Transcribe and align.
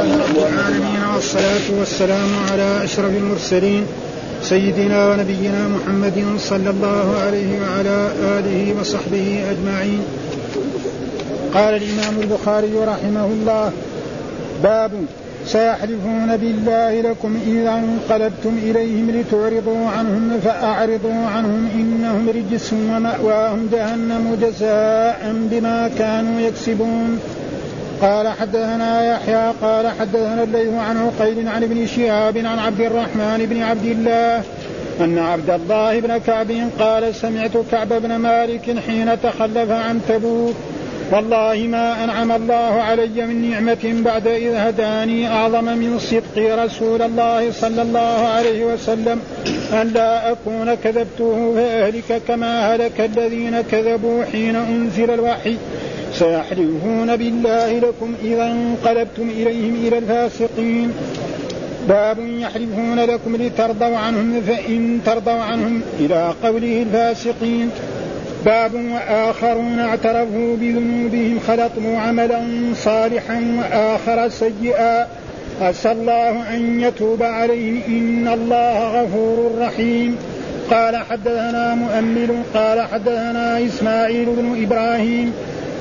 رب 0.00 0.36
العالمين 0.36 1.02
والصلاة 1.14 1.78
والسلام 1.78 2.28
على 2.52 2.84
أشرف 2.84 3.16
المرسلين 3.16 3.86
سيدنا 4.42 5.08
ونبينا 5.08 5.68
محمد 5.68 6.24
صلى 6.38 6.70
الله 6.70 7.16
عليه 7.26 7.60
وعلى 7.60 8.08
آله 8.38 8.80
وصحبه 8.80 9.44
أجمعين. 9.50 10.02
قال 11.54 11.74
الإمام 11.74 12.20
البخاري 12.20 12.74
رحمه 12.86 13.24
الله 13.24 13.72
باب 14.62 14.90
سيحلفون 15.46 16.36
بالله 16.36 17.00
لكم 17.00 17.38
إذا 17.46 17.70
انقلبتم 17.70 18.58
إليهم 18.62 19.10
لتعرضوا 19.10 19.88
عنهم 19.88 20.40
فأعرضوا 20.44 21.26
عنهم 21.26 21.68
إنهم 21.74 22.28
رجس 22.28 22.72
ومأواهم 22.72 23.68
جهنم 23.72 24.38
جزاء 24.42 25.34
بما 25.50 25.90
كانوا 25.98 26.40
يكسبون. 26.40 27.18
قال 28.02 28.28
حدثنا 28.28 29.14
يحيى 29.14 29.52
قال 29.62 29.88
حدثنا 30.00 30.42
الليث 30.42 30.74
عن 30.74 30.96
عقيل 30.96 31.48
عن 31.48 31.62
ابن 31.62 31.86
شهاب 31.86 32.38
عن 32.38 32.58
عبد 32.58 32.80
الرحمن 32.80 33.46
بن 33.50 33.62
عبد 33.62 33.84
الله 33.84 34.42
أن 35.00 35.18
عبد 35.18 35.50
الله 35.50 36.00
بن 36.00 36.18
كعب 36.18 36.52
قال 36.78 37.14
سمعت 37.14 37.56
كعب 37.70 37.88
بن 37.88 38.16
مالك 38.16 38.78
حين 38.86 39.20
تخلف 39.22 39.70
عن 39.70 40.00
تبوك. 40.08 40.54
والله 41.12 41.66
ما 41.70 42.04
أنعم 42.04 42.32
الله 42.32 42.82
علي 42.82 43.26
من 43.26 43.50
نعمة 43.50 44.02
بعد 44.04 44.26
إذ 44.26 44.54
هداني 44.54 45.28
أعظم 45.28 45.64
من 45.64 45.98
صدق 45.98 46.64
رسول 46.64 47.02
الله 47.02 47.52
صلى 47.52 47.82
الله 47.82 48.28
عليه 48.28 48.64
وسلم. 48.64 49.20
أن 49.72 49.90
لا 49.94 50.32
أكون 50.32 50.74
كذبته 50.74 51.54
فأهلك 51.56 52.22
كما 52.28 52.74
هلك 52.74 53.00
الذين 53.00 53.60
كذبوا 53.60 54.24
حين 54.32 54.56
أنزل 54.56 55.10
الوحي. 55.10 55.56
سيحلفون 56.14 57.16
بالله 57.16 57.78
لكم 57.78 58.14
إذا 58.24 58.42
انقلبتم 58.42 59.30
إليهم 59.30 59.74
إلى 59.86 59.98
الفاسقين. 59.98 60.92
باب 61.88 62.18
يحلفون 62.18 63.00
لكم 63.00 63.36
لترضوا 63.36 63.96
عنهم 63.96 64.40
فإن 64.40 65.00
ترضوا 65.06 65.32
عنهم 65.32 65.80
إلى 66.00 66.34
قوله 66.42 66.82
الفاسقين. 66.82 67.70
باب 68.44 68.74
وآخرون 68.74 69.78
اعترفوا 69.78 70.56
بذنوبهم 70.56 71.38
خلطوا 71.48 71.98
عملا 71.98 72.42
صالحا 72.74 73.42
وآخر 73.58 74.28
سيئا. 74.28 75.06
عسى 75.62 75.92
الله 75.92 76.54
أن 76.54 76.80
يتوب 76.80 77.22
عليهم 77.22 77.80
إن 77.88 78.28
الله 78.28 79.02
غفور 79.02 79.52
رحيم. 79.60 80.16
قال 80.70 80.96
حدثنا 80.96 81.74
مؤمل 81.74 82.42
قال 82.54 82.80
حدثنا 82.80 83.66
إسماعيل 83.66 84.24
بن 84.24 84.62
إبراهيم 84.62 85.32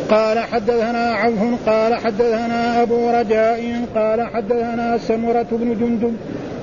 قال 0.09 0.39
حدثنا 0.39 1.13
عوف 1.13 1.39
قال 1.65 1.95
حدثنا 1.95 2.81
أبو 2.81 3.09
رجاء 3.09 3.85
قال 3.95 4.27
حدثنا 4.33 4.97
سمرة 4.97 5.47
بن 5.51 5.77
جندب 5.79 6.15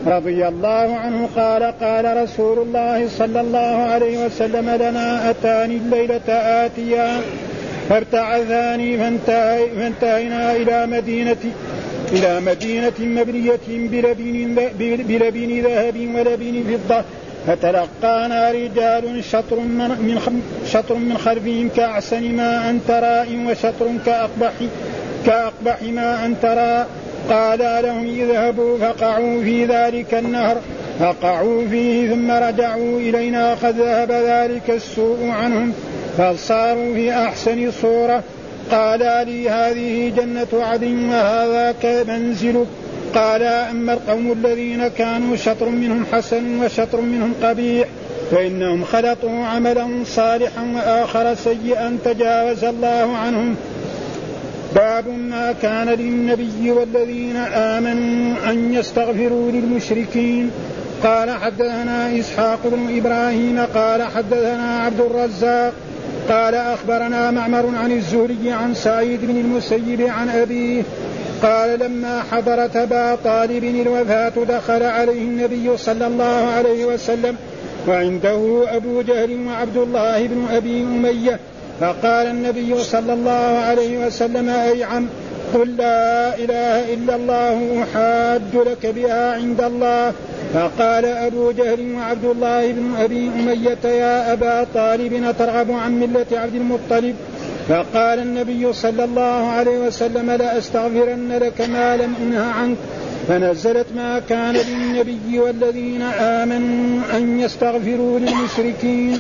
رضي 0.07 0.49
الله 0.49 0.97
عنه 0.97 1.29
قال 1.37 1.63
قال 1.63 2.23
رسول 2.23 2.59
الله 2.59 3.09
صلى 3.09 3.41
الله 3.41 3.77
عليه 3.93 4.27
وسلم 4.27 4.71
لنا 4.71 5.31
أتاني 5.31 5.77
الليلة 5.77 6.29
آتيا 6.65 7.21
فابتعثاني 7.89 8.99
فانتهينا 9.79 10.57
إلى 10.57 10.87
مدينة 10.87 11.37
إلى 12.13 12.41
مدينة 12.41 12.99
مبنية 13.01 13.67
بلبن, 13.69 14.57
بلبن 15.09 15.61
ذهب 15.61 15.97
ولبن 16.15 16.79
فضة. 16.89 17.05
فتلقانا 17.47 18.51
رجال 18.51 19.25
شطر 19.25 19.61
من 19.61 20.21
شطر 20.67 20.95
من 20.95 21.19
خلفهم 21.19 21.69
كأحسن 21.77 22.23
ما 22.37 22.71
أن 22.71 22.81
ترى 22.89 23.47
وشطر 23.47 23.87
كأقبح 24.07 24.53
كأقبح 25.27 25.83
ما 25.83 26.27
أن 26.27 26.35
ترى 26.43 26.87
قال 27.31 27.59
لهم 27.59 28.07
اذهبوا 28.07 28.79
فقعوا 28.79 29.43
في 29.43 29.65
ذلك 29.65 30.15
النهر 30.15 30.57
فقعوا 31.01 31.69
فيه 31.69 32.11
ثم 32.11 32.31
رجعوا 32.31 33.01
إلينا 33.01 33.55
قد 33.55 33.81
ذهب 33.81 34.13
ذلك 34.13 34.71
السوء 34.71 35.29
عنهم 35.29 35.73
فصاروا 36.19 36.95
في 36.95 37.13
أحسن 37.13 37.71
صورة. 37.71 38.23
قال 38.71 38.99
لي 38.99 39.51
هذه 39.51 40.13
جنة 40.17 40.65
عدن 40.65 41.09
وهذا 41.09 41.75
منزلك 42.09 42.67
قال 43.17 43.43
أما 43.43 43.93
القوم 43.93 44.33
الذين 44.33 44.89
كانوا 44.89 45.37
شطر 45.37 45.69
منهم 45.69 46.05
حسن 46.13 46.65
وشطر 46.65 47.01
منهم 47.01 47.35
قبيح 47.43 47.89
فإنهم 48.31 48.85
خلطوا 48.85 49.45
عملا 49.45 49.89
صالحا 50.07 50.63
وآخر 50.75 51.35
سيئا 51.35 51.99
تجاوز 52.05 52.65
الله 52.65 53.17
عنهم. 53.17 53.57
باب 54.75 55.09
ما 55.09 55.55
كان 55.63 55.89
للنبي 55.89 56.71
والذين 56.71 57.37
آمنوا 57.37 58.51
أن 58.51 58.75
يستغفروا 58.75 59.51
للمشركين. 59.53 60.51
قال 61.03 61.31
حدثنا 61.31 62.19
إسحاق 62.19 62.59
بن 62.65 62.97
إبراهيم 62.99 63.61
قال 63.75 64.03
حدثنا 64.03 64.81
عبد 64.81 65.01
الرزاق 65.01 65.73
قال 66.29 66.55
أخبرنا 66.55 67.31
معمر 67.31 67.71
عن 67.77 67.93
الزهري 67.93 68.53
عن 68.53 68.75
سعيد 68.75 69.21
بن 69.23 69.37
المسيب 69.37 70.01
عن 70.01 70.29
أبيه 70.29 70.83
قال 71.43 71.79
لما 71.81 72.23
حضرت 72.33 72.77
أبا 72.77 73.15
طالب 73.25 73.65
الوفاة 73.65 74.33
دخل 74.49 74.83
عليه 74.83 75.23
النبي 75.23 75.77
صلى 75.77 76.07
الله 76.07 76.53
عليه 76.57 76.85
وسلم 76.85 77.37
وعنده 77.89 78.65
أبو 78.77 79.03
جهل 79.03 79.47
وعبد 79.47 79.77
الله 79.77 80.27
بن 80.27 80.47
أبي 80.51 80.83
أمية. 80.83 81.39
فقال 81.81 82.27
النبي 82.27 82.85
صلى 82.85 83.13
الله 83.13 83.59
عليه 83.69 84.07
وسلم 84.07 84.49
أي 84.49 84.85
عم 84.85 85.07
قل 85.55 85.77
لا 85.77 86.35
إله 86.35 86.95
إلا 86.95 87.17
الله 87.17 87.83
أحاج 87.83 88.67
لك 88.67 88.87
بها 88.87 89.35
عند 89.35 89.61
الله. 89.61 90.13
فقال 90.55 91.05
أبو 91.05 91.51
جهل 91.51 91.95
وعبد 91.95 92.25
الله 92.25 92.73
بن 92.73 92.95
أبي 93.01 93.29
أمية 93.29 93.91
يا 93.91 94.33
أبا 94.33 94.67
طالب 94.75 95.35
ترغب 95.39 95.71
عن 95.71 96.01
ملة 96.01 96.27
عبد 96.33 96.55
المطلب. 96.55 97.17
فقال 97.69 98.19
النبي 98.19 98.73
صلى 98.73 99.05
الله 99.05 99.47
عليه 99.47 99.79
وسلم 99.79 100.31
لأستغفرن 100.31 101.33
لك 101.33 101.61
ما 101.61 101.97
لم 101.97 102.15
أنه 102.23 102.45
عنك. 102.45 102.77
فنزلت 103.29 103.87
ما 103.97 104.19
كان 104.29 104.55
للنبي 104.55 105.39
والذين 105.39 106.03
آمنوا 106.03 107.03
أن 107.17 107.41
يستغفروا 107.41 108.19
للمشركين 108.19 109.19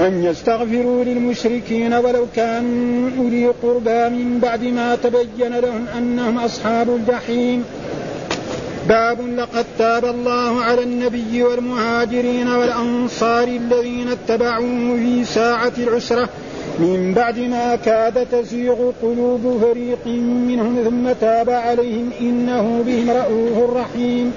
أن 0.00 0.24
يستغفروا 0.24 1.04
للمشركين 1.04 1.94
ولو 1.94 2.26
كانوا 2.36 3.10
أولي 3.18 3.46
قربى 3.46 4.08
من 4.08 4.38
بعد 4.42 4.64
ما 4.64 4.94
تبين 4.94 5.54
لهم 5.58 5.86
أنهم 5.98 6.38
أصحاب 6.38 6.88
الجحيم. 6.88 7.64
باب 8.88 9.18
لقد 9.36 9.66
تاب 9.78 10.04
الله 10.04 10.62
على 10.62 10.82
النبي 10.82 11.42
والمهاجرين 11.42 12.48
والأنصار 12.48 13.48
الذين 13.48 14.08
اتبعوه 14.08 14.96
في 14.96 15.24
ساعة 15.24 15.72
العسرة. 15.78 16.28
من 16.78 17.14
بعد 17.16 17.38
ما 17.38 17.76
كاد 17.76 18.26
تزيغ 18.26 18.90
قلوب 19.02 19.60
فريق 19.62 20.06
منهم 20.46 20.84
ثم 20.84 21.12
تاب 21.20 21.50
عليهم 21.50 22.10
إنه 22.20 22.84
بهم 22.86 23.10
رؤوف 23.10 23.76
رحيم. 23.76 24.32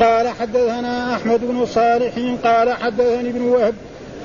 قال 0.00 0.28
حدثنا 0.28 1.14
أحمد 1.14 1.40
بن 1.42 1.66
صالح 1.66 2.12
قال 2.44 2.72
حدثني 2.72 3.30
ابن 3.30 3.42
وهب 3.42 3.74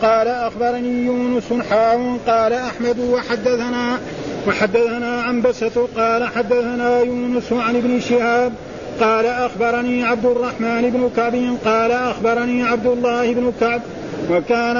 قال 0.01 0.27
أخبرني 0.27 1.05
يونس 1.05 1.53
حاو 1.69 2.17
قال 2.27 2.53
أحمد 2.53 2.99
وحدثنا 2.99 3.99
وحدثنا 4.47 5.21
عن 5.21 5.41
بسة 5.41 5.87
قال 5.97 6.23
حدثنا 6.23 6.99
يونس 6.99 7.53
عن 7.53 7.75
ابن 7.75 7.99
شهاب 7.99 8.53
قال 8.99 9.25
أخبرني 9.25 10.03
عبد 10.03 10.25
الرحمن 10.25 10.89
بن 10.89 11.09
كعب 11.15 11.35
قال 11.65 11.91
أخبرني 11.91 12.63
عبد 12.63 12.85
الله 12.85 13.33
بن 13.33 13.51
كعب 13.59 13.81
وكان 14.31 14.77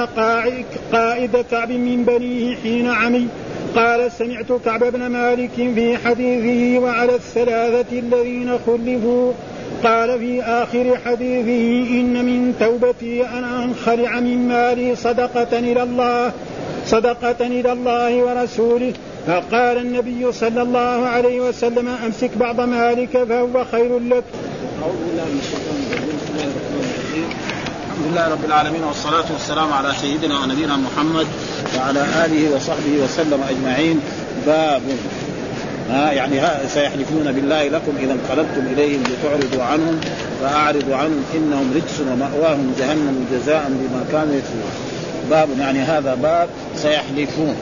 قائد 0.92 1.36
كعب 1.50 1.70
من 1.70 2.04
بنيه 2.04 2.56
حين 2.56 2.86
عمي. 2.90 3.28
قال 3.76 4.12
سمعت 4.12 4.52
كعب 4.64 4.84
بن 4.84 5.06
مالك 5.06 5.50
في 5.54 5.96
حديثه 6.04 6.78
وعلى 6.78 7.14
الثلاثة 7.14 7.98
الذين 7.98 8.58
خلفوا. 8.66 9.32
قال 9.84 10.18
في 10.18 10.42
آخر 10.42 10.98
حديثه 11.04 11.90
إن 12.00 12.24
من 12.24 12.54
توبتي 12.60 13.26
أن 13.26 13.44
أنخلع 13.44 14.20
من 14.20 14.48
مالي 14.48 14.96
صدقة 14.96 15.58
إلى 15.58 15.82
الله 15.82 16.32
صدقة 16.86 17.46
إلى 17.46 17.72
الله 17.72 18.22
ورسوله. 18.22 18.92
فقال 19.26 19.78
النبي 19.78 20.32
صلى 20.32 20.62
الله 20.62 21.06
عليه 21.06 21.40
وسلم 21.40 21.88
أمسك 21.88 22.30
بعض 22.36 22.60
مالك 22.60 23.24
فهو 23.28 23.64
خير 23.72 23.98
لك. 23.98 24.24
أعوذ 24.82 24.96
بالله 25.06 25.24
من 25.24 25.40
الشيطان 25.42 25.76
الحمد 27.96 28.12
لله 28.12 28.28
رب 28.28 28.44
العالمين 28.44 28.84
والصلاة 28.84 29.24
والسلام 29.32 29.72
على 29.72 29.92
سيدنا 30.00 30.40
ونبينا 30.40 30.76
محمد 30.76 31.26
وعلى 31.76 32.04
آله 32.24 32.56
وصحبه 32.56 32.98
وسلم 33.04 33.40
أجمعين. 33.50 34.00
باب 34.46 34.82
ها 35.90 36.12
يعني 36.12 36.38
ها 36.38 36.60
سيحلفون 36.74 37.32
بالله 37.32 37.68
لكم 37.68 37.92
إذا 38.00 38.12
انقلبتم 38.12 38.66
إليهم 38.72 39.02
لتعرضوا 39.02 39.62
عنهم 39.62 40.00
فأعرضوا 40.40 40.96
عنهم 40.96 41.24
إنهم 41.34 41.72
رجس 41.74 42.00
ومأواهم 42.00 42.74
جهنم 42.78 43.26
جزاء 43.32 43.66
بما 43.68 44.04
كانوا 44.12 44.34
يكفرون. 44.34 44.70
باب 45.30 45.48
يعني 45.58 45.78
هذا 45.78 46.14
باب 46.14 46.48
سيحلفون. 46.76 47.56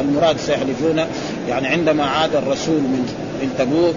المراد 0.00 0.36
سيحلفون 0.38 1.04
يعني 1.48 1.68
عندما 1.68 2.04
عاد 2.04 2.36
الرسول 2.36 2.80
من 2.80 3.14
من 3.42 3.54
تبوك 3.58 3.94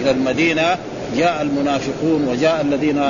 إلى 0.00 0.10
المدينة 0.10 0.76
جاء 1.16 1.42
المنافقون 1.42 2.28
وجاء 2.28 2.60
الذين 2.60 3.02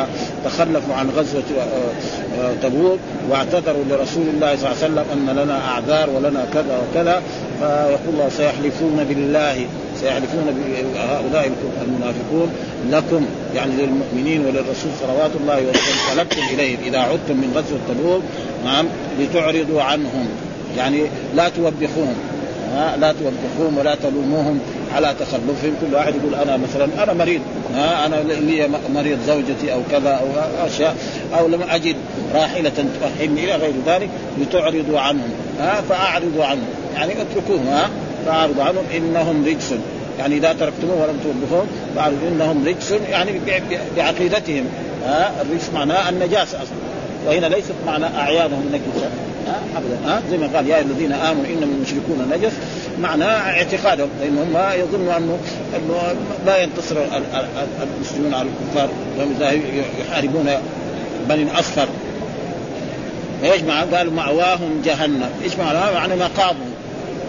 تخلفوا 0.44 0.94
عن 0.94 1.10
غزوة 1.10 1.42
آه، 1.58 2.40
آه، 2.40 2.54
تبوك 2.62 2.98
واعتذروا 3.30 3.84
لرسول 3.90 4.24
الله 4.34 4.56
صلى 4.56 4.72
الله 4.72 4.82
عليه 4.82 4.86
وسلم 4.92 5.04
أن 5.12 5.36
لنا 5.36 5.60
أعذار 5.68 6.10
ولنا 6.10 6.46
كذا 6.52 6.78
وكذا 6.82 7.22
فيقول 7.58 8.14
الله 8.14 8.28
سيحلفون 8.28 9.04
بالله 9.08 9.66
سيحلفون 10.00 10.44
هؤلاء 10.96 11.50
المنافقون 11.82 12.52
لكم 12.90 13.26
يعني 13.54 13.72
للمؤمنين 13.72 14.46
وللرسول 14.46 14.90
صلوات 15.00 15.30
الله 15.40 15.56
وسلم 15.56 15.98
انقلبتم 16.10 16.42
إليهم 16.54 16.78
إذا 16.86 16.98
عدتم 16.98 17.36
من 17.36 17.52
غزوة 17.56 17.78
تبوك 17.88 18.22
نعم 18.64 18.86
لتعرضوا 19.20 19.82
عنهم 19.82 20.28
يعني 20.76 21.02
لا 21.36 21.48
توبخوهم 21.48 22.16
ها 22.74 22.96
لا 22.96 23.12
توبخوهم 23.12 23.78
ولا 23.78 23.94
تلوموهم. 23.94 24.60
على 24.96 25.14
تخلفهم 25.20 25.74
كل 25.80 25.94
واحد 25.94 26.14
يقول 26.16 26.34
أنا 26.34 26.56
مثلا 26.56 27.02
أنا 27.02 27.12
مريض. 27.12 27.40
ها 27.74 28.06
أنا 28.06 28.16
لي 28.16 28.68
مريض 28.94 29.18
زوجتي 29.26 29.72
أو 29.72 29.80
كذا 29.90 30.10
أو 30.10 30.26
أشياء. 30.66 30.96
أو 31.38 31.48
لم 31.48 31.62
أجد 31.62 31.96
راحلة 32.34 32.72
تؤهلني 33.00 33.44
إلى 33.44 33.54
غير 33.54 33.74
ذلك 33.86 34.08
لتعرضوا 34.40 35.00
عنهم. 35.00 35.30
ها 35.60 35.80
فأعرضوا 35.88 36.44
عنهم. 36.44 36.66
يعني 36.94 37.12
اتركوهم 37.12 37.66
ها 37.66 37.90
فأعرضوا 38.26 38.64
عنهم. 38.64 38.84
إنهم 38.96 39.44
رجس. 39.46 39.74
يعني 40.18 40.36
إذا 40.36 40.52
تركتموه 40.52 41.02
ولم 41.02 41.20
توبخوهم 41.24 41.66
فأعرضوا. 41.96 42.28
إنهم 42.28 42.64
رجس 42.66 42.94
يعني 43.10 43.40
بعقيدتهم. 43.96 44.64
ها 45.04 45.32
الرجس 45.42 45.70
معناه 45.74 46.08
النجاسة 46.08 46.58
أصلا. 46.62 46.76
وهنا 47.26 47.46
ليست 47.46 47.74
معنى 47.86 48.06
أعيانهم 48.06 48.64
نجسه 48.72 49.10
أبدا. 49.76 50.22
زي 50.30 50.38
ما 50.38 50.46
قال 50.56 50.68
يا 50.68 50.80
الذين 50.80 51.12
آمنوا 51.12 51.44
انما 51.46 51.74
المشركون 51.76 52.30
نجس 52.36 52.52
معنى 53.00 53.24
اعتقادهم 53.24 54.08
لأنهم 54.20 54.52
ما 54.52 54.74
يظنوا 54.74 55.16
انه 55.16 55.38
أنه 55.76 56.14
لا 56.46 56.62
ينتصر 56.62 56.96
المسلمون 57.96 58.34
على 58.34 58.48
الكفار. 58.48 58.88
يحاربون 60.00 60.50
بني 61.28 61.42
الأصفر. 61.42 61.88
إيش 63.44 63.62
معنى؟ 63.62 63.96
قالوا 63.96 64.12
مأواهم 64.12 64.82
جهنم، 64.84 65.30
إيش 65.44 65.56
معنى؟ 65.56 65.78
يعني 65.94 66.16
مقامهم. 66.16 66.70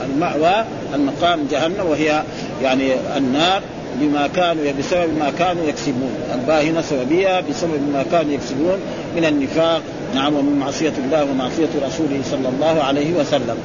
المأوى 0.06 0.66
المقام 0.94 1.48
جهنم 1.52 1.86
وهي 1.86 2.24
يعني 2.64 2.94
النار. 3.18 3.62
بما 4.01 4.27
كانوا 4.27 4.63
بسبب 4.79 5.09
ما 5.19 5.31
كانوا 5.39 5.63
يكسبون. 5.67 6.11
الباهنة 6.33 6.81
سببية 6.81 7.39
بسبب 7.39 7.81
ما 7.94 8.05
كانوا 8.11 8.33
يكسبون 8.33 8.77
من 9.15 9.25
النفاق. 9.25 9.81
نعم 10.15 10.35
ومن 10.35 10.59
معصية 10.59 10.94
الله 11.05 11.23
ومعصية 11.23 11.69
رسوله 11.88 12.21
صلى 12.31 12.49
الله 12.49 12.83
عليه 12.83 13.13
وسلم. 13.13 13.57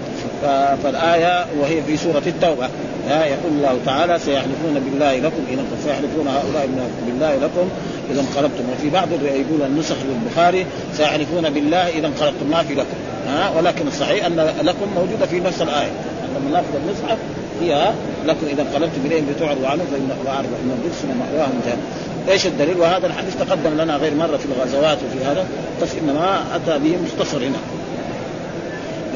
فالآية 0.82 1.46
وهي 1.61 1.82
في 1.82 1.96
سورة 1.96 2.23
التوبة. 2.26 2.69
يقول 3.08 3.52
الله 3.52 3.79
تعالى 3.87 4.19
سيحلفون 4.19 4.75
بالله 4.84 5.19
لكم 5.19 5.43
إذا 5.50 5.62
سيحلفون 5.84 6.29
هؤلاء 6.29 6.69
بالله 7.06 7.37
لكم 7.37 7.69
إذا 8.11 8.20
انقلبتم. 8.20 8.64
وفي 8.73 8.90
بعض 8.90 9.08
يقول 9.23 9.62
النسخ 9.67 9.96
للبخاري 10.08 10.67
سيحلفون 10.96 11.50
بالله 11.50 11.88
إذا 11.88 12.06
انقلبتم 12.06 12.50
ما 12.50 12.62
في 12.62 12.75
لكم. 12.75 12.96
ها 13.29 13.50
ولكن 13.56 13.87
الصحيح 13.87 14.26
أن 14.26 14.52
لكم 14.62 14.87
موجودة 14.96 15.26
في 15.26 15.40
نفس 15.40 15.62
الآية. 15.62 15.90
لما 16.37 16.50
ناخذ 16.50 16.75
المصحف 16.84 17.19
فيها 17.62 17.94
لكم 18.26 18.47
إذا 18.47 18.62
انقلبتم 18.62 19.00
اليهم 19.05 19.26
بتعرضوا 19.37 19.67
عنهم 19.67 19.87
فإن 19.87 20.11
اعرض 20.29 20.47
ان 20.47 20.79
الرجس 20.79 21.05
ومأواهم 21.05 21.61
جهنم 21.67 21.82
إيش 22.29 22.47
الدليل؟ 22.47 22.81
وهذا 22.81 23.06
الحديث 23.06 23.37
تقدم 23.37 23.81
لنا 23.81 23.97
غير 23.97 24.14
مرة 24.14 24.37
في 24.37 24.47
الغزوات 24.47 24.99
وفي 24.99 25.25
هذا 25.25 25.47
بس 25.82 25.88
إنما 26.03 26.43
أتى 26.55 26.79
به 26.79 26.97
مختصر 26.97 27.38
هنا. 27.38 27.59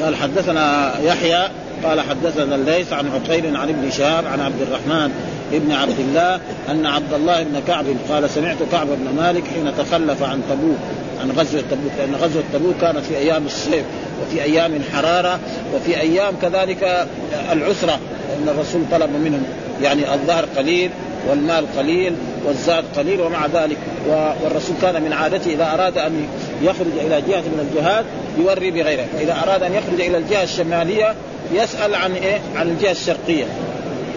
قال 0.03 0.15
حدثنا 0.15 0.93
يحيى 1.01 1.49
قال 1.83 2.01
حدثنا 2.01 2.55
الليث 2.55 2.93
عن 2.93 3.07
عقيل 3.07 3.57
عن 3.57 3.69
ابن 3.69 3.91
شهاب 3.91 4.27
عن 4.27 4.39
عبد 4.39 4.61
الرحمن 4.61 5.11
ابن 5.53 5.71
عبد 5.71 5.99
الله 5.99 6.39
أن 6.69 6.85
عبد 6.85 7.13
الله 7.13 7.43
بن 7.43 7.61
كعب 7.67 7.85
قال 8.09 8.29
سمعت 8.29 8.57
كعب 8.71 8.87
بن 8.87 9.15
مالك 9.17 9.43
حين 9.55 9.71
تخلف 9.77 10.23
عن 10.23 10.41
تبوك 10.49 10.77
عن 11.21 11.31
غزوة 11.31 11.61
تبوك 11.71 11.91
لأن 11.97 12.15
غزوة 12.15 12.43
تبوك 12.53 12.75
كانت 12.81 13.05
في 13.05 13.17
أيام 13.17 13.45
الصيف 13.45 13.85
وفي 14.21 14.43
أيام 14.43 14.73
الحراره 14.73 15.39
وفي 15.75 15.99
أيام 15.99 16.33
كذلك 16.41 17.07
العسرة 17.51 17.99
ان 18.43 18.49
الرسول 18.49 18.81
طلب 18.91 19.09
منهم 19.09 19.43
يعني 19.81 20.13
الظهر 20.13 20.45
قليل 20.57 20.91
والمال 21.29 21.65
قليل 21.77 22.13
والزاد 22.45 22.83
قليل 22.97 23.21
ومع 23.21 23.45
ذلك 23.45 23.77
والرسول 24.07 24.75
كان 24.81 25.01
من 25.01 25.13
عادته 25.13 25.53
إذا 25.53 25.73
أراد 25.73 25.97
أن 25.97 26.27
يخرج 26.61 26.91
إلى 27.05 27.21
جهة 27.21 27.41
من 27.41 27.69
الجهاد 27.71 28.05
يوري 28.37 28.71
بغيره 28.71 29.05
فإذا 29.13 29.43
أراد 29.47 29.63
أن 29.63 29.73
يخرج 29.73 30.01
إلى 30.01 30.17
الجهة 30.17 30.43
الشمالية 30.43 31.15
يسأل 31.53 31.95
عن 31.95 32.13
إيه؟ 32.13 32.39
عن 32.55 32.69
الجهة 32.69 32.91
الشرقية. 32.91 33.45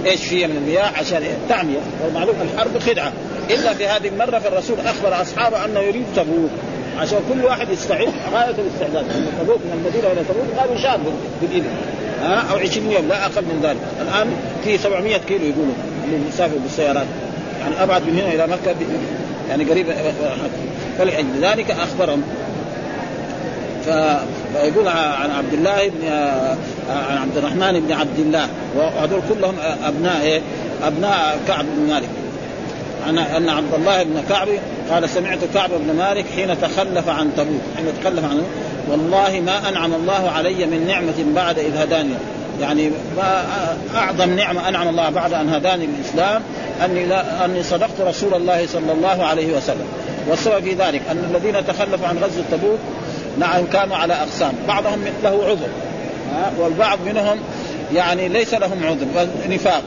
إيش 0.06 0.20
فيها 0.24 0.46
من 0.46 0.56
المياه 0.56 0.98
عشان 0.98 1.22
إيه؟ 1.22 1.36
تعمية. 1.48 1.78
والمعلوم 2.04 2.34
الحرب 2.52 2.78
خدعة. 2.78 3.12
إلا 3.50 3.74
في 3.74 3.86
هذه 3.86 4.08
المرة 4.08 4.38
فالرسول 4.38 4.76
أخبر 4.80 5.22
أصحابه 5.22 5.64
أنه 5.64 5.80
يريد 5.80 6.04
تبوك. 6.16 6.50
عشان 6.98 7.18
كل 7.32 7.44
واحد 7.44 7.68
يستعد 7.70 8.12
غاية 8.32 8.54
الاستعداد. 8.58 9.04
من 9.04 9.38
تبوك 9.40 9.58
من 9.58 9.72
المدينة 9.72 10.12
إلى 10.12 10.24
تبوك 10.28 10.58
قالوا 10.60 10.76
شهر 10.76 10.98
بالاذن 11.42 11.70
ها 12.22 12.44
أو 12.50 12.56
20 12.56 12.90
يوم 12.90 13.08
لا 13.08 13.26
أقل 13.26 13.42
من 13.42 13.60
ذلك. 13.62 13.78
الآن 14.00 14.32
في 14.64 14.78
700 14.78 15.16
كيلو 15.16 15.44
يقولوا 15.44 15.74
اللي 16.04 16.18
بالسيارات. 16.62 17.06
يعني 17.60 17.82
أبعد 17.82 18.02
من 18.02 18.18
هنا 18.18 18.34
إلى 18.34 18.46
مكة 18.46 18.74
يعني 19.48 19.64
قريب 19.64 19.86
فلأجل 20.98 21.40
ذلك 21.42 21.70
أخبرهم. 21.70 22.22
فيقول 23.84 24.88
عن 24.88 25.30
عبد 25.30 25.52
الله 25.52 25.88
بن 25.88 26.08
عن 26.90 27.18
عبد 27.18 27.36
الرحمن 27.36 27.80
بن 27.80 27.92
عبد 27.92 28.18
الله. 28.18 28.48
وهذول 28.76 29.20
كلهم 29.28 29.56
أبناء 29.84 30.22
إيه؟ 30.22 30.40
أبناء 30.82 31.38
كعب 31.48 31.64
بن 31.76 31.92
مالك. 31.92 32.08
عن 33.06 33.18
أن 33.18 33.48
عبد 33.48 33.74
الله 33.74 34.02
بن 34.02 34.22
كعب 34.28 34.48
قال 34.90 35.08
سمعت 35.08 35.38
كعب 35.54 35.70
بن 35.70 35.96
مالك 35.96 36.24
حين 36.36 36.60
تخلف 36.60 37.08
عن 37.08 37.30
تبوك 37.36 37.60
حين 37.76 37.86
تخلف 38.02 38.24
عن 38.24 38.42
والله 38.88 39.40
ما 39.46 39.68
أنعم 39.68 39.94
الله 39.94 40.30
علي 40.30 40.66
من 40.66 40.86
نعمة 40.86 41.34
بعد 41.34 41.58
إذ 41.58 41.76
هداني. 41.76 42.14
يعني 42.60 42.90
ما 43.16 43.44
أعظم 43.94 44.36
نعمة 44.36 44.68
أنعم 44.68 44.88
الله 44.88 45.10
بعد 45.10 45.32
أن 45.32 45.48
هداني 45.48 45.84
الاسلام 45.84 46.42
أني 46.84 47.06
لا 47.06 47.44
أني 47.44 47.62
صدقت 47.62 48.00
رسول 48.00 48.34
الله 48.34 48.66
صلى 48.66 48.92
الله 48.92 49.24
عليه 49.24 49.56
وسلم. 49.56 49.86
والسبب 50.28 50.64
في 50.64 50.74
ذلك 50.74 51.02
أن 51.10 51.30
الذين 51.34 51.66
تخلفوا 51.66 52.08
عن 52.08 52.18
غزوة 52.18 52.44
تبوك 52.50 52.78
نعم 53.38 53.66
كانوا 53.66 53.96
على 53.96 54.14
أقسام. 54.14 54.52
بعضهم 54.68 55.04
له 55.22 55.44
عذر. 55.44 55.68
والبعض 56.58 56.98
منهم 57.06 57.38
يعني 57.94 58.28
ليس 58.28 58.54
لهم 58.54 58.86
عذر 58.86 59.28
نفاق. 59.48 59.82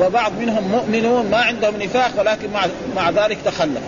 وبعض 0.00 0.32
منهم 0.40 0.68
مؤمنون 0.68 1.30
ما 1.30 1.36
عندهم 1.36 1.74
نفاق 1.82 2.10
ولكن 2.18 2.50
مع 2.50 2.60
مع 2.96 3.10
ذلك 3.10 3.38
تخلف 3.44 3.80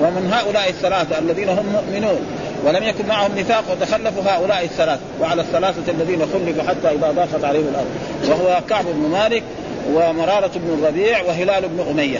ومن 0.00 0.32
هؤلاء 0.32 0.68
الثلاثة 0.68 1.18
الذين 1.18 1.48
هم 1.48 1.66
مؤمنون 1.66 2.20
ولم 2.64 2.82
يكن 2.82 3.06
معهم 3.06 3.38
نفاق 3.38 3.64
وتخلفوا 3.70 4.22
هؤلاء 4.22 4.64
الثلاثه 4.64 5.00
وعلى 5.20 5.42
الثلاثة 5.42 5.92
الذين 5.92 6.20
خلفوا 6.20 6.62
حتى 6.68 6.88
إذا 6.88 7.10
ضاقت 7.10 7.44
عليهم 7.44 7.68
الأرض. 7.68 7.86
وهو 8.28 8.60
كعب 8.68 8.84
بن 8.84 9.08
مالك 9.08 9.42
ومرارة 9.92 10.50
بن 10.54 10.78
الربيع 10.78 11.22
وهلال 11.22 11.68
بن 11.68 11.86
أمية. 11.90 12.18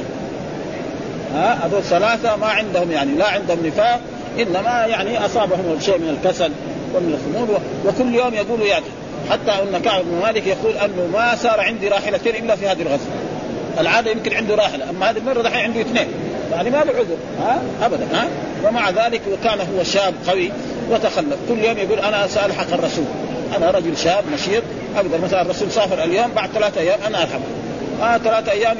ها 1.35 1.67
هذول 1.67 1.83
ثلاثة 1.83 2.37
ما 2.37 2.47
عندهم 2.47 2.93
يعني 2.93 3.15
لا 3.15 3.29
عندهم 3.29 3.67
نفاق 3.67 4.01
إنما 4.39 4.87
يعني 4.87 5.25
أصابهم 5.25 5.79
شيء 5.81 5.99
من 5.99 6.09
الكسل 6.09 6.53
ومن 6.95 7.19
الخمول 7.19 7.61
وكل 7.87 8.15
يوم 8.15 8.35
يقولوا 8.35 8.67
يأتي 8.67 8.91
حتى 9.31 9.51
أن 9.51 9.83
كعب 9.85 10.03
بن 10.05 10.21
مالك 10.23 10.47
يقول 10.47 10.73
انه 10.77 11.09
ما 11.13 11.35
صار 11.37 11.61
عندي 11.61 11.89
راحلتين 11.89 12.45
إلا 12.45 12.57
في 12.57 12.69
هذه 12.69 12.83
الغزوة. 12.83 13.15
العادة 13.81 14.11
يمكن 14.11 14.35
عنده 14.35 14.55
راحلة 14.55 14.91
أما 14.91 15.11
هذه 15.11 15.19
المره 15.19 15.43
دحين 15.43 15.65
عنده 15.65 15.81
اثنين. 15.81 16.09
يعني 16.53 16.71
ما 16.71 16.77
له 16.77 16.93
عذر 16.93 17.17
ها؟ 17.41 17.63
ابدا 17.83 18.07
ها؟ 18.13 18.29
ومع 18.65 18.91
ذلك 18.91 19.21
وكان 19.33 19.59
هو 19.61 19.85
شاب 19.85 20.15
قوي 20.29 20.53
وتخلف. 20.91 21.37
كل 21.49 21.59
يوم 21.59 21.79
يقول 21.79 21.99
أنا 21.99 22.27
سالحق 22.27 22.73
الرسول. 22.73 23.05
أنا 23.57 23.71
رجل 23.71 23.97
شاب 23.97 24.25
نشيط 24.35 24.63
أقدر 24.97 25.19
مثلا 25.25 25.43
الرسول 25.43 25.71
سافر 25.71 26.05
اليوم 26.05 26.31
بعد 26.37 26.51
ثلاثة 26.51 26.81
أيام 26.81 26.99
أنا 27.07 27.23
الحق 27.23 27.41
آه 28.03 28.19
ثلاثة 28.19 28.53
أيام 28.53 28.77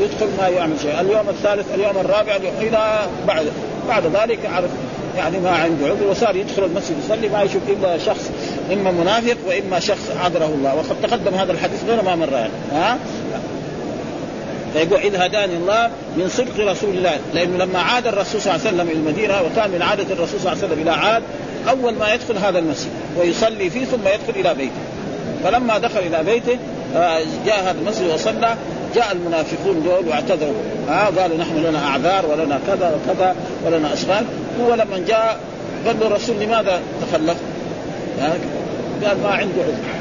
يدخل 0.00 0.28
ما 0.38 0.48
يعمل 0.48 0.76
شيء، 0.82 1.00
اليوم 1.00 1.28
الثالث، 1.28 1.74
اليوم 1.74 1.96
الرابع، 1.96 2.36
إلى 2.60 3.00
بعد. 3.26 3.46
بعد 3.88 4.06
ذلك 4.06 4.38
عرف 4.54 4.70
يعني 5.16 5.38
ما 5.38 5.50
عنده 5.50 5.86
عذر 5.86 6.06
وصار 6.10 6.36
يدخل 6.36 6.64
المسجد 6.64 6.96
يصلي 7.04 7.28
ما 7.28 7.42
يشوف 7.42 7.62
إلا 7.68 7.98
شخص 7.98 8.30
إما 8.72 8.90
منافق 8.90 9.36
وإما 9.48 9.80
شخص 9.80 10.10
عذره 10.24 10.54
الله. 10.58 10.74
وقد 10.74 10.96
تقدم 11.02 11.34
هذا 11.34 11.52
الحديث 11.52 11.84
غير 11.84 12.02
ما 12.02 12.14
مر 12.14 12.32
يعني 12.32 12.52
ها؟ 12.72 12.98
فيقول 14.74 15.00
إذ 15.00 15.16
هداني 15.16 15.56
الله 15.56 15.90
من 16.16 16.28
صدق 16.28 16.70
رسول 16.70 16.90
الله. 16.90 17.18
لأنه 17.34 17.64
لما 17.64 17.78
عاد 17.78 18.06
الرسول 18.06 18.40
صلى 18.40 18.54
الله 18.54 18.66
عليه 18.66 18.76
وسلم 18.76 18.88
إلى 18.90 18.98
المدينة 18.98 19.34
وكان 19.42 19.70
من 19.70 19.82
عادة 19.82 20.14
الرسول 20.14 20.40
صلى 20.40 20.52
الله 20.52 20.64
عليه 20.64 20.72
وسلم 20.72 20.82
إلى 20.82 20.90
عاد 20.90 21.22
أول 21.68 21.94
ما 21.94 22.14
يدخل 22.14 22.38
هذا 22.38 22.58
المسجد 22.58 22.90
ويصلي 23.18 23.70
فيه 23.70 23.84
ثم 23.84 24.00
يدخل 24.00 24.40
إلى 24.40 24.54
بيته. 24.54 24.80
فلما 25.44 25.78
دخل 25.78 25.98
إلى 25.98 26.22
بيته 26.24 26.58
آه، 26.96 27.22
جاء 27.46 27.62
هذا 27.62 27.76
المسجد 27.80 28.10
وصلى 28.14 28.56
جاء 28.94 29.12
المنافقون 29.12 29.82
دول 29.82 30.08
واعتذروا. 30.08 30.62
آه 30.88 31.20
قالوا 31.20 31.36
نحن 31.36 31.64
لنا 31.64 31.86
أعذار 31.86 32.26
ولنا 32.26 32.60
كذا 32.66 32.94
وكذا 32.94 33.36
ولنا 33.66 33.92
أشغال. 33.92 34.24
هو 34.60 34.74
لما 34.74 35.04
جاء 35.08 35.40
قال 35.86 36.00
له 36.00 36.06
الرسول 36.06 36.36
لماذا 36.40 36.80
تخلف؟ 37.02 37.36
قال 39.04 39.22
ما 39.22 39.28
عنده 39.28 39.62
عذر. 39.62 40.00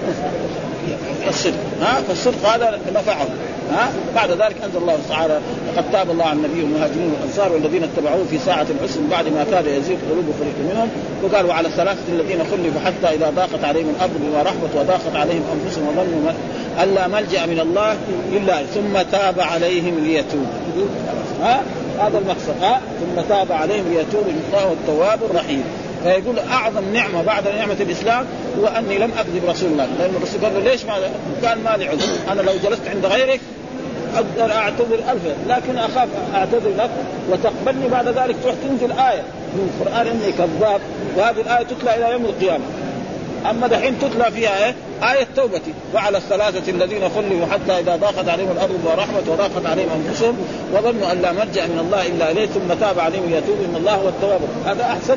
الصدق 1.28 1.54
ها 1.80 2.02
فالصدق 2.08 2.46
هذا 2.46 2.78
نفعه 2.94 3.26
ها؟ 3.72 3.92
بعد 4.14 4.30
ذلك 4.30 4.56
أنزل 4.64 4.78
الله 4.78 4.98
تعالى 5.08 5.40
لقد 5.72 5.90
تاب 5.92 6.10
الله 6.10 6.24
على 6.24 6.38
النبي 6.38 6.62
والمهاجرين 6.62 7.12
والأنصار 7.12 7.52
والذين 7.52 7.82
اتبعوه 7.82 8.24
في 8.30 8.38
ساعة 8.38 8.66
العسر 8.70 9.00
بعد 9.10 9.28
ما 9.28 9.44
كاد 9.50 9.66
يزيغ 9.66 9.96
قلوب 10.10 10.24
فريق 10.40 10.54
منهم 10.72 10.88
وقال 11.22 11.46
وعلى 11.46 11.68
الثلاثه 11.68 12.12
الذين 12.12 12.38
خلفوا 12.38 12.80
حتى 12.80 13.14
إذا 13.14 13.30
ضاقت 13.30 13.64
عليهم 13.64 13.94
الأرض 13.96 14.12
بما 14.20 14.42
رحبت 14.42 14.70
وضاقت 14.76 15.16
عليهم 15.16 15.42
أنفسهم 15.54 15.88
وظنوا 15.88 16.32
ألا 16.82 17.08
ملجأ 17.08 17.46
من 17.46 17.60
الله 17.60 17.96
إلا 18.32 18.62
ثم 18.62 19.02
تاب 19.12 19.40
عليهم 19.40 19.98
ليتوبوا. 19.98 20.88
ها؟ 21.42 21.62
هذا 21.98 22.18
المقصد. 22.18 22.62
ها؟ 22.62 22.80
ثم 23.00 23.22
تاب 23.28 23.52
عليهم 23.52 23.84
ليتوبوا. 23.88 24.32
الله 24.48 24.72
التواب 24.72 25.18
الرحيم. 25.30 25.64
فيقول 26.02 26.38
أعظم 26.38 26.92
نعمة 26.92 27.22
بعد 27.22 27.48
نعمة 27.48 27.76
الإسلام 27.80 28.26
هو 28.60 28.66
أني 28.66 28.98
لم 28.98 29.10
أكذب 29.18 29.44
رسول 29.48 29.70
الله. 29.72 29.88
لأن 29.98 30.14
الرسول 30.16 30.40
قال 30.44 30.64
ليش 30.64 30.84
ما 30.84 30.94
قال 31.48 31.62
ما 31.64 31.76
لي 31.76 31.88
عذر؟ 31.88 32.32
أنا 32.32 32.42
لو 32.42 32.52
جلست 32.64 32.88
عند 32.88 33.06
غيرك 33.06 33.40
أقدر 34.16 34.52
أعتذر 34.52 34.94
الفا 34.94 35.36
لكن 35.48 35.78
أخاف 35.78 36.08
أعتذر 36.34 36.70
لك 36.78 36.90
وتقبلني 37.30 37.88
بعد 37.88 38.08
ذلك. 38.08 38.36
تروح 38.42 38.54
تنزل 38.54 38.92
آية 38.92 39.22
من 39.54 39.70
القرآن 39.70 40.06
إني 40.06 40.32
كذاب 40.32 40.80
وهذه 41.16 41.40
الآية 41.40 41.64
تتلى 41.64 41.96
إلى 41.96 42.12
يوم 42.12 42.24
القيامة. 42.24 42.64
أما 43.50 43.66
دحين 43.66 43.98
تتلى 43.98 44.30
فيها 44.30 44.66
إيه؟ 44.66 44.74
آية 45.02 45.26
توبتي 45.36 45.72
وعلى 45.94 46.18
الثلاثة 46.18 46.70
الذين 46.70 47.08
خلوا 47.08 47.46
حتى 47.52 47.80
إذا 47.80 47.96
ضاقت 47.96 48.28
عليهم 48.28 48.50
الأرض 48.50 48.80
ورحمة 48.84 49.22
وضاقت 49.28 49.66
عليهم 49.66 49.88
أنفسهم 50.06 50.36
وظنوا 50.72 51.12
أن 51.12 51.22
لا 51.22 51.32
ملجأ 51.32 51.66
من 51.66 51.78
الله 51.78 52.06
إلا 52.06 52.30
إليه 52.30 52.46
ثم 52.46 52.74
تاب 52.80 52.98
عليهم 52.98 53.30
ليتوب 53.30 53.56
إن 53.70 53.76
الله 53.76 53.94
هو 53.94 54.08
التواب 54.08 54.40
هذا 54.66 54.82
أحسن. 54.84 55.16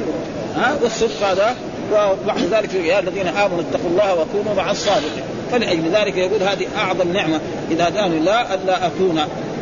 ها؟ 0.55 0.75
والصدق 0.83 1.27
هذا 1.27 1.55
وبعد 1.93 2.43
ذلك 2.51 2.73
يا 2.73 2.99
الذين 2.99 3.27
آمنوا 3.27 3.61
اتقوا 3.61 3.89
الله 3.89 4.13
وكونوا 4.13 4.53
مع 4.55 4.71
الصادقين. 4.71 5.23
فلأجل 5.51 5.91
ذلك 5.93 6.17
يقول 6.17 6.43
هذه 6.43 6.67
أعظم 6.77 7.13
نعمة 7.13 7.39
إذا 7.71 7.89
دان 7.89 8.25
لا 8.25 8.53
ألا 8.53 8.87
أكون 8.87 9.19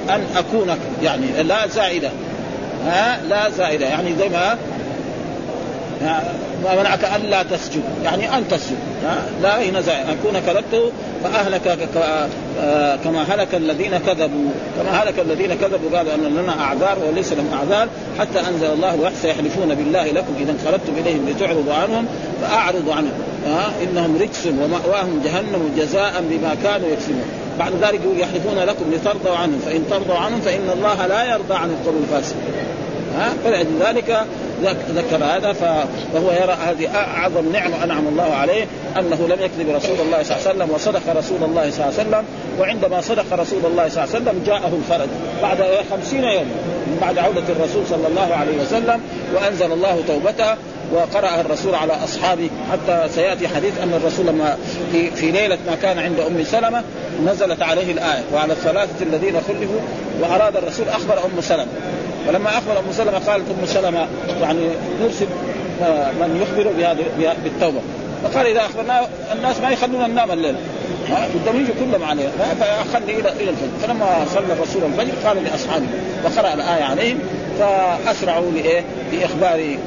أن 0.10 0.26
أكون 0.36 0.78
يعني 1.04 1.44
لا 1.44 1.68
زائدة. 1.68 2.10
ها؟ 2.86 3.22
لا 3.30 3.50
زائدة. 3.50 3.86
يعني 3.86 4.16
زي 4.20 4.30
ما 4.30 4.58
ما 6.64 6.82
منعك 6.82 7.04
ألا 7.16 7.44
تسجد. 7.44 7.84
يعني 8.04 8.38
أن 8.38 8.48
تسجد. 8.48 8.78
لا 9.42 9.64
هنا 9.64 9.80
اكون 10.12 10.40
كذبته 10.48 10.92
فأهلك 11.24 11.90
آه، 12.62 12.96
كما 12.96 13.24
هلك 13.24 13.56
الذين 13.56 13.98
كذبوا. 13.98 14.50
كما 14.78 15.04
هلك 15.04 15.20
الذين 15.20 15.54
كذبوا 15.54 15.98
قالوا 15.98 16.14
أن 16.16 16.24
لنا 16.24 16.62
أعذار 16.62 16.98
وليس 17.08 17.34
لهم 17.34 17.50
أعذار 17.54 17.88
حتى 18.20 18.40
أنزل 18.40 18.74
الله 18.74 18.94
الوحي 18.94 19.16
سيحلفون 19.22 19.76
بالله 19.76 20.12
لكم 20.12 20.34
إذا 20.40 20.52
انقلبتم 20.52 20.94
إليهم 20.98 21.30
لتعرضوا 21.30 21.74
عنهم 21.74 22.06
فاعرضوا 22.42 22.94
عنهم. 22.94 23.14
إنهم 23.84 24.18
رجس 24.22 24.46
ومأواهم 24.46 25.22
جهنم 25.26 25.74
جزاء 25.78 26.24
بما 26.30 26.56
كانوا 26.64 26.90
يكسبون. 26.90 27.26
بعد 27.60 27.72
ذلك 27.82 28.02
يحلفون 28.18 28.60
لكم 28.60 28.86
لترضوا 28.94 29.36
عنهم. 29.36 29.60
فإن 29.66 29.84
ترضوا 29.90 30.16
عنهم 30.16 30.42
فإن 30.42 30.70
الله 30.74 31.08
لا 31.08 31.24
يرضى 31.24 31.54
عن 31.54 31.70
القوم 31.70 32.04
الفاسقين. 32.04 32.81
ها؟ 33.18 33.34
فلذلك 33.44 34.26
ذكر 34.90 35.24
هذا 35.24 35.54
فهو 35.54 36.32
يرى 36.32 36.58
هذه 36.68 36.96
أعظم 36.96 37.52
نعمة 37.52 37.84
أنعم 37.84 38.08
الله 38.08 38.34
عليه 38.34 38.66
أنه 39.00 39.28
لم 39.28 39.38
يكذب 39.42 39.76
رسول 39.76 39.96
الله 40.06 40.24
صلى 40.24 40.36
الله 40.36 40.48
عليه 40.48 40.56
وسلم 40.56 40.70
وصدق 40.72 41.18
رسول 41.18 41.44
الله 41.44 41.72
صلى 41.72 41.86
الله 41.86 42.00
عليه 42.00 42.10
وسلم 42.10 42.26
وعندما 42.60 43.02
صدق 43.02 43.26
رسول 43.34 43.66
الله 43.66 43.90
صلى 43.90 44.04
الله 44.04 44.16
عليه 44.16 44.26
وسلم 44.26 44.44
جاءه 44.46 44.78
الفرج. 44.78 45.10
بعد 45.42 45.58
خمسين 45.92 46.24
يوم 46.24 46.46
بعد 47.02 47.18
عودة 47.18 47.44
الرسول 47.50 47.88
صلى 47.90 48.08
الله 48.08 48.36
عليه 48.36 48.62
وسلم 48.62 49.02
وأنزل 49.36 49.72
الله 49.72 50.04
توبته 50.08 50.56
وقرأ 50.94 51.42
الرسول 51.42 51.76
على 51.76 51.94
أصحابه 52.04 52.50
حتى 52.72 53.10
سيأتي 53.16 53.48
حديث 53.48 53.82
أن 53.84 53.94
الرسول 53.94 54.28
لما 54.28 54.58
في, 54.92 55.12
في 55.12 55.32
ليلة 55.32 55.58
ما 55.68 55.76
كان 55.76 56.00
عند 56.00 56.20
أم 56.20 56.44
سلمة 56.44 56.84
نزلت 57.26 57.62
عليه 57.62 57.92
الآية. 57.92 58.24
وعلى 58.34 58.54
الثلاثة 58.54 59.06
الذين 59.06 59.36
خلفوا 59.48 59.80
وأراد 60.22 60.58
الرسول 60.58 60.90
أخبر 60.90 61.26
أم 61.26 61.42
سلمة. 61.42 61.68
فلما 62.28 62.50
أخبر 62.50 62.80
أم 62.80 62.92
سلمة 62.92 63.20
قالت 63.20 63.46
أم 63.60 63.66
سلمة 63.66 64.08
يعني 64.42 64.68
نرسل 65.02 65.28
من 66.20 66.42
يخبر 66.42 66.72
بهذه 66.78 67.36
بالتوبة. 67.44 67.80
فقال 68.24 68.48
إذا 68.48 68.60
أخبرنا 68.60 69.08
الناس 69.34 69.60
ما 69.60 69.70
يخلونا 69.70 70.08
ننام 70.08 70.32
الليل. 70.32 70.56
بدهم 71.36 71.56
يجوا 71.56 71.76
كلهم 71.80 72.04
عليه. 72.04 72.28
فاخذني 72.60 73.20
إلى 73.20 73.32
إلى 73.32 73.50
الفجر. 73.50 73.88
فلما 73.88 74.26
صلى 74.34 74.54
الرسول 74.54 74.84
الفجر 74.84 75.28
قال 75.28 75.44
لأصحابه 75.44 75.86
وقرأ 76.24 76.54
الآية 76.54 76.84
عليهم 76.84 77.20
فأسرعوا 77.60 78.52
لإيه؟ 78.52 78.84
لإخبار 79.12 79.78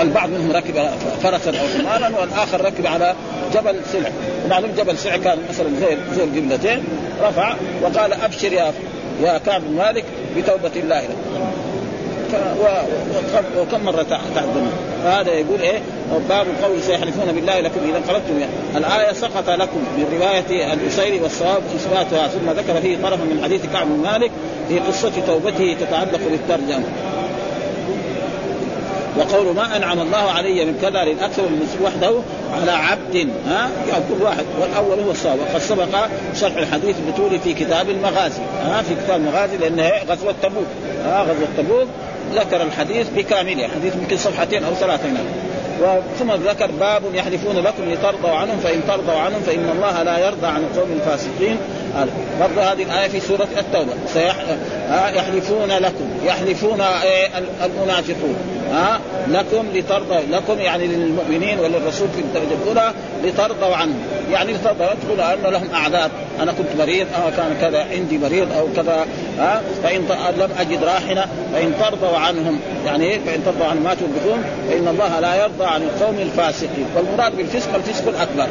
البعض 0.00 0.28
منهم 0.28 0.52
ركب 0.52 0.74
فرسا 1.22 1.50
أو 1.50 1.66
حمارا 1.78 2.20
والآخر 2.20 2.64
ركب 2.64 2.86
على 2.86 3.14
جبل 3.54 3.76
سلع. 3.92 4.10
ومعلوم 4.44 4.70
جبل 4.78 4.98
سلع 4.98 5.16
كان 5.16 5.38
مثلا 5.50 5.68
زي 5.80 5.96
زي 6.16 6.24
القبلتين 6.24 6.84
رفع 7.22 7.54
وقال 7.82 8.12
أبشر 8.12 8.52
يا 8.52 8.72
يا 9.22 9.38
كعب 9.38 9.62
مالك 9.70 10.04
بتوبة 10.36 10.70
الله 10.76 11.00
له 11.00 11.16
وكم 13.58 13.84
مرة 13.84 14.02
تعدنا 14.34 14.70
فهذا 15.04 15.30
يقول 15.32 15.60
إيه؟ 15.60 15.78
باب 16.28 16.46
القول 16.46 16.82
سيحلفون 16.82 17.32
بالله 17.32 17.60
لكم 17.60 17.80
إذا 17.88 17.98
انقلبتم. 17.98 18.46
الآية 18.76 19.12
سقط 19.12 19.50
لكم 19.50 19.78
من 19.96 20.18
رواية 20.20 20.72
الأسيري 20.72 21.20
والصواب 21.20 21.62
إثباتها 21.76 22.28
ثم 22.28 22.50
ذكر 22.50 22.80
فيه 22.80 22.96
طرفا 23.02 23.24
من 23.24 23.40
حديث 23.44 23.66
كعب 23.72 23.86
بن 23.86 24.02
مالك 24.02 24.30
في 24.68 24.78
قصة 24.78 25.12
توبته 25.26 25.76
تتعلق 25.80 26.20
بالترجمة. 26.30 26.84
وقول 29.18 29.54
ما 29.54 29.76
أنعم 29.76 30.00
الله 30.00 30.30
علي 30.30 30.64
من 30.64 30.78
كذا 30.82 31.04
للاكثر 31.04 31.42
من 31.42 31.68
وحده 31.82 32.12
على 32.52 32.70
عبد 32.70 33.28
ها؟ 33.46 33.68
يعني 33.88 34.04
كل 34.08 34.24
واحد. 34.24 34.44
والأول 34.60 35.00
هو 35.00 35.10
الصواب 35.10 35.38
وقد 35.40 35.60
سبق 35.60 36.06
شرح 36.34 36.56
الحديث 36.56 36.96
بطوله 37.08 37.38
في 37.38 37.52
كتاب 37.52 37.90
المغازي 37.90 38.42
ها؟ 38.64 38.82
في 38.82 38.94
كتاب 38.94 39.20
المغازي 39.20 39.56
لأن 39.56 39.92
غزوة 40.08 40.34
تبوك 40.42 40.66
ها؟ 41.04 41.22
غزوة 41.22 41.48
تبوك. 41.56 41.88
ذكر 42.34 42.62
الحديث 42.62 43.08
بكامله 43.16 43.68
حديث 43.68 43.94
يمكن 43.96 44.16
صفحتين 44.16 44.64
أو 44.64 44.74
ثلاثة 44.74 45.08
ثم 46.18 46.32
ذكر 46.32 46.70
باب 46.80 47.02
يحلفون 47.14 47.56
لكم 47.56 47.90
لترضوا 47.90 48.30
عنهم 48.30 48.58
فإن 48.64 48.80
ترضوا 48.88 49.14
عنهم 49.14 49.40
فإن 49.46 49.70
الله 49.74 50.02
لا 50.02 50.18
يرضى 50.18 50.46
عن 50.46 50.60
القوم 50.60 50.92
الفاسقين. 50.92 51.56
برضه 52.40 52.62
هذه 52.62 52.82
الآية 52.82 53.08
في 53.08 53.20
سورة 53.20 53.48
التوبة. 53.58 53.92
سيح... 54.06 54.36
يحلفون 55.14 55.68
لكم. 55.68 56.10
يحلفون 56.24 56.80
إيه 56.80 57.28
المنافقون. 57.64 58.36
ها 58.72 59.00
لكم 59.28 59.66
لترضوا 59.74 60.20
لكم 60.30 60.58
يعني 60.58 60.86
للمؤمنين 60.86 61.58
وللرسول 61.58 62.08
في 62.08 62.20
الدرجة 62.20 62.54
الأولى 62.62 62.92
لترضوا 63.24 63.76
عنهم 63.76 63.98
يعني 64.30 64.52
لترضوا 64.52 64.86
تقول 64.86 65.20
ان 65.20 65.52
لهم 65.52 65.68
أعذار. 65.74 66.10
أنا 66.40 66.52
كنت 66.52 66.68
مريض 66.78 67.06
أو 67.16 67.30
كان 67.36 67.56
كذا 67.60 67.86
عندي 67.92 68.18
مريض 68.18 68.52
أو 68.52 68.68
كذا 68.76 69.06
ها 69.38 69.62
فإن 69.82 70.00
لم 70.38 70.50
أجد 70.58 70.84
راحلة 70.84 71.26
فإن 71.52 71.72
ترضوا 71.80 72.18
عنهم. 72.18 72.60
يعني 72.86 73.04
إيه؟ 73.04 73.18
فإن 73.26 73.44
ترضوا 73.44 73.66
عنهم 73.66 73.84
ما 73.84 73.94
تنبئون 73.94 74.44
فإن 74.68 74.88
الله 74.88 75.20
لا 75.20 75.34
يرضى 75.34 75.64
عن 75.64 75.82
القوم 75.82 76.18
الفاسقين. 76.18 76.86
والمراد 76.96 77.36
بالفسق 77.36 77.74
الفسق 77.74 78.08
الأكبر. 78.08 78.46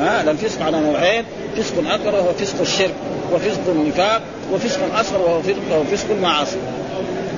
ها 0.00 0.30
الفسق 0.30 0.62
على 0.62 0.80
نوعين 0.80 1.24
فسق 1.56 1.74
اكبر 1.90 2.14
وهو 2.14 2.32
فسق 2.32 2.60
الشرك 2.60 2.94
وفسق 3.32 3.60
النفاق 3.68 4.22
وفسق 4.52 4.80
اصغر 4.94 5.20
وهو 5.20 5.84
فسق 5.84 6.10
المعاصي. 6.10 6.56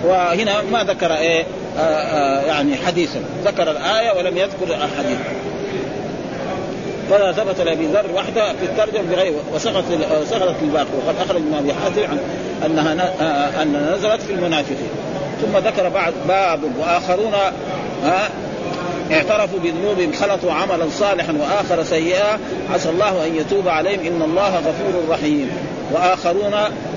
وهنا 0.04 0.62
ما 0.72 0.84
ذكر 0.84 1.14
إيه؟ 1.14 1.44
آه، 1.78 1.80
آه، 1.80 2.40
يعني 2.46 2.76
حديثا. 2.76 3.20
ذكر 3.44 3.70
الآية 3.70 4.18
ولم 4.18 4.36
يذكر 4.36 4.64
الحديث 4.66 5.18
فلا 7.10 7.32
ثبت 7.32 7.60
لأبي 7.60 7.86
ذر 7.86 8.06
وحده 8.14 8.52
في 8.52 8.64
الترجمة 8.64 9.10
بغيره 9.10 9.40
وسقط 9.54 9.84
سقطت 10.30 10.62
الباقي. 10.62 10.86
وقد 11.06 11.14
أخرج 11.24 11.40
من 11.40 11.54
أبي 11.58 11.74
حاتم 11.74 12.10
عن 12.10 12.18
أنها 12.66 13.12
آه، 13.20 13.62
ان 13.62 13.94
نزلت 13.94 14.22
في 14.22 14.32
المنافقين. 14.32 14.90
ثم 15.42 15.58
ذكر 15.58 15.88
بعد 15.88 16.12
باب 16.28 16.60
واخرون 16.80 17.34
اعترفوا 19.12 19.58
بذنوبهم 19.58 20.12
خلطوا 20.12 20.52
عملا 20.52 20.84
صالحا 20.98 21.32
وآخر 21.32 21.84
سيئا. 21.84 22.38
عسى 22.74 22.90
الله 22.90 23.26
أن 23.26 23.36
يتوب 23.36 23.68
عليهم. 23.68 24.00
إن 24.06 24.22
الله 24.22 24.56
غفور 24.56 25.02
رحيم. 25.10 25.50
وآخرون 25.92 26.54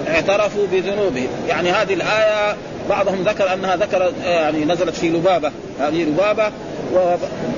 اعترفوا 0.07 0.67
بذنوبهم. 0.71 1.27
يعني 1.47 1.71
هذه 1.71 1.93
الآية 1.93 2.55
بعضهم 2.89 3.23
ذكر 3.23 3.53
أنها 3.53 3.75
ذكر 3.75 4.13
يعني 4.23 4.65
نزلت 4.65 4.95
في 4.95 5.09
لبابة. 5.09 5.51
هذه 5.79 6.03
لبابة 6.03 6.51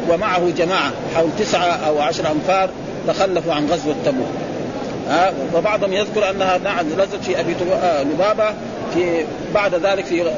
ومعه 0.10 0.50
جماعة 0.58 0.92
حول 1.16 1.30
تسعة 1.40 1.80
أو 1.88 2.00
عشر 2.00 2.32
أنفار 2.32 2.70
تخلفوا 3.08 3.54
عن 3.54 3.66
غزوة 3.66 3.96
تبوك. 4.06 4.28
ها؟ 5.10 5.34
وبعضهم 5.56 5.94
يذكر 5.94 6.30
أنها 6.30 6.84
نزلت 6.84 7.10
في 7.26 7.40
أبي 7.40 7.56
آه، 7.84 8.04
لبابة. 8.04 8.54
في 8.94 9.26
بعد 9.54 9.76
ذلك 9.76 10.06
في 10.06 10.32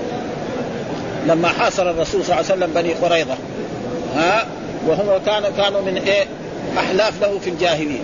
لما 1.28 1.48
حاصر 1.48 1.90
الرسول 1.90 2.26
صلى 2.26 2.40
الله 2.40 2.52
عليه 2.52 2.64
وسلم 2.64 2.72
بني 2.76 2.94
قريظة. 2.94 3.36
ها 4.16 4.46
وهم 4.88 5.22
كانوا 5.26 5.50
كانوا 5.58 5.82
من 5.82 5.98
إيه؟ 5.98 6.26
أحلاف 6.78 7.22
له 7.22 7.40
في 7.40 7.50
الجاهلية. 7.50 8.00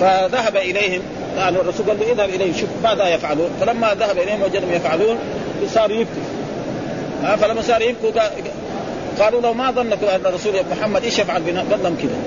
فذهب 0.00 0.56
إليهم 0.56 1.02
قال 1.38 1.56
الرسول 1.56 1.86
قال 1.86 2.00
له 2.00 2.12
اذهب 2.12 2.28
إليهم 2.28 2.54
شوف 2.60 2.68
ماذا 2.82 3.08
يفعلون. 3.08 3.50
فلما 3.60 3.94
ذهب 3.94 4.18
إليهم 4.18 4.42
وجدهم 4.42 4.72
يفعلون 4.72 5.18
صار 5.74 5.90
يبكي 5.90 6.20
ها 7.22 7.36
فلما 7.36 7.62
صار 7.62 7.82
يبكوا 7.82 8.10
قالوا 9.20 9.40
له 9.40 9.52
ما 9.52 9.70
ظنك 9.70 10.04
أن 10.04 10.26
الرسول 10.26 10.52
محمد 10.70 11.04
إيش 11.04 11.18
يفعل 11.18 11.42
بنا؟ 11.42 11.60
قال 11.70 11.82
لهم 11.82 11.96
كذا. 12.02 12.18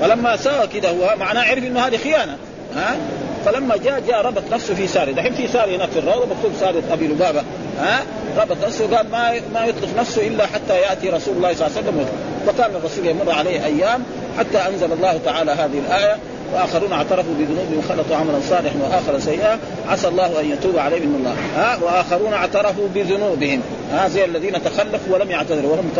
فلما 0.00 0.36
سوى 0.36 0.66
كذا 0.66 0.90
هو 0.90 1.14
معناه 1.20 1.42
عرف 1.42 1.64
إنه 1.64 1.86
هذه 1.86 1.96
خيانة. 1.96 2.36
ها 2.76 2.96
فلما 3.44 3.76
جاء 3.76 4.02
جاء 4.08 4.26
ربط 4.26 4.42
نفسه 4.52 4.74
في 4.74 4.86
ساري 4.86 5.12
دحين 5.12 5.32
في 5.34 5.48
ساري 5.48 5.76
هناك 5.76 5.88
في 5.88 5.98
الروضة 5.98 6.26
مكتوب 6.34 6.52
ساري 6.60 6.82
أبي 6.90 7.06
لبابة. 7.08 7.42
ها؟ 7.80 8.02
ربط 8.38 8.56
نفسه 8.66 8.96
قال 8.96 9.10
ما 9.10 9.40
ما 9.54 9.66
يطلق 9.66 9.88
نفسه 9.98 10.26
إلا 10.26 10.46
حتى 10.46 10.80
يأتي 10.80 11.08
رسول 11.08 11.36
الله 11.36 11.54
صلى 11.54 11.66
الله 11.66 11.76
عليه 11.76 11.88
وسلم. 11.88 12.06
وكان 12.48 12.70
الرسول 12.74 13.06
يمر 13.06 13.30
عليه 13.32 13.64
أيام 13.64 14.02
حتى 14.38 14.58
أنزل 14.58 14.92
الله 14.92 15.20
تعالى 15.24 15.50
هذه 15.50 15.78
الآية. 15.86 16.16
وآخرون 16.54 16.92
اعترفوا 16.92 17.34
بذنوبهم 17.38 17.82
خلطوا 17.88 18.16
عملا 18.16 18.38
صالحا 18.48 18.76
وآخر 18.82 19.18
سيئا. 19.18 19.58
عسى 19.88 20.08
الله 20.08 20.40
أن 20.40 20.50
يتوب 20.50 20.78
عليهم 20.78 21.08
من 21.08 21.16
الله. 21.16 21.36
ها؟ 21.56 21.78
وآخرون 21.82 22.32
اعترفوا 22.32 22.88
بذنوبهم. 22.94 23.62
ها؟ 23.92 24.08
زي 24.08 24.24
الذين 24.24 24.64
تخلفوا 24.64 25.14
ولم 25.14 25.30
يعتذروا 25.30 25.72
وهم 25.72 25.90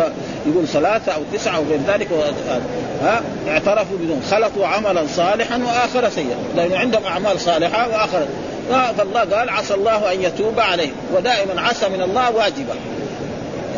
يقول 0.45 0.67
ثلاثة 0.67 1.11
أو 1.11 1.21
تسعة 1.33 1.57
أو 1.57 1.63
غير 1.69 1.79
ذلك. 1.87 2.07
ها؟ 3.03 3.21
اعترفوا 3.47 3.97
بذنوب 3.97 4.21
خلطوا 4.31 4.67
عملا 4.67 5.03
صالحا 5.15 5.57
وآخر 5.57 6.09
سيئا. 6.09 6.37
لأنه 6.55 6.77
عندهم 6.77 7.03
أعمال 7.03 7.39
صالحة 7.39 7.89
وآخر. 7.89 8.25
فالله 8.69 9.19
قال 9.19 9.49
عسى 9.49 9.73
الله 9.73 10.13
أن 10.13 10.21
يتوب 10.21 10.59
عليهم 10.59 10.95
ودائما 11.15 11.61
عسى 11.61 11.89
من 11.89 12.01
الله 12.01 12.31
واجبه 12.31 12.75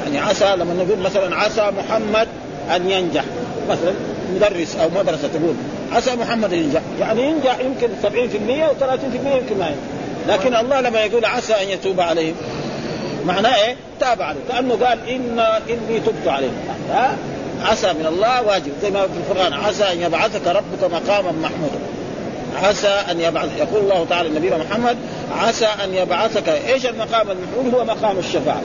يعني 0.03 0.19
عسى 0.29 0.55
لما 0.55 0.73
نقول 0.73 0.99
مثلا 0.99 1.35
عسى 1.35 1.71
محمد 1.77 2.27
أن 2.75 2.89
ينجح. 2.89 3.23
مثلا 3.69 3.93
مدرس 4.35 4.75
أو 4.75 4.89
مدرسة 4.89 5.27
تقول 5.27 5.55
عسى 5.91 6.15
محمد 6.15 6.53
ينجح. 6.53 6.81
يعني 6.99 7.23
ينجح 7.23 7.59
يمكن 7.59 7.87
70% 8.03 8.07
و30% 8.67 9.37
يمكن 9.37 9.57
ما 9.57 9.67
ينجح. 9.67 9.79
لكن 10.27 10.55
الله 10.55 10.81
لما 10.81 10.99
يقول 10.99 11.25
عسى 11.25 11.53
أن 11.53 11.69
يتوب 11.69 12.01
عليهم 12.01 12.35
معناه 13.25 13.55
إيه؟ 13.55 13.75
تاب 13.99 14.21
عليه. 14.21 14.39
كأنه 14.49 14.73
قال 14.85 15.09
ان 15.09 15.39
إني 15.69 15.99
تبت 15.99 16.27
عليهم. 16.27 16.53
عسى 17.61 17.93
من 17.93 18.05
الله 18.05 18.41
واجب. 18.41 18.71
زي 18.81 18.89
ما 18.89 19.01
في 19.01 19.07
القرآن 19.31 19.53
عسى 19.53 19.83
أن 19.83 20.01
يبعثك 20.01 20.47
ربك 20.47 20.83
مقاما 20.83 21.31
محمودا. 21.31 21.79
عسى 22.63 23.01
أن 23.11 23.21
يبعث 23.21 23.49
يقول 23.57 23.81
الله 23.83 24.05
تعالى 24.09 24.29
لنبينا 24.29 24.57
محمد 24.57 24.97
عسى 25.37 25.67
أن 25.83 25.93
يبعثك. 25.93 26.49
إيش 26.49 26.85
المقام 26.85 27.27
المحمود 27.31 27.73
هو 27.73 27.85
مقام 27.85 28.17
الشفاعة. 28.17 28.61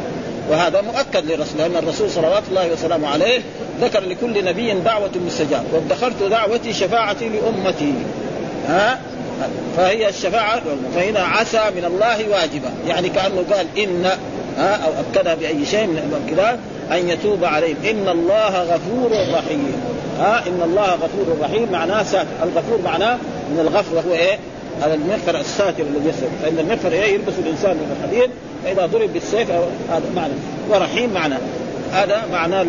وهذا 0.51 0.81
مؤكد 0.81 1.31
للرسول 1.31 1.59
لأن 1.59 1.77
الرسول 1.77 2.11
صلوات 2.11 2.43
الله 2.49 2.73
وسلامه 2.73 3.09
عليه 3.09 3.41
ذكر 3.81 4.01
لكل 4.01 4.45
نبي 4.45 4.73
دعوة 4.73 5.11
مستجاب. 5.27 5.65
وادخرت 5.73 6.23
دعوتي 6.23 6.73
شفاعتي 6.73 7.29
لأمتي. 7.29 7.95
ها؟ 8.69 9.01
فهي 9.77 10.09
الشفاعة 10.09 10.63
فهنا 10.95 11.21
عسى 11.21 11.63
من 11.77 11.85
الله 11.85 12.29
واجبة. 12.29 12.69
يعني 12.89 13.09
كأنه 13.09 13.45
قال 13.53 13.67
إن 13.79 14.11
ها؟ 14.59 14.77
أو 14.77 14.91
اكدها 15.01 15.35
بأي 15.35 15.67
شيء 15.67 15.87
من 15.87 16.31
كذا 16.31 16.59
أن 16.99 17.09
يتوب 17.09 17.45
عليهم. 17.45 17.77
إن 17.85 18.09
الله 18.09 18.63
غفور 18.63 19.11
رحيم. 19.35 19.83
ها؟ 20.21 20.43
إن 20.47 20.61
الله 20.65 20.91
غفور 20.91 21.39
رحيم 21.41 21.73
معناه 21.73 22.05
الغفور 22.43 22.79
معناه 22.85 23.19
من 23.51 23.61
الغفر 23.61 23.97
وهو 23.97 24.13
إيه؟ 24.13 24.39
على 24.83 24.95
المغفر 24.95 25.41
الساتر 25.41 25.83
الذي 25.83 26.09
يسر 26.09 26.29
فإن 26.43 26.59
المغفر 26.59 26.93
إيه؟ 26.93 27.15
يلبس 27.15 27.33
الإنسان 27.39 27.77
من 27.77 27.97
الحديد 28.01 28.31
فإذا 28.65 28.87
ضرب 28.87 29.13
بالسيف 29.13 29.51
هذا 29.91 30.03
معنى. 30.17 30.33
ورحيم 30.71 31.13
معنى. 31.13 31.35
هذا 31.93 32.23
معنى 32.33 32.65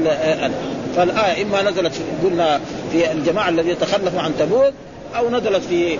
فالآية 0.95 1.43
إما 1.43 1.61
نزلت 1.61 1.93
قلنا 2.23 2.59
في 2.91 3.11
الجماعة 3.11 3.49
الذين 3.49 3.79
تخلفوا 3.79 4.21
عن 4.21 4.31
تبوك 4.39 4.73
أو 5.17 5.29
نزلت 5.29 5.63
في 5.69 5.99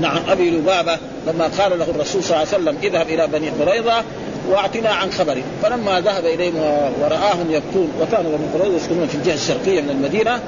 نعم 0.00 0.18
أبي 0.28 0.50
لبابة 0.50 0.98
لما 1.26 1.44
قال 1.58 1.78
له 1.78 1.90
الرسول 1.90 2.24
صلى 2.24 2.36
الله 2.36 2.48
عليه 2.52 2.64
وسلم 2.64 2.76
اذهب 2.82 3.08
إلى 3.08 3.26
بني 3.26 3.50
قريظة 3.50 4.02
واعطنا 4.50 4.90
عن 4.90 5.10
خبره 5.10 5.42
فلما 5.62 6.00
ذهب 6.00 6.26
إليهم 6.26 6.54
ورآهم 7.02 7.50
يبكون 7.50 7.90
وكانوا 8.00 8.30
بني 8.36 8.60
قريظة 8.62 8.76
يسكنون 8.76 9.06
في 9.06 9.14
الجهة 9.14 9.34
الشرقية 9.34 9.80
من 9.80 9.90
المدينة 9.90 10.40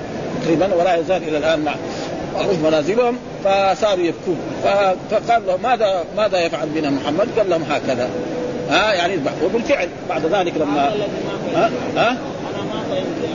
تقريبا 0.43 0.75
ولا 0.75 0.97
يزال 0.97 1.23
إلى 1.29 1.39
الآن 1.39 1.65
معروف 2.35 2.59
منازلهم 2.65 3.19
فصاروا 3.45 4.05
يبكون. 4.05 4.39
فقال 5.11 5.47
له 5.47 5.59
ماذا 5.63 6.05
ماذا 6.17 6.41
يفعل 6.41 6.69
بنا 6.69 6.91
محمد؟ 6.91 7.29
قال 7.39 7.51
لهم 7.51 7.63
هكذا. 7.71 8.11
ها 8.71 8.93
يعني 8.93 9.13
يذبح 9.15 9.33
وبالفعل 9.45 9.89
بعد 10.09 10.27
ذلك 10.27 10.53
لما 10.57 10.93
ها؟ 11.55 11.71
ها؟ 11.97 12.17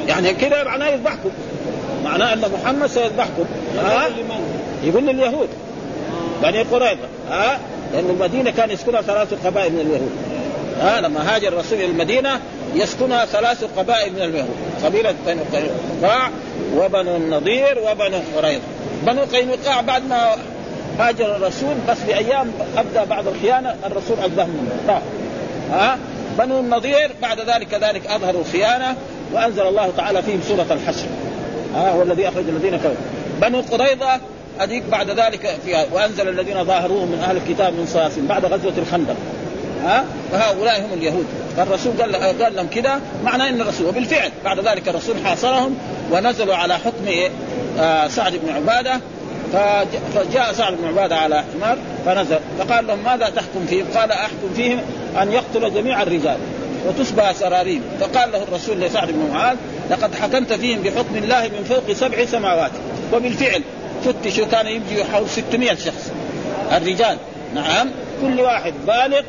يعني 0.08 0.34
كذا 0.34 0.64
معناه 0.64 0.88
يذبحكم. 0.88 1.30
معناه 2.04 2.34
أن 2.34 2.42
محمد 2.54 2.88
سيذبحكم. 2.88 3.46
ها؟ 3.78 4.08
يقول 4.84 5.06
لليهود. 5.06 5.50
بني 6.44 6.62
قريظة. 6.62 7.08
ها؟ 7.30 7.60
لأن 7.94 8.10
المدينة 8.10 8.52
كان 8.52 8.72
يسكنها 8.72 9.02
ثلاث 9.02 9.46
قبائل 9.46 9.74
من 9.74 9.80
اليهود. 9.80 10.12
ها؟ 10.82 11.02
لما 11.02 11.36
هاجر 11.36 11.48
الرسول 11.48 11.78
إلى 11.78 11.86
المدينة 11.86 12.40
يسكنها 12.76 13.26
ثلاث 13.26 13.64
قبائل 13.78 14.14
من 14.14 14.22
اليهود. 14.22 14.56
قبيلة 14.84 15.14
بني 15.26 15.40
قينقاع 15.54 16.30
وبنو 16.78 17.16
النضير 17.16 17.80
وبنو 17.80 18.20
قريظة. 18.38 18.62
بنو 19.08 19.24
قينقاع 19.24 19.82
بعد 19.82 20.08
ما 20.08 20.36
هاجر 21.00 21.36
الرسول 21.36 21.76
بس 21.90 21.98
بايام 22.08 22.52
أبدأ 22.78 23.04
بعد 23.04 23.28
الخيانة 23.28 23.76
الرسول 23.86 24.20
اجدهم 24.24 24.50
منه. 24.50 25.02
ها؟ 25.72 25.98
بنو 26.38 26.60
النضير 26.60 27.12
بعد 27.22 27.40
ذلك 27.40 27.68
كذلك 27.68 28.08
أظهروا 28.08 28.42
الخيانه 28.42 28.96
وأنزل 29.34 29.68
الله 29.68 29.92
تعالى 29.98 30.22
فيهم 30.22 30.42
سورة 30.48 30.66
الحشر. 30.72 31.06
ها؟ 31.76 31.92
هو 31.92 32.02
الذي 32.02 32.28
أخرج 32.28 32.44
الذين 32.50 32.78
كفروا. 32.78 32.96
بنو 33.42 33.62
قريظة 33.62 34.20
أديك 34.60 34.84
بعد 34.92 35.10
ذلك 35.10 35.58
فيها 35.66 35.86
وأنزل 35.92 36.30
الذين 36.30 36.64
ظاهروهم 36.64 37.08
من 37.08 37.20
أهل 37.24 37.38
الكتاب 37.38 37.74
من 37.74 37.86
صاص 37.86 38.12
بعد 38.18 38.46
غزوة 38.46 38.74
الخندق. 38.78 39.16
ها؟ 39.84 40.06
فهؤلاء 40.32 40.82
هم 40.82 40.94
اليهود. 40.94 41.26
فالرسول 41.58 41.94
قال 42.02 42.16
قال 42.16 42.56
لهم 42.56 42.68
كذا 42.68 43.02
معنى 43.24 43.50
إن 43.50 43.62
الرسول 43.62 43.88
وبالفعل 43.88 44.32
بعد 44.46 44.60
ذلك 44.60 44.90
الرسول 44.90 45.16
حاصرهم 45.26 45.78
ونزلوا 46.14 46.56
على 46.56 46.78
حكم 46.78 47.32
آه 47.80 48.08
سعد 48.08 48.34
بن 48.36 48.50
عبادة 48.50 49.00
فجاء 50.14 50.54
سعد 50.54 50.74
بن 50.74 50.88
عبادة 50.88 51.16
على 51.16 51.44
حمار 51.54 51.78
فنزل 52.06 52.40
فقال 52.60 52.88
لهم 52.88 53.04
ماذا 53.04 53.30
تحكم 53.30 53.66
فيهم؟ 53.70 53.86
قال 53.96 54.12
أحكم 54.12 54.54
فيهم 54.56 54.80
أن 55.22 55.32
يقتل 55.32 55.74
جميع 55.74 56.02
الرجال 56.02 56.38
وتسبى 56.88 57.34
سراريم 57.34 57.82
فقال 58.00 58.32
له 58.32 58.44
الرسول 58.44 58.80
لسعد 58.80 59.08
بن 59.12 59.30
معاذ 59.34 59.58
لقد 59.90 60.16
حكمت 60.16 60.54
فيهم 60.54 60.82
بحكم 60.82 61.16
الله 61.16 61.48
من 61.48 61.64
فوق 61.64 61.94
سبع 61.94 62.26
سماوات 62.26 62.72
وبالفعل 63.14 63.62
فتشوا 64.06 64.46
كان 64.46 64.68
يجي 64.68 65.04
حول 65.04 65.30
600 65.30 65.76
شخص 65.76 66.12
الرجال. 66.72 67.18
نعم 67.56 67.90
كل 68.22 68.42
واحد 68.42 68.74
بالغ 68.88 69.22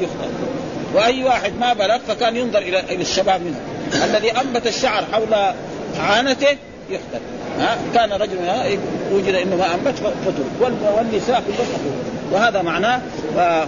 يقتل 0.00 0.30
وأي 0.94 1.24
واحد 1.24 1.52
ما 1.60 1.72
بلغ 1.72 1.98
فكان 2.08 2.36
ينظر 2.36 2.58
إلى 2.58 3.02
الشباب 3.02 3.40
منه. 3.40 3.60
الذي 4.04 4.30
أنبت 4.30 4.66
الشعر 4.66 5.04
حول 5.12 5.52
عانته 6.00 6.56
يقتل 6.90 7.20
ها؟ 7.58 7.78
كان 7.94 8.12
رجل 8.12 8.36
وجد 9.12 9.34
إنه 9.34 9.56
ما 9.56 9.74
أنبت 9.74 9.98
فترك. 9.98 10.96
والنساء 10.96 11.42
كلهم 11.46 11.92
وهذا 12.32 12.62
معناه 12.62 13.00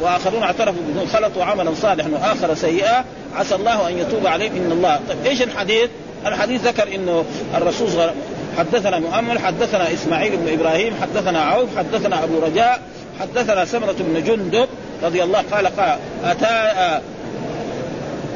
وآخرون 0.03 0.43
اعترفوا 0.43 0.83
بذنوب. 0.89 1.09
خلطوا 1.09 1.45
عملا 1.45 1.75
صالحا 1.83 2.11
وآخر 2.11 2.55
سيئا. 2.55 3.05
عسى 3.37 3.55
الله 3.55 3.89
أن 3.89 3.99
يتوب 3.99 4.27
عليهم. 4.27 4.57
إن 4.57 4.73
الله 4.73 5.01
طيب 5.09 5.19
إيش 5.27 5.43
الحديث؟ 5.43 5.91
الحديث 6.27 6.67
ذكر 6.67 6.95
إنه 6.95 7.25
الرسول 7.55 8.11
حدثنا 8.59 8.99
مؤمل 8.99 9.39
حدثنا 9.39 9.93
إسماعيل 9.93 10.37
بن 10.37 10.53
إبراهيم 10.53 10.95
حدثنا 11.03 11.41
عوف 11.41 11.69
حدثنا 11.79 12.25
أبو 12.25 12.39
رجاء 12.39 12.81
حدثنا 13.21 13.65
سمرة 13.65 13.97
بن 13.99 14.25
جندب 14.25 14.69
رضي 15.03 15.23
الله 15.23 15.45
قال 15.53 15.67
قال 15.67 15.99
أتى 16.25 17.01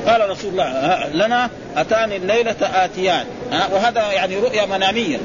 قال 0.06 0.30
رسول 0.30 0.50
الله 0.50 1.06
لنا 1.12 1.50
أتاني 1.76 2.16
الليلة 2.16 2.56
آتيان. 2.60 3.24
وهذا 3.72 4.12
يعني 4.12 4.36
رؤيا 4.36 4.66
منامية. 4.66 5.18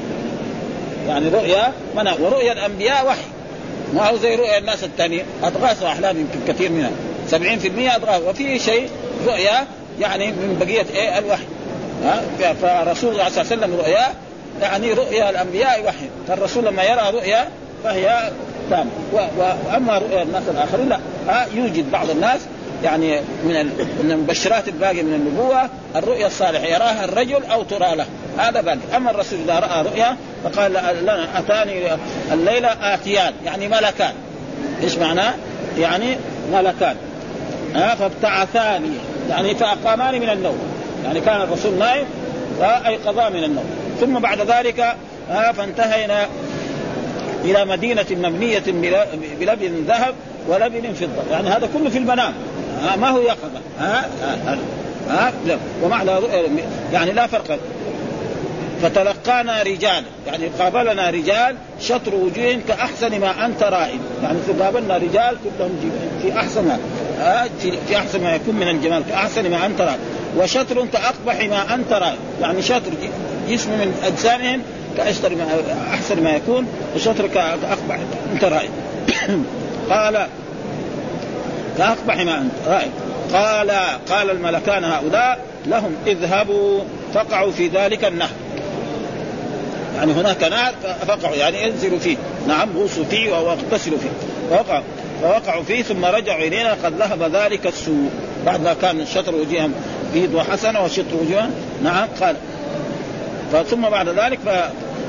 يعني 1.08 1.28
رؤيا 1.28 1.72
منام 1.96 2.22
ورؤيا 2.22 2.52
الأنبياء 2.52 3.06
وحي. 3.06 3.26
ما 3.94 4.08
هو 4.10 4.16
زي 4.16 4.34
رؤيا 4.34 4.58
الناس 4.58 4.84
الثانية 4.84 5.22
أضغاث 5.42 5.82
وأحلام 5.82 6.20
يمكن 6.20 6.52
كثير 6.52 6.70
منها. 6.70 6.90
70% 7.30 7.96
أضغاث. 7.96 8.22
وفي 8.22 8.58
شيء 8.58 8.88
رؤيا 9.26 9.66
يعني 10.00 10.26
من 10.26 10.56
بقية 10.60 10.86
إيه؟ 10.94 11.18
الوحي. 11.18 11.44
فرسول 12.62 13.12
الله 13.12 13.28
صلى 13.28 13.42
الله 13.42 13.52
عليه 13.52 13.56
وسلم 13.56 13.74
رؤيا 13.74 14.06
يعني 14.62 14.92
رؤيا 14.92 15.30
الأنبياء 15.30 15.84
وحي. 15.86 16.08
فالرسول 16.28 16.64
لما 16.64 16.82
يرى 16.82 17.10
رؤيا 17.12 17.48
فهي 17.84 18.30
تامة 18.70 18.90
وأما 19.12 19.98
رؤيا 19.98 20.22
الناس 20.22 20.42
الآخرين 20.48 20.88
لا. 20.88 20.98
ها 21.28 21.46
يوجد 21.54 21.90
بعض 21.90 22.10
الناس 22.10 22.40
يعني 22.84 23.20
من 23.20 23.64
من 24.02 24.10
المبشرات 24.10 24.68
الباقيه 24.68 25.02
من 25.02 25.14
النبوة 25.14 25.70
الرؤيا 25.96 26.26
الصالحة 26.26 26.64
يراها 26.64 27.04
الرجل 27.04 27.44
أو 27.44 27.62
ترى 27.62 27.96
له. 27.96 28.06
هذا 28.38 28.60
باقي. 28.60 28.78
أما 28.96 29.10
الرسول 29.10 29.38
إذا 29.44 29.58
رأى 29.58 29.82
رؤيا 29.82 30.16
فقال 30.44 30.72
لنا 31.02 31.38
أتاني 31.38 31.82
الليلة 32.32 32.94
آتيان. 32.94 33.32
يعني 33.44 33.68
ملكان. 33.68 34.12
إيش 34.82 34.98
معناه؟ 34.98 35.34
يعني 35.78 36.16
ملكان. 36.52 36.96
ها 37.74 37.94
فابتعثاني. 37.94 38.90
يعني 39.30 39.54
فأقاماني 39.54 40.18
من 40.18 40.28
النوم. 40.28 40.58
يعني 41.04 41.20
كان 41.20 41.40
الرسول 41.40 41.74
نائم 41.78 42.06
فأيقظا 42.60 43.28
من 43.28 43.44
النوم. 43.44 43.66
ثم 44.00 44.18
بعد 44.18 44.40
ذلك 44.40 44.96
ها 45.30 45.52
فانتهينا 45.52 46.26
إلى 47.44 47.64
مدينة 47.64 48.06
مبنية 48.10 48.62
بلبن 49.40 49.84
ذهب 49.88 50.14
ولبن 50.48 50.92
فضة. 50.92 51.30
يعني 51.30 51.48
هذا 51.48 51.68
كله 51.74 51.90
في 51.90 51.98
المنام. 51.98 52.32
ما 52.96 53.08
هو 53.08 53.20
يقظة. 53.20 53.60
ها؟ 53.78 54.08
ها, 54.22 54.38
ها, 54.46 54.58
ها 55.08 55.32
ومعنى 55.82 56.10
يعني 56.92 57.12
لا 57.12 57.26
فرق. 57.26 57.58
فتلقانا 58.82 59.62
رجال. 59.62 60.04
يعني 60.26 60.46
قابلنا 60.58 61.10
رجال 61.10 61.56
شطر 61.80 62.14
وجوههم 62.14 62.60
كأحسن 62.68 63.20
ما 63.20 63.46
أنت 63.46 63.62
رائد. 63.62 64.00
يعني 64.22 64.38
قابلنا 64.60 64.96
رجال 64.96 65.36
كلهم 65.44 65.90
في 66.22 66.38
أحسن 66.38 66.78
في 67.88 67.96
أحسن 67.96 68.22
ما 68.22 68.34
يكون 68.34 68.54
من 68.54 68.68
الجمال 68.68 69.02
كأحسن 69.08 69.50
ما 69.50 69.66
أنت 69.66 69.80
رائد. 69.80 70.00
وشطر 70.38 70.86
كأقبح 70.92 71.44
ما 71.44 71.74
أنت 71.74 71.92
رائد. 71.92 72.18
يعني 72.40 72.62
شطر 72.62 72.90
جسم 73.48 73.70
من 73.70 73.94
أجسامهم 74.06 74.62
كأشطر 74.96 75.34
ما 75.34 75.46
أحسن 75.90 76.22
ما 76.22 76.30
يكون 76.30 76.66
وشطر 76.96 77.26
كأقبح 77.26 77.98
أنت 78.32 78.44
رائد. 78.44 78.70
قال 79.90 80.26
كاقبح 81.78 82.16
ما 82.16 82.38
أنت. 82.38 82.52
رائد 82.66 82.90
قال 83.32 83.70
قال 84.10 84.30
الملكان 84.30 84.84
هؤلاء 84.84 85.38
لهم 85.66 85.94
اذهبوا 86.06 86.80
فقعوا 87.14 87.52
في 87.52 87.68
ذلك 87.68 88.04
النهر. 88.04 88.30
يعني 89.96 90.12
هناك 90.12 90.42
نهر 90.44 90.74
فقعوا 91.08 91.36
يعني 91.36 91.66
انزلوا 91.66 91.98
فيه. 91.98 92.16
نعم 92.48 92.68
غوصوا 92.76 93.04
فيه 93.04 93.30
واغتسلوا 93.30 93.98
فيه. 93.98 94.10
فوقعوا. 94.50 94.84
فوقعوا 95.22 95.62
فيه 95.62 95.82
ثم 95.82 96.04
رجعوا 96.04 96.42
إلينا 96.42 96.76
قد 96.84 96.92
ذهب 96.98 97.22
ذلك 97.36 97.66
السوء. 97.66 98.10
بعد 98.46 98.60
ما 98.60 98.74
كان 98.82 99.06
شطر 99.06 99.34
وجوههم 99.34 99.72
بيض 100.14 100.34
وحسنه 100.34 100.84
وشطر 100.84 101.16
وجوههم 101.22 101.50
نعم 101.84 102.08
قال. 102.20 102.36
ثم 103.70 103.80
بعد 103.88 104.08
ذلك 104.08 104.38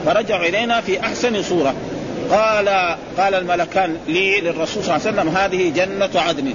فرجعوا 0.06 0.46
إلينا 0.46 0.82
في 0.82 1.00
أحسن 1.00 1.44
صورة. 1.44 1.74
قال 2.32 2.96
قال 3.18 3.34
الملكان 3.34 3.98
لي 4.08 4.42
للرسول 4.42 4.84
صلى 4.84 4.96
الله 4.96 5.08
عليه 5.08 5.20
وسلم 5.22 5.38
هذه 5.38 5.70
جنة 5.70 6.22
عدن. 6.22 6.54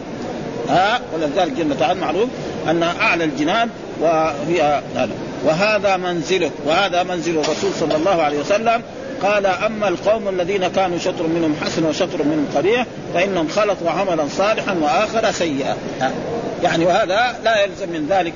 ها؟ 0.68 1.00
ولذلك 1.14 1.52
جنة 1.52 1.76
عدن 1.86 2.00
معروف 2.00 2.28
أنها 2.70 2.94
أعلى 3.00 3.24
الجنان 3.24 3.68
وهي 4.00 4.82
هذا. 4.96 5.12
وهذا 5.44 5.96
منزله 5.96 6.50
وهذا 6.66 7.02
منزل 7.02 7.38
الرسول 7.38 7.70
صلى 7.80 7.96
الله 7.96 8.22
عليه 8.22 8.38
وسلم. 8.38 8.82
قال 9.22 9.46
أما 9.46 9.88
القوم 9.88 10.28
الذين 10.28 10.68
كانوا 10.68 10.98
شطر 10.98 11.26
منهم 11.26 11.56
حسن 11.64 11.84
وشطر 11.84 12.22
منهم 12.22 12.46
قبيح 12.56 12.86
فإنهم 13.14 13.48
خلطوا 13.48 13.90
عملا 13.90 14.24
صالحا 14.38 14.76
وآخر 14.82 15.32
سيئا. 15.32 15.76
يعني 16.62 16.84
وهذا 16.84 17.36
لا 17.44 17.64
يلزم 17.64 17.88
من 17.88 18.06
ذلك. 18.10 18.32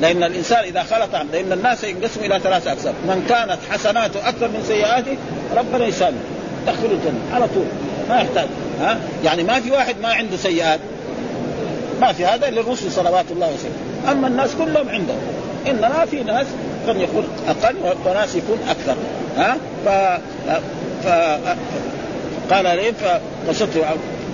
لأن 0.00 0.22
الإنسان 0.22 0.64
إذا 0.64 0.82
خلط 0.82 1.08
لأن 1.32 1.52
الناس 1.52 1.84
ينقسم 1.84 2.20
إلى 2.20 2.40
ثلاث 2.40 2.66
أقسام. 2.66 2.94
من 3.04 3.26
كانت 3.28 3.58
حسناته 3.70 4.28
أكثر 4.28 4.48
من 4.48 4.64
سيئاته 4.68 5.16
ربنا 5.56 5.86
يسامح. 5.86 6.18
يدخل 6.62 6.84
الجنة 6.84 7.20
على 7.34 7.48
طول. 7.54 7.64
ما 8.08 8.16
يحتاج. 8.16 8.46
ها؟ 8.80 8.98
يعني 9.24 9.42
ما 9.42 9.60
في 9.60 9.70
واحد 9.70 10.00
ما 10.02 10.08
عنده 10.08 10.36
سيئات. 10.36 10.80
ما 12.00 12.12
في 12.12 12.26
هذا 12.26 12.50
للرسل 12.50 12.92
صلوات 12.92 13.24
الله 13.30 13.50
وسلامه. 13.54 14.12
أما 14.12 14.28
الناس 14.28 14.54
كلهم 14.54 14.88
عندهم 14.88 15.20
انما 15.68 16.06
في 16.10 16.22
ناس 16.22 16.46
قد 16.88 16.96
يكون 16.96 17.24
أقل 17.48 17.76
وناس 18.06 18.34
يكون 18.34 18.58
أكثر. 18.68 18.96
ها؟ 19.36 19.56
ف, 19.84 19.88
ف... 21.04 21.08
قال 22.50 22.64
لي 22.64 22.92
فقصدت 22.92 23.84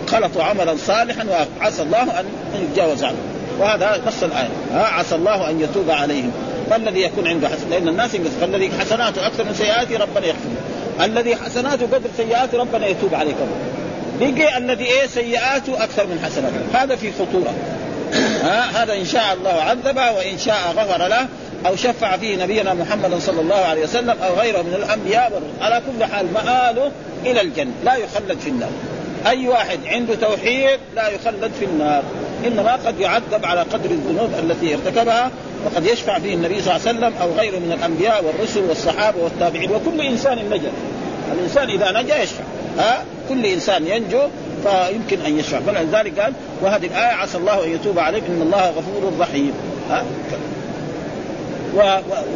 خلطوا 0.06 0.42
عملا 0.42 0.76
صالحا 0.76 1.26
وعسى 1.60 1.82
الله 1.82 2.20
أن 2.20 2.24
يتجاوز 2.54 3.04
عنه. 3.04 3.31
وهذا 3.62 4.02
نص 4.06 4.22
الآية. 4.22 4.48
ها 4.72 4.84
عسى 4.84 5.14
الله 5.14 5.50
أن 5.50 5.60
يتوب 5.60 5.90
عليهم. 5.90 6.32
فالذي 6.70 7.02
يكون 7.02 7.26
عنده 7.26 7.48
حسن 7.48 7.70
لأن 7.70 7.88
الناس 7.88 8.14
ينقص 8.14 8.30
فالذي 8.40 8.70
حسناته 8.80 9.26
أكثر 9.26 9.44
من 9.44 9.54
سيئاته 9.54 9.98
ربنا 9.98 10.26
يغفر 10.26 10.48
الذي 11.00 11.36
حسناته 11.36 11.86
قدر 11.86 12.08
سيئاته 12.16 12.58
ربنا 12.58 12.86
يتوب 12.86 13.14
عليه 13.14 13.32
كمان 13.32 13.72
بقي 14.20 14.58
الذي 14.58 14.84
إيه 14.84 15.06
سيئاته 15.06 15.84
أكثر 15.84 16.06
من 16.06 16.20
حسناته. 16.24 16.82
هذا 16.82 16.96
في 16.96 17.12
خطورة. 17.12 17.54
ها 18.44 18.82
هذا 18.82 18.94
إن 18.94 19.04
شاء 19.04 19.34
الله 19.34 19.50
عذبه 19.50 20.12
وإن 20.12 20.38
شاء 20.38 20.74
غفر 20.76 21.08
له 21.08 21.26
أو 21.66 21.76
شفع 21.76 22.16
فيه 22.16 22.44
نبينا 22.44 22.74
محمد 22.74 23.18
صلى 23.18 23.40
الله 23.40 23.56
عليه 23.56 23.82
وسلم 23.82 24.16
أو 24.22 24.34
غيره 24.34 24.62
من 24.62 24.74
الأنبياء. 24.74 25.42
على 25.60 25.82
كل 25.86 26.04
حال 26.04 26.32
مآله 26.32 26.90
إلى 27.26 27.40
الجنة. 27.40 27.72
لا 27.84 27.94
يخلد 27.94 28.38
في 28.40 28.48
النار. 28.50 28.70
أي 29.26 29.48
واحد 29.48 29.78
عنده 29.86 30.14
توحيد 30.14 30.78
لا 30.96 31.08
يخلد 31.08 31.50
في 31.58 31.64
النار. 31.64 32.02
إنما 32.46 32.72
قد 32.72 33.00
يعذب 33.00 33.44
على 33.44 33.60
قدر 33.60 33.90
الذنوب 33.90 34.30
التي 34.38 34.74
ارتكبها 34.74 35.30
وقد 35.64 35.86
يشفع 35.86 36.18
فيه 36.18 36.34
النبي 36.34 36.62
صلى 36.62 36.76
الله 36.76 36.88
عليه 36.88 36.98
وسلم 36.98 37.12
أو 37.22 37.32
غيره 37.32 37.58
من 37.58 37.72
الأنبياء 37.78 38.24
والرسل 38.24 38.60
والصحابة 38.60 39.22
والتابعين. 39.22 39.70
وكل 39.70 40.00
إنسان 40.00 40.38
نجا. 40.50 40.70
الإنسان 41.32 41.68
إذا 41.68 42.02
نجا 42.02 42.22
يشفع. 42.22 42.44
ها؟ 42.78 43.04
كل 43.28 43.46
إنسان 43.46 43.86
ينجو 43.86 44.20
فيمكن 44.62 45.26
أن 45.26 45.38
يشفع. 45.38 45.60
فلذلك 45.60 46.20
قال 46.20 46.32
وهذه 46.62 46.86
الآية 46.86 47.12
عسى 47.12 47.38
الله 47.38 47.64
أن 47.64 47.70
يتوب 47.70 47.98
عليك 47.98 48.24
إن 48.28 48.42
الله 48.42 48.70
غفور 48.70 49.12
رحيم. 49.20 49.52
ها؟ 49.90 50.04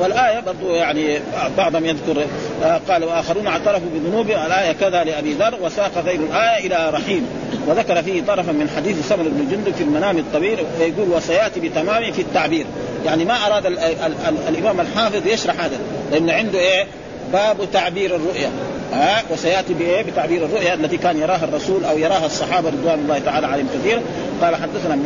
والآية 0.01 0.40
برضو 0.40 0.75
يعني 0.75 1.18
بعضهم 1.59 1.87
يذكر 1.87 2.27
آه، 2.64 2.81
قال 2.88 3.05
وآخرون 3.05 3.46
اعترفوا 3.46 3.88
بذنوبهم 3.94 4.46
الآية 4.46 4.72
كذا 4.72 5.05
لأبي 5.05 5.33
ذر 5.33 5.59
وساق 5.62 5.90
غير 6.05 6.20
الآية 6.20 6.66
إلى 6.66 6.90
رحيم. 6.90 7.27
وذكر 7.66 8.03
فيه 8.03 8.22
طرفا 8.22 8.53
من 8.53 8.70
حديث 8.77 9.09
سمر 9.09 9.22
بن 9.22 9.49
جندب 9.51 9.75
في 9.75 9.83
المنام 9.83 10.18
الطويل 10.18 10.59
ويقول 10.81 11.09
وسيأتي 11.09 11.61
بتمام 11.61 12.12
في 12.12 12.22
التعبير. 12.22 12.66
يعني 13.07 13.25
ما 13.25 13.46
أراد 13.46 13.66
ال 13.66 13.79
ال 13.79 14.14
ال 14.29 14.37
الإمام 14.49 14.81
الحافظ 14.81 15.27
يشرح 15.27 15.61
هذا 15.61 15.79
لأن 16.12 16.31
عنده 16.31 16.59
إيه؟ 16.59 16.85
باب 17.33 17.57
تعبير 17.72 18.16
الرؤيا. 18.16 18.51
ها 18.92 19.22
وسيأتي 19.31 19.75
بإيه؟ 19.75 20.03
بتعبير 20.03 20.44
الرؤيا 20.44 20.75
التي 20.75 20.96
كان 20.96 21.18
يراها 21.18 21.44
الرسول 21.44 21.85
أو 21.85 21.99
يراها 21.99 22.27
الصحابة 22.27 22.68
رضوان 22.68 22.99
الله 22.99 23.18
تعالى 23.18 23.46
عليهم 23.46 23.68
كثيرا 23.75 24.01
قال 24.42 24.57
حدثنا 24.57 24.99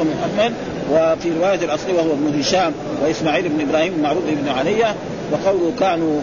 محمد 0.00 0.54
وفي 0.92 1.32
رواية 1.38 1.64
الأصلي 1.64 1.92
وهو 1.92 2.12
ابن 2.12 2.40
هشام 2.40 2.72
وإسماعيل 3.02 3.48
بن 3.48 3.68
إبراهيم 3.68 3.92
المعروف 3.92 4.24
بن 4.26 4.48
علية 4.48 4.94
وقوله 5.32 5.72
كانوا 5.80 6.20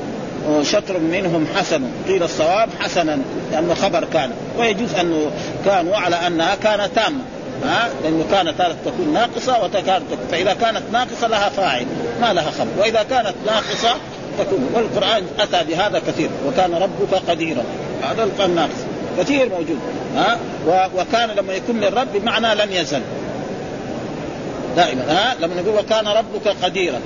شطر 0.61 0.99
منهم 0.99 1.47
حسن 1.55 1.81
قيل 2.07 2.23
الصواب 2.23 2.69
حسنا 2.79 3.17
لأنه 3.51 3.73
خبر 3.73 4.05
كان. 4.13 4.31
ويجوز 4.59 4.93
انه 4.93 5.31
كانوا 5.65 5.95
على 5.95 6.15
أنها 6.15 6.55
كانت 6.55 6.89
تامه 6.95 7.21
ها؟ 7.63 7.89
لأنه 8.03 8.25
كانت 8.31 8.61
تكون 8.85 9.13
ناقصة 9.13 9.65
وكانت 9.65 10.03
فإذا 10.31 10.53
كانت 10.53 10.81
ناقصة 10.93 11.27
لها 11.27 11.49
فاعل 11.49 11.85
ما 12.21 12.33
لها 12.33 12.51
خبر. 12.51 12.71
وإذا 12.79 13.03
كانت 13.03 13.33
ناقصة 13.45 13.95
تكون. 14.39 14.69
والقرآن 14.73 15.23
أتى 15.39 15.63
بهذا 15.67 16.01
كثير 16.07 16.29
وكان 16.47 16.73
ربك 16.73 17.29
قديرا. 17.29 17.63
هذا 18.03 18.23
القرآن 18.23 18.55
ناقص. 18.55 18.85
كثير 19.19 19.49
موجود 19.49 19.79
ها؟ 20.15 20.37
وكان 20.97 21.29
لما 21.29 21.53
يكون 21.53 21.79
للرب 21.79 22.07
بمعنى 22.13 22.55
لم 22.55 22.71
يزل. 22.71 23.01
دائما. 24.75 25.03
ها؟ 25.09 25.35
لما 25.39 25.61
نقول 25.61 25.79
وكان 25.79 26.07
ربك 26.07 26.47
قديرا. 26.63 26.99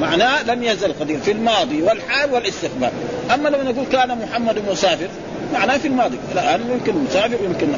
معناه 0.00 0.42
لم 0.42 0.62
يزل 0.62 0.92
قدير. 1.00 1.18
في 1.20 1.32
الماضي 1.32 1.82
والحال 1.82 2.32
والاستقبال. 2.32 2.90
أما 3.34 3.48
لما 3.48 3.72
نقول 3.72 3.86
كان 3.92 4.18
محمد 4.18 4.62
مسافر 4.70 5.08
معناه 5.52 5.76
في 5.76 5.88
الماضي. 5.88 6.16
الآن 6.32 6.60
يمكن 6.70 7.04
مسافر 7.04 7.36
يمكن 7.44 7.68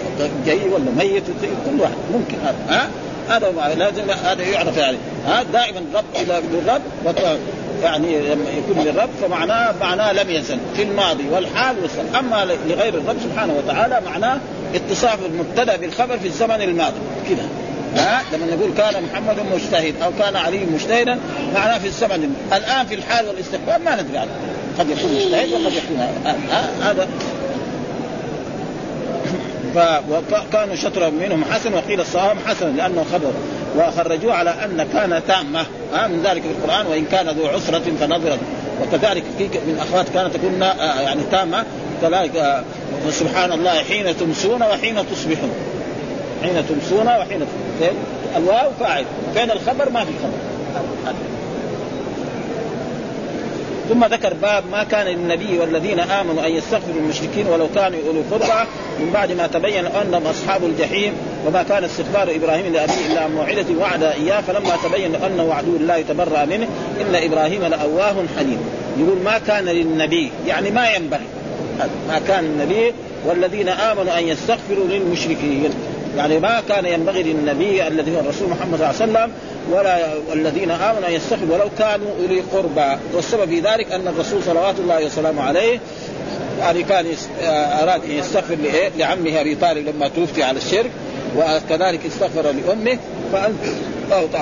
جاي 0.47 0.69
ولا 0.69 0.91
ميت 0.99 1.25
كل 1.67 1.81
واحد. 1.81 1.95
ممكن 2.13 2.37
هذا. 2.45 2.57
ها؟ 2.69 2.89
هذا 3.29 3.75
لازم 3.75 4.11
هذا 4.11 4.43
يعرف 4.43 4.77
يعني. 4.77 4.97
ها؟ 5.27 5.43
دائما 5.43 5.79
الرب 5.79 6.05
إلى 6.15 6.39
الرب 6.39 7.39
يعني 7.83 8.19
لما 8.21 8.51
يكون 8.51 8.85
للرب 8.85 9.11
فمعناه 9.23 9.75
معناه 9.81 10.13
لم 10.13 10.31
يزل. 10.31 10.59
في 10.77 10.83
الماضي 10.83 11.25
والحال 11.33 11.77
والسلام 11.83 12.17
أما 12.17 12.57
لغير 12.69 12.95
الرب 12.95 13.17
سبحانه 13.23 13.55
وتعالى 13.59 14.01
معناه 14.07 14.39
اتصاف 14.75 15.19
المبتدأ 15.27 15.77
بالخبر 15.77 16.19
في 16.19 16.27
الزمن 16.27 16.63
الماضي. 16.63 16.97
كذا. 17.29 17.49
ها؟ 17.97 18.23
لما 18.33 18.57
نقول 18.57 18.71
كان 18.77 19.03
محمد 19.03 19.37
مجتهد 19.55 19.95
أو 20.03 20.11
كان 20.19 20.37
علي 20.37 20.65
مجتهدا 20.65 21.19
معناه 21.55 21.79
في 21.79 21.87
الزمن 21.87 22.35
الآن 22.53 22.87
في 22.87 22.95
الحال 22.95 23.29
والاستقبال 23.29 23.85
ما 23.85 24.03
ندري 24.03 24.19
عنه. 24.19 24.31
قد 24.79 24.91
يكون 24.91 25.11
مجتهد 25.15 25.53
وقد 25.53 25.73
يكون 25.73 26.01
هذا. 26.83 27.09
فكانوا 30.31 30.75
شطرا 30.75 31.11
منهم 31.11 31.45
حسن 31.45 31.75
وقيل 31.75 32.01
الصواب 32.01 32.37
حسن 32.47 32.77
لأنه 32.77 33.05
خبر. 33.13 33.33
وخرجوه 33.77 34.35
على 34.35 34.51
أن 34.51 34.89
كان 34.93 35.23
تامة 35.29 35.67
آه 35.95 36.07
من 36.07 36.23
ذلك 36.23 36.43
في 36.43 36.49
القرآن 36.49 36.87
وإن 36.87 37.05
كان 37.05 37.29
ذو 37.29 37.47
عسرة 37.47 37.83
فنظره 38.01 38.39
وكذلك 38.83 39.25
في 39.39 39.45
من 39.45 39.79
أخوات 39.89 40.09
كانت 40.09 40.37
تكون 40.37 40.63
آه 40.63 41.01
يعني 41.01 41.21
تامة. 41.31 41.65
كذلك 42.03 42.37
آه 42.37 42.65
سبحان 43.11 43.53
الله 43.53 43.83
حين 43.83 44.17
تمسون 44.17 44.63
وحين 44.63 44.97
تصبحون. 45.11 45.51
حين 46.43 46.65
تمسون 46.69 47.07
وحين 47.07 47.41
تصبحون. 47.41 47.64
الواو 48.37 48.71
فاعل. 48.81 49.05
بين 49.35 49.51
الخبر 49.51 49.91
ما 49.91 50.05
في 50.05 50.13
خبر. 50.23 50.55
ثم 53.89 54.05
ذكر 54.05 54.35
باب 54.35 54.65
ما 54.71 54.85
كان 54.85 55.07
للنبي 55.07 55.59
والذين 55.59 56.01
آمنوا 56.01 56.47
أن 56.47 56.51
يستغفروا 56.51 57.01
المشركين 57.01 57.47
ولو 57.47 57.69
كانوا 57.75 57.99
اولي 58.07 58.21
قربى 58.31 58.69
من 59.01 59.11
بعد 59.15 59.33
ما 59.33 59.47
تبين 59.47 59.87
أنهم 59.87 60.27
أصحاب 60.27 60.65
الجحيم 60.65 61.13
وما 61.47 61.63
كان 61.63 61.85
استغفار 61.85 62.35
إبراهيم 62.35 62.73
لأبيه 62.73 63.07
إلا 63.13 63.29
موعدة 63.29 63.65
وعد 63.81 64.03
إياه 64.03 64.41
فلما 64.41 64.77
تبين 64.85 65.15
انه 65.15 65.55
عدو 65.55 65.77
الله 65.77 66.03
تبرأ 66.03 66.45
منه 66.45 66.67
إن 67.01 67.15
إبراهيم 67.15 67.65
لأواه 67.65 68.15
حليم. 68.39 68.59
يقول 68.99 69.19
ما 69.25 69.39
كان 69.39 69.65
للنبي 69.65 70.31
يعني 70.47 70.71
ما 70.71 70.91
ينبغي. 70.91 71.27
ما 72.09 72.21
كان 72.29 72.45
النبي 72.45 72.93
والذين 73.27 73.69
آمنوا 73.69 74.19
أن 74.19 74.29
يستغفروا 74.29 74.87
للمشركين. 74.89 75.71
يعني 76.17 76.39
ما 76.39 76.63
كان 76.69 76.87
ينبغي 76.87 77.23
للنبي 77.23 77.87
الذي 77.87 78.17
هو 78.17 78.21
الرسول 78.21 78.49
محمد 78.49 78.79
صلى 78.79 79.05
الله 79.05 79.19
عليه 79.21 79.29
وسلم 79.29 79.33
ولا 79.73 79.99
الذين 80.33 80.71
آمنوا 80.71 81.09
أن 81.09 81.13
يستغفروا 81.13 81.55
ولو 81.55 81.71
كانوا 81.79 82.07
أولي 82.23 82.41
قربى. 82.41 82.99
والسبب 83.15 83.49
في 83.49 83.61
ذلك 83.61 83.93
أن 83.93 84.09
الرسول 84.09 84.43
صلوات 84.43 84.75
الله 84.79 85.07
وسلامه 85.07 85.43
عليه 85.43 85.81
يعني 86.59 86.83
كان 86.83 87.07
آه، 87.43 87.83
أراد 87.83 88.05
أن 88.05 88.11
يستغفر 88.11 88.57
لعمه 88.99 89.41
أبي 89.41 89.55
طالب 89.55 89.89
لما 89.89 90.09
توفي 90.09 90.43
على 90.43 90.59
الشرك 90.59 90.91
وكذلك 91.37 92.07
استغفر 92.07 92.43
لأمه. 92.43 92.99
فانت 93.33 93.55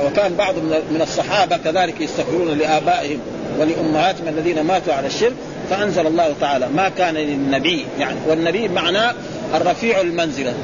وكان 0.06 0.35
بعض 0.35 0.54
من 0.90 1.00
الصحابة 1.02 1.56
كذلك 1.56 2.00
يستغفرون 2.00 2.58
لآبائهم 2.58 3.18
ولأمهاتهم 3.61 4.28
الذين 4.28 4.61
ماتوا 4.61 4.94
على 4.94 5.06
الشرك. 5.06 5.35
فأنزل 5.70 6.06
الله 6.06 6.35
تعالى. 6.40 6.68
ما 6.68 6.88
كان 6.88 7.14
للنبي 7.14 7.87
يعني 7.98 8.16
والنبي 8.28 8.68
معناه 8.68 9.14
الرفيع 9.54 10.00
المنزلة. 10.00 10.54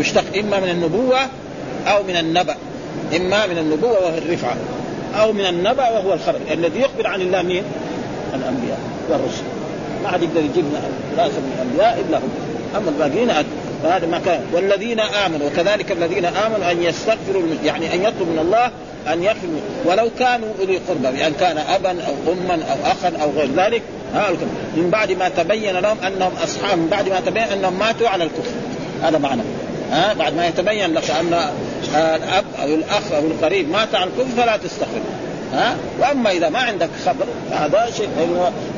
يشتق 0.00 0.38
إما 0.38 0.60
من 0.60 0.68
النبوة 0.68 1.20
أو 1.86 2.02
من 2.02 2.16
النبأ. 2.16 2.56
إما 3.16 3.46
من 3.46 3.58
النبوة 3.58 3.92
وهو 3.92 4.18
الرفعة 4.18 4.56
أو 5.20 5.32
من 5.32 5.46
النبأ 5.46 5.88
وهو 5.88 6.12
الخبر 6.12 6.38
الذي 6.50 6.80
يخبر 6.80 7.06
عن 7.06 7.20
الله 7.20 7.42
مين؟ 7.42 7.62
الأنبياء 8.34 8.78
والرسل. 9.10 9.42
ما 10.02 10.08
حد 10.08 10.22
يقدر 10.22 10.40
يجيب 10.40 10.64
راسا 11.18 11.38
من 11.38 11.52
الأنبياء 11.56 12.04
إلا 12.08 12.18
هم 12.18 12.30
أما 12.76 12.90
الباقيين 12.90 13.32
فهذا 13.82 14.06
ما 14.06 14.18
كان. 14.18 14.40
والذين 14.52 15.00
آمنوا 15.00 15.46
وكذلك 15.46 15.92
الذين 15.92 16.24
آمنوا 16.24 16.70
أن 16.70 16.82
يستغفروا 16.82 17.42
يعني 17.64 17.94
أن 17.94 18.02
يطلبوا 18.02 18.26
من 18.26 18.38
الله 18.38 18.70
أن 19.12 19.22
يغفر 19.22 19.48
ولو 19.84 20.10
كانوا 20.18 20.48
أولي 20.60 20.78
قربى 20.88 21.02
بأن 21.02 21.16
يعني 21.16 21.34
كان 21.40 21.58
أبا 21.58 21.90
أو 21.90 22.32
أما 22.32 22.54
أو 22.54 22.92
أخا 22.92 23.12
أو 23.22 23.30
غير 23.30 23.48
ذلك. 23.56 23.82
من 24.76 24.90
بعد 24.92 25.12
ما 25.12 25.28
تبين 25.28 25.76
لهم 25.76 25.96
أنهم 26.06 26.32
أصحاب 26.44 26.78
من 26.78 26.88
بعد 26.90 27.08
ما 27.08 27.20
تبين 27.20 27.42
أنهم 27.42 27.78
ماتوا 27.78 28.08
على 28.08 28.24
الكفر. 28.24 28.52
هذا 29.02 29.18
معنى. 29.18 29.42
ها 29.90 30.12
بعد 30.12 30.36
ما 30.36 30.46
يتبين 30.46 30.94
لك 30.94 31.10
أن 31.10 31.50
الأب 31.94 32.44
أو 32.62 32.66
الأخ 32.66 33.12
أو 33.12 33.26
القريب 33.26 33.70
مات 33.70 33.94
على 33.94 34.10
الكفر 34.10 34.42
فلا 34.42 34.56
تستغفر. 34.56 35.00
ها؟ 35.52 35.76
وأما 36.00 36.30
إذا 36.30 36.48
ما 36.48 36.58
عندك 36.58 36.88
خبر 37.06 37.26
هذا 37.50 37.88
شيء 37.96 38.08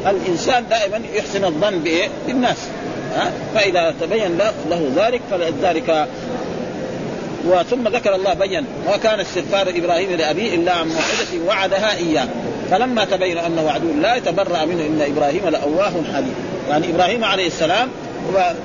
الإنسان 0.06 0.64
دائما 0.70 1.00
يحسن 1.14 1.44
الظن 1.44 1.78
بإيه؟ 1.78 2.08
بالناس. 2.26 2.56
ها؟ 3.16 3.32
فإذا 3.54 3.94
تبين 4.00 4.38
له 4.70 4.90
ذلك 4.96 5.20
فلذلك 5.30 6.08
وثم 7.44 7.88
ذكر 7.88 8.14
الله 8.14 8.34
بين 8.34 8.64
وكان 8.94 9.20
استغفار 9.20 9.68
إبراهيم 9.68 10.10
لأبيه 10.10 10.54
إلا 10.54 10.72
عن 10.72 10.88
موعده 10.88 11.46
وعدها 11.48 11.96
إياه. 11.96 12.28
فلما 12.70 13.04
تبين 13.04 13.38
انه 13.38 13.70
عدو 13.70 14.00
لا 14.00 14.18
تبرأ 14.18 14.64
منه 14.64 14.86
إن 14.86 15.12
إبراهيم 15.16 15.48
لأواه 15.48 15.92
حليم. 16.14 16.34
يعني 16.70 16.90
إبراهيم 16.90 17.24
عليه 17.24 17.46
السلام 17.46 17.88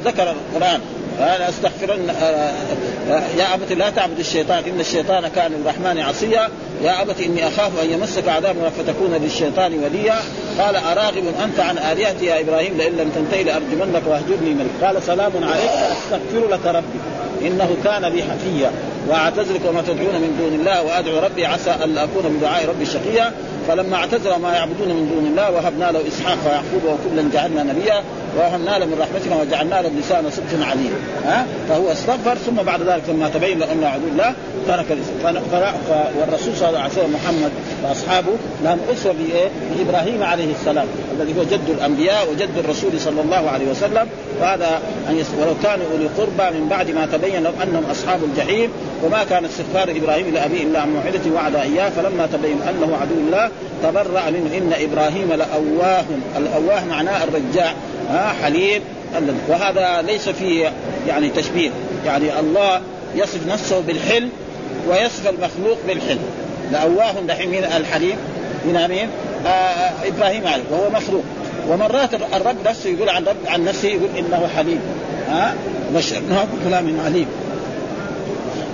ذكر 0.06 0.32
القرآن. 0.32 0.82
أنا 1.20 1.50
استغفرن 1.50 2.10
آه، 2.10 2.14
آه، 2.14 3.24
يا 3.38 3.54
ابت 3.54 3.72
لا 3.72 3.90
تعبد 3.90 4.20
الشيطان 4.20 4.64
إن 4.64 4.80
الشيطان 4.80 5.28
كان 5.28 5.52
للرحمن 5.52 6.00
عصيا. 6.00 6.50
يا 6.84 7.02
ابت 7.02 7.22
إني 7.22 7.48
أخاف 7.48 7.72
أن 7.84 7.92
يمسك 7.92 8.28
عذاب 8.28 8.56
فتكون 8.78 9.14
للشيطان 9.14 9.74
وليا. 9.84 10.20
قال 10.60 10.76
أراغب 10.76 11.24
أنت 11.44 11.60
عن 11.60 11.78
آلهتي 11.78 12.26
يا 12.26 12.40
إبراهيم 12.40 12.78
لئن 12.78 12.92
لم 12.98 13.12
تنتهي 13.16 13.44
لأرجمنك 13.44 14.02
واهجرني 14.08 14.54
ملك 14.54 14.72
قال 14.84 15.04
سلام 15.04 15.32
عليك 15.44 15.72
أستغفر 15.92 16.48
لك 16.52 16.66
ربي. 16.66 17.00
إنه 17.48 17.78
كان 17.84 18.10
بي 18.10 18.24
حفيا 18.24 18.72
واعتزلك 19.08 19.62
وما 19.66 19.82
تدعون 19.82 20.16
من 20.16 20.36
دون 20.40 20.60
الله 20.60 20.84
وأدعو 20.84 21.20
ربي 21.20 21.46
عسى 21.46 21.70
أن 21.70 21.98
أكون 21.98 22.38
بدعاء 22.38 22.70
ربي 22.70 22.86
شقيا. 22.86 23.32
فلما 23.68 23.96
اعتزل 23.96 24.36
ما 24.36 24.54
يعبدون 24.54 24.88
من 24.88 25.10
دون 25.16 25.26
الله 25.26 25.52
وهبنا 25.52 25.92
له 25.92 26.08
إسحاق 26.08 26.38
ويعقوب 26.46 26.84
وكلا 26.84 27.30
جعلنا 27.34 27.64
نبيا 27.64 28.04
ووهبنا 28.38 28.80
له 28.80 28.86
من 28.86 28.98
رحمتنا 29.00 29.42
وجعلنا 29.42 29.82
له 29.82 29.92
لسان 30.00 30.30
صدق 30.30 30.66
عليم 30.66 30.94
ها 31.26 31.46
فهو 31.70 31.92
استغفر 31.92 32.36
ثم 32.36 32.56
بعد 32.56 32.82
ذلك 32.82 33.04
لما 33.10 33.30
تبين 33.30 33.60
له 33.60 33.72
انه 33.72 33.88
عدو 33.88 34.08
الله 34.08 34.34
ترك 34.68 34.86
والرسول 36.20 36.56
صلى 36.56 36.70
الله 36.70 36.80
عليه 36.80 36.92
وسلم 36.92 37.14
محمد 37.14 37.52
وأصحابه 37.84 38.32
لهم 38.64 38.80
أسوة 38.94 39.14
بايه؟ 39.14 39.50
بإبراهيم 39.76 40.24
عليه 40.24 40.52
السلام 40.60 40.88
الذي 41.20 41.40
هو 41.40 41.44
جد 41.44 41.70
الأنبياء 41.70 42.32
وجد 42.32 42.50
الرسول 42.58 43.00
صلى 43.00 43.22
الله 43.22 43.50
عليه 43.50 43.66
وسلم 43.72 44.08
وهذا 44.42 44.82
أن. 45.10 45.24
ولو 45.42 45.54
كانوا 45.64 45.86
أولي 45.94 46.08
قربى 46.18 46.60
من 46.60 46.68
بعد 46.70 46.92
ما 46.92 47.06
تبين 47.06 47.44
لهم 47.44 47.54
أنهم 47.64 47.84
أصحاب 47.92 48.20
الجحيم 48.24 48.70
وما 49.04 49.24
كان 49.24 49.46
استغفار 49.46 49.98
إبراهيم 49.98 50.34
لأبيه 50.34 50.64
إلا 50.64 50.80
عن 50.82 50.94
موعدة 50.94 51.36
وعد 51.36 51.56
إياه 51.56 51.90
فلما 51.90 52.28
تبين 52.34 52.62
أنه 52.70 52.98
عدو 53.02 53.16
الله 53.28 53.50
تبرأ 53.84 54.30
منه. 54.30 54.58
إن 54.58 54.74
إبراهيم 54.74 55.34
لأواه. 55.34 56.06
الأواه 56.38 56.86
معناه 56.86 57.24
الرجاع. 57.24 57.74
ها 58.10 58.34
حليم. 58.44 58.82
وهذا 59.48 60.02
ليس 60.02 60.30
فيه 60.30 60.72
يعني 61.08 61.30
تشبيه. 61.30 61.70
يعني 62.06 62.40
الله 62.40 62.82
يصف 63.16 63.48
نفسه 63.48 63.80
بالحلم 63.80 64.30
ويصف 64.90 65.30
المخلوق 65.30 65.78
بالحلم. 65.88 66.26
لأواه 66.72 67.14
دحين 67.28 67.50
من 67.50 67.64
الحليم. 67.78 68.18
من 68.66 68.88
مين؟ 68.88 69.10
آه 69.48 69.92
إبراهيم 70.08 70.48
عليه. 70.48 70.64
وهو 70.72 70.90
مخلوق. 70.90 71.24
ومرات 71.70 72.14
الرب 72.14 72.56
نفسه 72.66 72.90
يقول 72.90 73.10
عن 73.10 73.24
رب 73.24 73.36
عن 73.48 73.64
نفسه 73.64 73.88
يقول 73.88 74.10
إنه 74.18 74.50
حليم. 74.58 74.80
ها؟ 75.30 75.56
بشرناه 75.96 76.46
بغلام 76.64 77.00
عليم. 77.06 77.28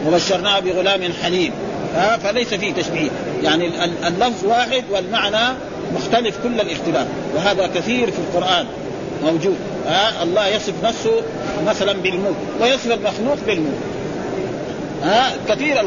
وبشرناه 0.08 0.60
بغلام 0.60 1.02
حليم. 1.24 1.52
ها؟ 1.96 2.18
فليس 2.18 2.54
فيه 2.54 2.74
تشبيه. 2.74 3.10
يعني 3.44 3.72
اللفظ 4.08 4.46
واحد 4.46 4.84
والمعنى 4.92 5.58
مختلف 5.96 6.38
كل 6.44 6.62
الاختلاف 6.62 7.08
وهذا 7.36 7.68
كثير 7.68 8.12
في 8.12 8.20
القران 8.20 8.66
موجود 9.24 9.58
ها 9.88 10.24
الله 10.24 10.48
يصف 10.48 10.74
نفسه 10.84 11.22
مثلا 11.68 11.94
بالملك 11.94 12.36
ويصف 12.62 12.92
المخلوق 12.92 13.38
بالملك 13.48 13.80
ها 15.04 15.34
كثير 15.50 15.86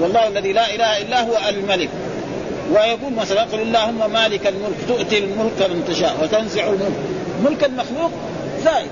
والله 0.00 0.28
الذي 0.28 0.52
لا 0.52 0.74
اله 0.74 1.02
الا 1.02 1.20
هو 1.20 1.38
الملك 1.48 1.88
ويقول 2.70 3.12
مثلا 3.12 3.42
قل 3.42 3.60
اللهم 3.60 4.12
مالك 4.12 4.46
الملك 4.46 4.76
تؤتي 4.88 5.18
الملك 5.18 5.70
من 5.70 5.84
تشاء 5.88 6.16
وتنزع 6.22 6.66
الملك 6.66 6.92
ملك 7.44 7.64
المخلوق 7.64 8.10
زائد 8.64 8.90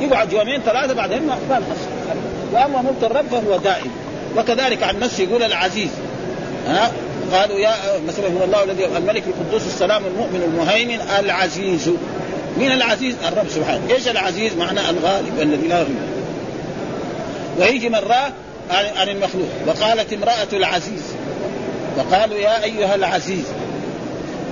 يقعد 0.00 0.32
يومين 0.32 0.60
ثلاثة 0.60 0.94
بعدين 0.94 1.26
ما 1.26 1.34
نحصل 1.50 2.18
واما 2.52 2.82
ملك 2.82 3.10
الرب 3.10 3.26
فهو 3.30 3.56
دائم 3.56 3.90
وكذلك 4.36 4.82
عن 4.82 4.98
نفسه 4.98 5.24
يقول 5.24 5.42
العزيز 5.42 5.90
ها؟ 6.66 6.92
قالوا 7.32 7.58
يا 7.58 7.74
مثلا 8.08 8.26
الله 8.44 8.64
الذي 8.64 8.86
الملك 8.86 9.22
القدوس 9.26 9.66
السلام 9.66 10.04
المؤمن 10.04 10.42
المهيمن 10.42 11.00
العزيز. 11.18 11.90
من 12.56 12.72
العزيز؟ 12.72 13.14
الرب 13.28 13.48
سبحانه. 13.48 13.80
إيش 13.90 14.08
العزيز؟ 14.08 14.52
معناه 14.56 14.90
الغالب 14.90 15.40
الذي 15.40 15.68
لا 15.68 15.78
يغلب 15.78 16.08
ويجي 17.58 17.88
مرة 17.88 18.32
عن 18.70 19.08
المخلوق. 19.08 19.48
وقالت 19.66 20.12
امرأة 20.12 20.48
العزيز. 20.52 21.02
وقالوا 21.96 22.36
يا 22.36 22.64
أيها 22.64 22.94
العزيز. 22.94 23.44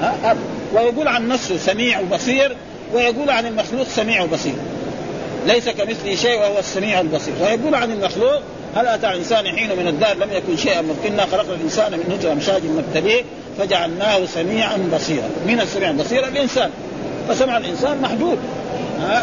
ها؟ 0.02 0.36
ويقول 0.74 1.08
عن 1.08 1.28
نفسه 1.28 1.58
سميع 1.58 2.00
وبصير 2.00 2.56
ويقول 2.94 3.30
عن 3.30 3.46
المخلوق 3.46 3.86
سميع 3.88 4.22
وبصير. 4.22 4.54
ليس 5.46 5.68
كمثله 5.68 6.14
شيء 6.14 6.38
وهو 6.40 6.58
السميع 6.58 7.00
البصير. 7.00 7.34
ويقول 7.40 7.74
عن 7.74 7.90
المخلوق 7.90 8.40
هل 8.76 8.86
أتى 8.86 9.08
الإنسان 9.08 9.46
حين 9.46 9.78
من 9.78 9.88
الدار؟ 9.88 10.16
لم 10.16 10.32
يكن 10.32 10.56
شيئا. 10.56 10.80
ممكنا 10.80 11.26
خلقنا 11.26 11.54
الإنسان 11.54 11.92
من 11.92 12.14
نطفه 12.14 12.32
أمشاج 12.32 12.62
نبتليه 12.66 13.22
فجعلناه 13.58 14.26
سميعا 14.26 14.88
بصيرا. 14.94 15.28
من 15.46 15.60
السميع 15.60 15.90
البصير؟ 15.90 16.28
الإنسان. 16.28 16.70
فسمع 17.28 17.56
الإنسان 17.56 18.00
محدود 18.02 18.38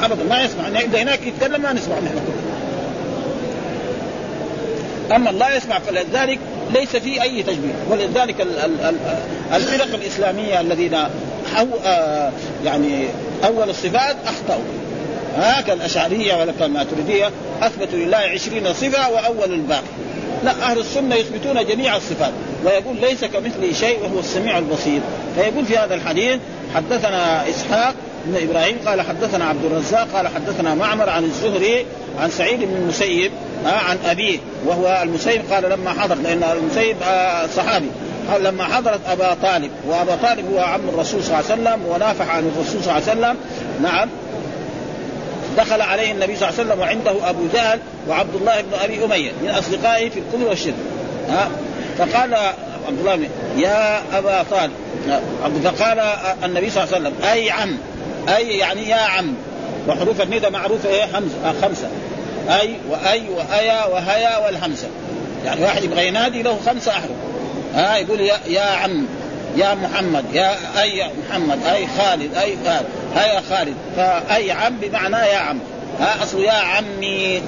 ابدا. 0.04 0.24
ما 0.30 0.44
يسمع. 0.44 0.68
إذا 0.68 1.02
هناك 1.02 1.20
يتكلم 1.28 1.62
ما 1.62 1.74
نسمع 1.74 1.96
نحن. 2.00 2.20
أما 5.16 5.30
الله 5.30 5.56
يسمع 5.56 5.80
فلذلك 5.80 6.40
ليس 6.74 6.96
في 6.96 7.22
أي 7.22 7.44
تشبيه 7.44 7.74
ولذلك 7.90 8.48
الفرق 9.54 9.94
الإسلامية 9.94 10.62
الذين 10.62 10.94
أو 11.60 11.68
آه 11.86 12.32
يعني 12.66 13.06
أول 13.46 13.70
الصفات 13.70 14.16
أخطأوا. 14.26 14.64
هكذا 15.38 15.74
الأشعرية 15.74 16.36
ولا 16.36 16.54
الماتريديه 16.62 17.32
أثبتوا 17.62 18.00
لله 18.00 18.18
عشرين 18.18 18.74
صفة 18.74 19.10
وأول 19.10 19.54
الباقي 19.54 19.82
لا 20.44 20.52
أهل 20.52 20.80
السنة 20.80 21.16
يثبتون 21.16 21.66
جميع 21.66 21.96
الصفات 21.96 22.32
ويقول 22.66 22.96
ليس 23.02 23.26
كمثله 23.26 23.74
شيء 23.74 24.00
وهو 24.04 24.20
السميع 24.20 24.58
البصير. 24.58 25.02
فيقول 25.36 25.66
في 25.66 25.78
هذا 25.78 25.96
الحديث 25.96 26.40
حدثنا 26.76 27.50
إسحاق 27.50 27.96
بن 28.26 28.50
إبراهيم 28.50 28.78
قال 28.86 29.02
حدثنا 29.02 29.46
عبد 29.46 29.66
الرزاق 29.66 30.08
قال 30.14 30.28
حدثنا 30.28 30.76
معمر 30.76 31.10
عن 31.10 31.24
الزهري 31.24 31.86
عن 32.20 32.30
سعيد 32.30 32.60
بن 32.60 32.76
المسيب 32.76 33.32
آه 33.66 33.70
عن 33.70 33.98
أبيه 34.06 34.40
وهو 34.66 35.00
المسيب 35.04 35.42
قال 35.52 35.70
لما 35.70 35.90
حضر 35.90 36.16
لأن 36.16 36.44
المسيب 36.44 36.98
آه 37.04 37.48
صحابي. 37.48 37.90
قال 38.32 38.44
لما 38.44 38.64
حضرت 38.64 39.00
أبا 39.08 39.34
طالب 39.44 39.72
وأبا 39.88 40.16
طالب 40.16 40.52
هو 40.54 40.60
عم 40.60 40.90
الرسول 40.90 41.24
صلى 41.24 41.40
الله 41.40 41.52
عليه 41.52 41.62
وسلم 41.62 41.86
ونافح 41.92 42.36
عن 42.36 42.52
الرسول 42.56 42.84
صلى 42.84 42.98
الله 42.98 43.10
عليه 43.10 43.20
وسلم. 43.20 43.36
نعم. 43.84 44.10
دخل 45.58 45.82
عليه 45.82 46.12
النبي 46.12 46.36
صلى 46.36 46.50
الله 46.50 46.60
عليه 46.60 46.70
وسلم 46.70 46.80
وعنده 46.80 47.30
أبو 47.30 47.48
جهل 47.54 47.80
وعبد 48.08 48.36
الله 48.36 48.62
بن 48.62 48.74
أبي 48.84 49.06
أمية 49.06 49.32
من 49.42 49.50
أصدقائه 49.50 50.10
في 50.10 50.20
الكفر 50.20 50.50
والشرك. 50.50 50.74
ها؟ 51.30 51.50
فقال 51.98 52.34
عبد 52.88 53.00
الله 53.00 53.30
يا 53.58 54.02
أبا 54.18 54.46
طالب. 54.52 54.72
فقال 55.64 56.00
النبي 56.44 56.70
صلى 56.70 56.84
الله 56.84 56.96
عليه 56.96 57.08
وسلم 57.08 57.14
أي 57.24 57.52
عم؟ 57.52 57.78
أي 58.36 58.58
يعني 58.58 58.90
يا 58.90 58.96
عم. 58.96 59.34
وحروف 59.88 60.22
الندى 60.22 60.50
معروفة 60.50 60.90
إيه؟ 60.90 61.06
خمسه 61.06 61.54
خمسة. 61.62 61.88
أي 62.50 62.76
وأي 62.90 63.22
وأيا 63.30 63.86
وهيا 63.86 64.46
والهمزة. 64.46 64.88
يعني 65.46 65.64
واحد 65.64 65.84
يبغى 65.84 66.08
ينادي 66.08 66.42
له 66.42 66.60
خمسة 66.66 66.92
أحرف. 66.92 67.12
ها؟ 67.76 67.98
يقول 67.98 68.22
يا, 68.22 68.40
يا 68.48 68.62
عم 68.62 69.06
يا 69.58 69.74
محمد 69.76 70.26
يا 70.34 70.56
أي 70.82 71.04
محمد 71.28 71.66
أي 71.66 71.88
خالد 71.98 72.36
أي 72.36 72.58
خالد. 72.66 72.86
هيا 73.16 73.42
خالد؟ 73.50 73.76
فاي 73.96 74.52
عم 74.52 74.74
بمعنى 74.82 75.16
يا 75.16 75.38
عم؟ 75.38 75.60
ها 76.00 76.24
اصله 76.24 76.42
يا 76.42 76.52
عمي 76.52 77.42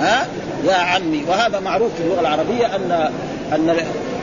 ها؟ 0.00 0.26
يا 0.64 0.74
عمي. 0.74 1.24
وهذا 1.28 1.60
معروف 1.60 1.90
في 1.96 2.02
اللغة 2.02 2.20
العربية 2.20 2.76
أن 2.76 3.10
أن 3.52 3.76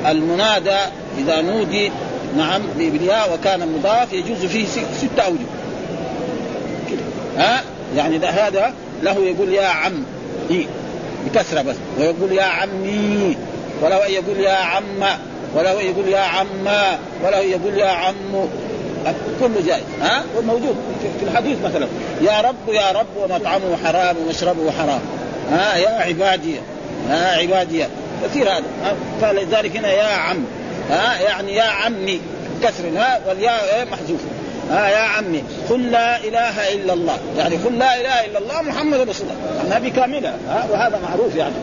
المنادى 0.08 0.78
إذا 1.18 1.42
نودي 1.42 1.92
نعم 2.38 2.62
بالياء 2.78 3.34
وكان 3.34 3.74
مضاف 3.74 4.14
يجوز 4.14 4.46
فيه 4.46 4.66
ستة 4.98 5.24
أوجه. 5.26 5.46
ها؟ 7.38 7.64
يعني 7.96 8.18
هذا 8.18 8.74
له 9.04 9.26
يقول 9.26 9.54
يا 9.54 9.68
عم 9.68 10.04
إيه 10.52 10.66
بس. 11.62 11.76
ويقول 12.00 12.32
يا 12.32 12.44
عمي 12.44 13.38
وله 13.82 14.06
يقول 14.06 14.40
يا 14.40 14.56
عم 14.56 15.04
وله 15.56 15.82
يقول 15.82 16.08
يا 16.08 16.20
عم 16.20 16.68
وله 17.24 17.38
يقول 17.38 17.78
يا 17.78 17.88
عم 17.90 18.16
كله 19.40 19.62
جائز 19.68 19.84
ها؟ 20.02 20.24
وموجود 20.38 20.76
في 21.20 21.26
الحديث 21.26 21.58
مثلا 21.64 21.88
يا 22.22 22.42
رب 22.42 22.74
يا 22.74 22.92
رب 22.92 23.08
ومطعمه 23.18 23.78
حرام 23.86 24.16
ومشربه 24.18 24.72
حرام 24.72 25.02
ها؟ 25.52 25.76
يا 25.78 25.90
عبادي 25.90 26.56
ها؟ 27.10 27.38
عبادي 27.38 27.86
كثير 28.24 28.50
هذا 28.50 28.64
فلذلك 29.22 29.78
هنا 29.78 29.92
يا 29.92 30.04
عم 30.04 30.46
ها؟ 30.90 31.22
يعني 31.22 31.56
يا 31.56 31.64
عمي 31.64 32.22
كسر 32.64 32.84
ها؟ 32.96 33.20
والياء 33.28 33.76
إيه، 33.76 33.84
محذوفه 33.84 34.26
ها؟ 34.72 34.90
يا 34.90 34.98
عمي 34.98 35.44
قل 35.70 35.92
لا 35.92 36.18
إله 36.18 36.74
إلا 36.74 36.94
الله 36.94 37.18
يعني 37.38 37.56
قل 37.56 37.78
لا 37.78 38.02
إله 38.02 38.26
إلا 38.26 38.40
الله 38.40 38.62
محمد 38.62 39.10
رسول 39.10 39.28
الله 39.28 39.62
النبي 39.64 39.90
كامله 39.90 40.30
ها؟ 40.50 40.68
وهذا 40.72 41.00
معروف 41.10 41.36
يعني. 41.36 41.54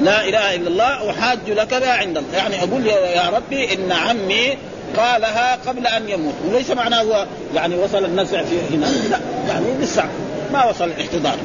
لا 0.00 0.28
إله 0.28 0.54
إلا 0.54 0.68
الله 0.68 1.10
أحاج 1.10 1.38
لك 1.48 1.74
بها 1.74 1.92
عند 1.92 2.16
الله 2.18 2.36
يعني 2.36 2.58
أقول 2.58 2.86
يا 2.86 3.30
ربي 3.32 3.74
إن 3.74 3.92
عمي 3.92 4.56
قالها 4.96 5.58
قبل 5.66 5.86
أن 5.86 6.08
يموت. 6.08 6.34
وليس 6.48 6.70
معناه 6.70 7.02
هو 7.02 7.26
يعني 7.54 7.76
وصل 7.76 8.04
النزع 8.04 8.42
في 8.42 8.76
هنا. 8.76 8.86
لا 9.10 9.18
يعني 9.48 9.66
لسه 9.80 10.04
ما 10.52 10.64
وصل 10.64 10.84
الاحتضار. 10.84 11.36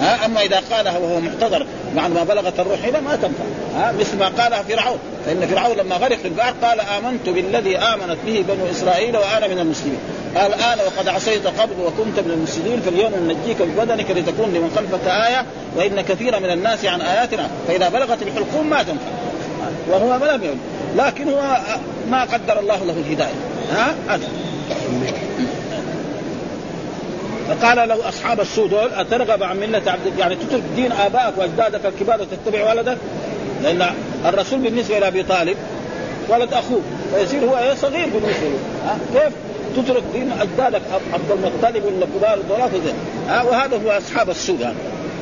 ها 0.00 0.26
أما 0.26 0.42
إذا 0.42 0.62
قالها 0.70 0.98
وهو 0.98 1.20
محتضر 1.20 1.66
بعد 1.96 2.10
ما 2.10 2.24
بلغت 2.24 2.60
الروح 2.60 2.84
هنا 2.84 3.00
ما 3.00 3.16
تنفع. 3.16 3.44
ها 3.76 3.94
مثل 4.00 4.18
ما 4.18 4.28
قالها 4.28 4.62
فرعون. 4.62 4.98
فإن 5.26 5.46
فرعون 5.46 5.76
لما 5.76 5.96
غرق 5.96 6.16
في 6.18 6.28
البحر 6.28 6.54
قال 6.62 6.80
آمنت 6.80 7.28
بالذي 7.28 7.78
آمنت 7.78 8.16
به 8.26 8.44
بنو 8.48 8.70
إسرائيل 8.70 9.16
وأنا 9.16 9.48
من 9.48 9.58
المسلمين. 9.58 9.98
قال 10.36 10.54
الان 10.54 10.78
وقد 10.78 11.08
عصيت 11.08 11.46
قبل 11.46 11.74
وكنت 11.80 12.20
من 12.20 12.30
المفسدين 12.30 12.80
فاليوم 12.80 13.12
ننجيك 13.14 13.62
ببدنك 13.62 14.10
لتكون 14.10 14.48
لمن 14.48 14.70
خلفك 14.76 15.08
آية 15.08 15.44
وإن 15.76 16.00
كثيرا 16.00 16.38
من 16.38 16.50
الناس 16.50 16.84
عن 16.84 17.00
آياتنا 17.00 17.50
فإذا 17.68 17.88
بلغت 17.88 18.22
الحلقوم 18.22 18.70
ما 18.70 18.82
تنفع. 18.82 19.27
وهو 19.90 20.16
لم 20.16 20.42
يقل 20.44 20.56
لكن 20.96 21.28
هو 21.28 21.58
ما 22.10 22.22
قدر 22.22 22.60
الله 22.60 22.84
له 22.84 22.94
الهداية. 23.06 23.34
ها؟ 23.72 23.94
هذا. 24.08 24.28
فقال 27.48 27.88
له 27.88 28.08
أصحاب 28.08 28.40
السوء 28.40 28.68
دول 28.68 28.94
أترغب 28.94 29.42
عن 29.42 29.56
ملة 29.56 29.82
عبد 29.86 30.18
يعني 30.18 30.36
تترك 30.36 30.62
دين 30.76 30.92
آبائك 30.92 31.38
وأجدادك 31.38 31.86
الكبار 31.86 32.20
وتتبع 32.20 32.70
ولدك؟ 32.70 32.96
لأن 33.62 33.86
الرسول 34.26 34.58
بالنسبة 34.58 34.98
إلى 34.98 35.08
ابي 35.08 35.22
طالب 35.22 35.56
ولد 36.28 36.52
أخوه. 36.52 36.80
فيصير 37.14 37.44
هو 37.44 37.58
إيه؟ 37.58 37.74
صغير 37.74 38.06
بالنسبة 38.06 38.48
له. 38.48 38.58
ها؟ 38.86 38.98
كيف 39.14 39.32
تترك 39.76 40.02
دين 40.12 40.32
أجدادك؟ 40.40 40.82
عبد 41.12 41.30
المطلب 41.30 41.84
ولا 41.84 42.06
كبار 42.06 42.38
ها؟ 43.28 43.42
وهذا 43.42 43.80
هو 43.86 43.90
أصحاب 43.90 44.30
السوء. 44.30 44.60
يعني 44.60 44.74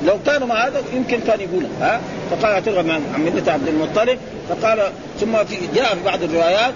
لو 0.05 0.19
كانوا 0.27 0.47
مع 0.47 0.67
هذا 0.67 0.83
يمكن 0.93 1.21
كان 1.27 1.41
يقول 1.41 1.67
ها؟ 1.81 2.01
فقال 2.31 2.65
ترغب 2.65 2.91
عن 2.91 3.03
ملة 3.19 3.53
عبد 3.53 3.69
المطلب. 3.69 4.19
فقال 4.49 4.79
ثم 5.21 5.45
في 5.45 5.57
جاء 5.75 5.95
في 5.95 6.03
بعض 6.05 6.23
الروايات 6.23 6.75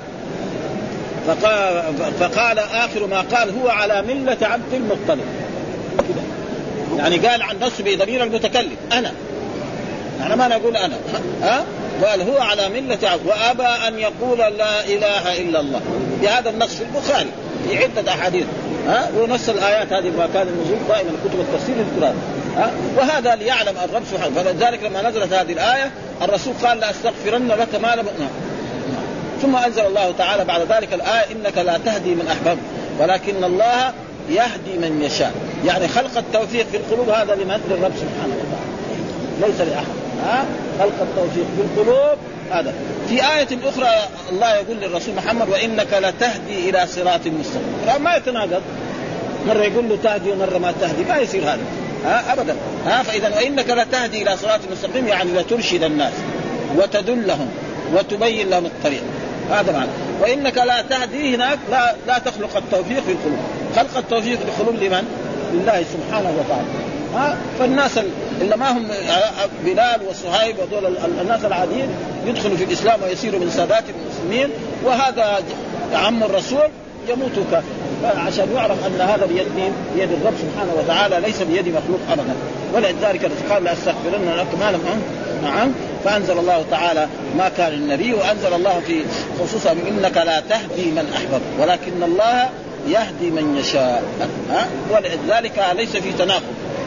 فقال 1.27 1.83
فقال 2.21 2.59
آخر 2.59 3.07
ما 3.07 3.21
قال 3.21 3.59
هو 3.61 3.69
على 3.69 4.03
ملة 4.03 4.39
عبد 4.43 4.75
المطلب. 4.75 5.25
يعني 6.99 7.17
قال 7.17 7.43
عن 7.43 7.59
نفسه 7.59 7.85
بضمير 7.85 8.25
المتكلم 8.25 8.77
أنا. 8.93 9.13
أنا 10.27 10.37
ما 10.37 10.49
نقول 10.49 10.77
أنا 10.77 10.97
ها؟ 11.43 11.65
قال 12.05 12.23
هو 12.23 12.39
على 12.39 12.69
ملة 12.69 12.99
عبد 13.03 13.27
وأبى 13.27 13.89
أن 13.89 13.99
يقول 13.99 14.39
لا 14.39 14.85
إله 14.85 15.39
إلا 15.39 15.61
الله. 15.61 15.81
بهذا 16.23 16.51
النص 16.51 16.75
في 16.75 16.83
البخاري 16.83 17.31
في 17.69 17.79
عدة 17.79 18.13
أحاديث 18.13 18.47
ها؟ 18.87 19.11
ونص 19.19 19.49
الآيات 19.49 19.93
هذه 19.93 20.11
ما 20.19 20.29
كان 20.35 20.49
النزول 20.49 20.79
دائما 20.89 21.11
كتب 21.25 21.41
التفسير 21.41 21.77
القرآن 21.77 22.15
وهذا 22.97 23.35
ليعلم 23.35 23.75
الرب 23.85 24.03
سبحانه 24.11 24.35
فلذلك 24.35 24.83
لما 24.83 25.11
نزلت 25.11 25.33
هذه 25.33 25.53
الآية 25.53 25.91
الرسول 26.23 26.55
قال 26.63 26.79
لأستغفرن 26.79 27.49
لك 27.49 27.75
ما 27.75 27.97
لم 27.97 28.07
ثم 29.43 29.57
أنزل 29.57 29.87
الله 29.87 30.15
تعالى 30.19 30.45
بعد 30.45 30.61
ذلك 30.61 30.95
الآية 30.95 31.33
إنك 31.33 31.59
لا 31.59 31.79
تهدي 31.79 32.15
من 32.15 32.27
أحببت 32.27 32.63
ولكن 32.99 33.45
الله 33.45 33.93
يهدي 34.31 34.79
من 34.79 35.03
يشاء. 35.03 35.33
يعني 35.67 35.89
خلق 35.89 36.19
التوفيق 36.19 36.67
في 36.67 36.77
القلوب 36.77 37.09
هذا 37.09 37.35
لمن؟ 37.35 37.61
للرب 37.71 37.93
سبحانه 37.97 38.35
وتعالى. 38.35 39.53
ليس 39.53 39.61
لأحد. 39.61 39.87
ها؟ 40.25 40.45
خلق 40.79 41.01
التوفيق 41.03 41.47
في 41.57 41.63
القلوب 41.63 42.19
هذا. 42.51 42.75
في 43.09 43.15
آية 43.15 43.49
أخرى 43.69 43.89
الله 44.31 44.55
يقول 44.55 44.77
للرسول 44.77 45.15
محمد 45.15 45.49
وإنك 45.49 45.93
لتهدي 45.93 46.71
إلى 46.71 46.87
صراط 46.87 47.21
مستقيم. 47.27 48.03
ما 48.03 48.17
يتناقض؟ 48.17 48.63
مرة 49.49 49.63
يقول 49.63 49.89
له 49.89 49.99
تهدي 50.03 50.31
ومرة 50.31 50.59
ما 50.59 50.73
تهدي. 50.81 51.05
ما 51.05 51.19
يصير 51.19 51.43
هذا. 51.43 51.61
ها؟ 52.05 52.33
أبدا. 52.33 52.57
ها؟ 52.87 53.03
فإذا 53.03 53.29
وإنك 53.37 53.71
لتهدي 53.71 54.23
إلى 54.23 54.37
صراط 54.37 54.61
مستقيم 54.73 55.09
يعني 55.09 55.33
لترشد 55.33 55.83
الناس 55.83 56.13
وتدلهم 56.77 57.49
وتبين 57.95 58.51
لهم 58.51 58.67
الطريق. 58.67 59.03
هذا 59.51 59.73
معنى. 59.73 59.91
وإنك 60.21 60.59
لا 60.59 60.83
تهدي 60.83 61.35
هناك 61.35 61.59
لا 61.71 61.95
لا 62.07 62.19
تخلق 62.19 62.57
التوفيق 62.57 63.03
في 63.03 63.13
القلوب. 63.13 63.39
خلق 63.77 63.97
التوفيق 63.97 64.39
في 64.39 64.45
القلوب 64.45 64.75
لمن؟ 64.75 65.05
لله 65.53 65.85
سبحانه 65.93 66.35
وتعالى. 66.39 66.69
ها؟ 67.15 67.37
فالناس 67.59 67.99
اللي 68.41 68.57
ما 68.57 68.71
هم 68.73 68.89
بلال 69.65 70.01
وصهيب 70.09 70.57
وذول 70.59 70.97
الناس 71.21 71.45
العاديين 71.45 71.89
يدخلوا 72.27 72.57
في 72.57 72.65
الإسلام 72.65 73.03
ويصيروا 73.03 73.41
من 73.41 73.51
سادات 73.51 73.85
المسلمين. 73.89 74.51
وهذا 74.85 75.39
عم 75.93 76.23
الرسول 76.23 76.69
يموت 77.09 77.47
كافر 77.51 78.21
عشان 78.27 78.47
يعرف 78.55 78.87
أن 78.87 79.01
هذا 79.01 79.27
بيد 79.27 79.47
مين؟ 79.57 79.73
بيد 79.97 80.13
الرب 80.13 80.35
سبحانه 80.39 80.73
وتعالى 80.79 81.21
ليس 81.27 81.43
بيد 81.43 81.69
مخلوق 81.69 82.01
ابدا. 82.11 82.35
ولذلك 82.75 83.31
قال 83.51 83.65
لأستغفرن 83.65 84.29
لك 84.37 84.47
ما 84.61 84.71
لم 84.73 84.81
نعم. 85.43 85.73
فأنزل 86.05 86.39
الله 86.39 86.65
تعالى 86.71 87.07
ما 87.39 87.49
كان 87.49 87.73
النبي 87.73 88.15
وأنزل 88.15 88.55
الله 88.55 88.81
في 88.87 89.03
خصوصا 89.41 89.73
إنك 89.73 90.17
لا 90.17 90.41
تهدي 90.41 90.91
من 90.91 91.13
أحببت 91.17 91.43
ولكن 91.61 92.03
الله 92.03 92.49
يهدي 92.89 93.31
من 93.31 93.57
يشاء. 93.61 94.03
ها؟ 94.51 94.67
ولذلك 94.91 95.65
ليس 95.77 95.97
في 95.97 96.13
تناقض. 96.13 96.43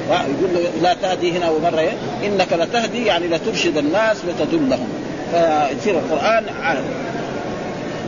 يقول 0.10 0.54
له 0.54 0.72
لا 0.82 0.94
تهدي 0.94 1.32
هنا 1.32 1.50
ومرة؟ 1.50 1.94
إنك 2.26 2.54
لتهدي 2.54 3.06
يعني 3.06 3.28
لترشد 3.28 3.78
الناس 3.78 4.18
وتدلهم 4.28 4.88
فيصير 5.32 5.96
القرآن 5.98 6.46
عالم 6.64 6.84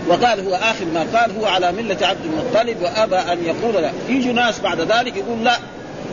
وقال 0.07 0.47
هو 0.47 0.55
آخر 0.55 0.85
ما 0.93 1.05
قال 1.19 1.37
هو 1.39 1.45
على 1.45 1.71
ملة 1.71 1.97
عبد 2.01 2.25
المطلب 2.25 2.81
وأبى 2.81 3.15
أن 3.15 3.45
يقول 3.45 3.83
لا 3.83 3.91
يجي 4.09 4.33
ناس 4.33 4.59
بعد 4.59 4.81
ذلك 4.81 5.17
يقول 5.17 5.43
لا 5.43 5.57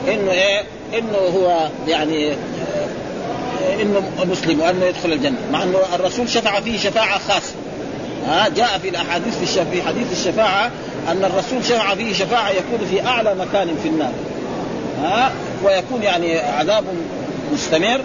إنه 0.08 0.30
إيه؟ 0.30 0.62
إنه 0.98 1.18
هو 1.18 1.68
يعني 1.88 2.32
إنه 3.82 4.02
مسلم 4.24 4.60
وأنه 4.60 4.84
يدخل 4.84 5.12
الجنة. 5.12 5.36
مع 5.52 5.62
إنه 5.62 5.78
الرسول 5.94 6.28
شفع 6.28 6.60
فيه 6.60 6.78
شفاعة 6.78 7.18
خاصة. 7.18 7.54
ها 8.26 8.48
جاء 8.48 8.78
في 8.78 8.88
الأحاديث 8.88 9.38
في, 9.38 9.64
في 9.72 9.82
حديث 9.82 10.12
الشفاعة 10.12 10.70
أن 11.08 11.24
الرسول 11.24 11.64
شفع 11.64 11.94
فيه 11.94 12.12
شفاعة 12.12 12.50
يكون 12.50 12.86
في 12.90 13.06
أعلى 13.06 13.34
مكان 13.34 13.76
في 13.82 13.88
النار. 13.88 14.12
ها 15.02 15.32
ويكون 15.64 16.02
يعني 16.02 16.38
عذاب 16.38 16.84
مستمر. 17.52 18.00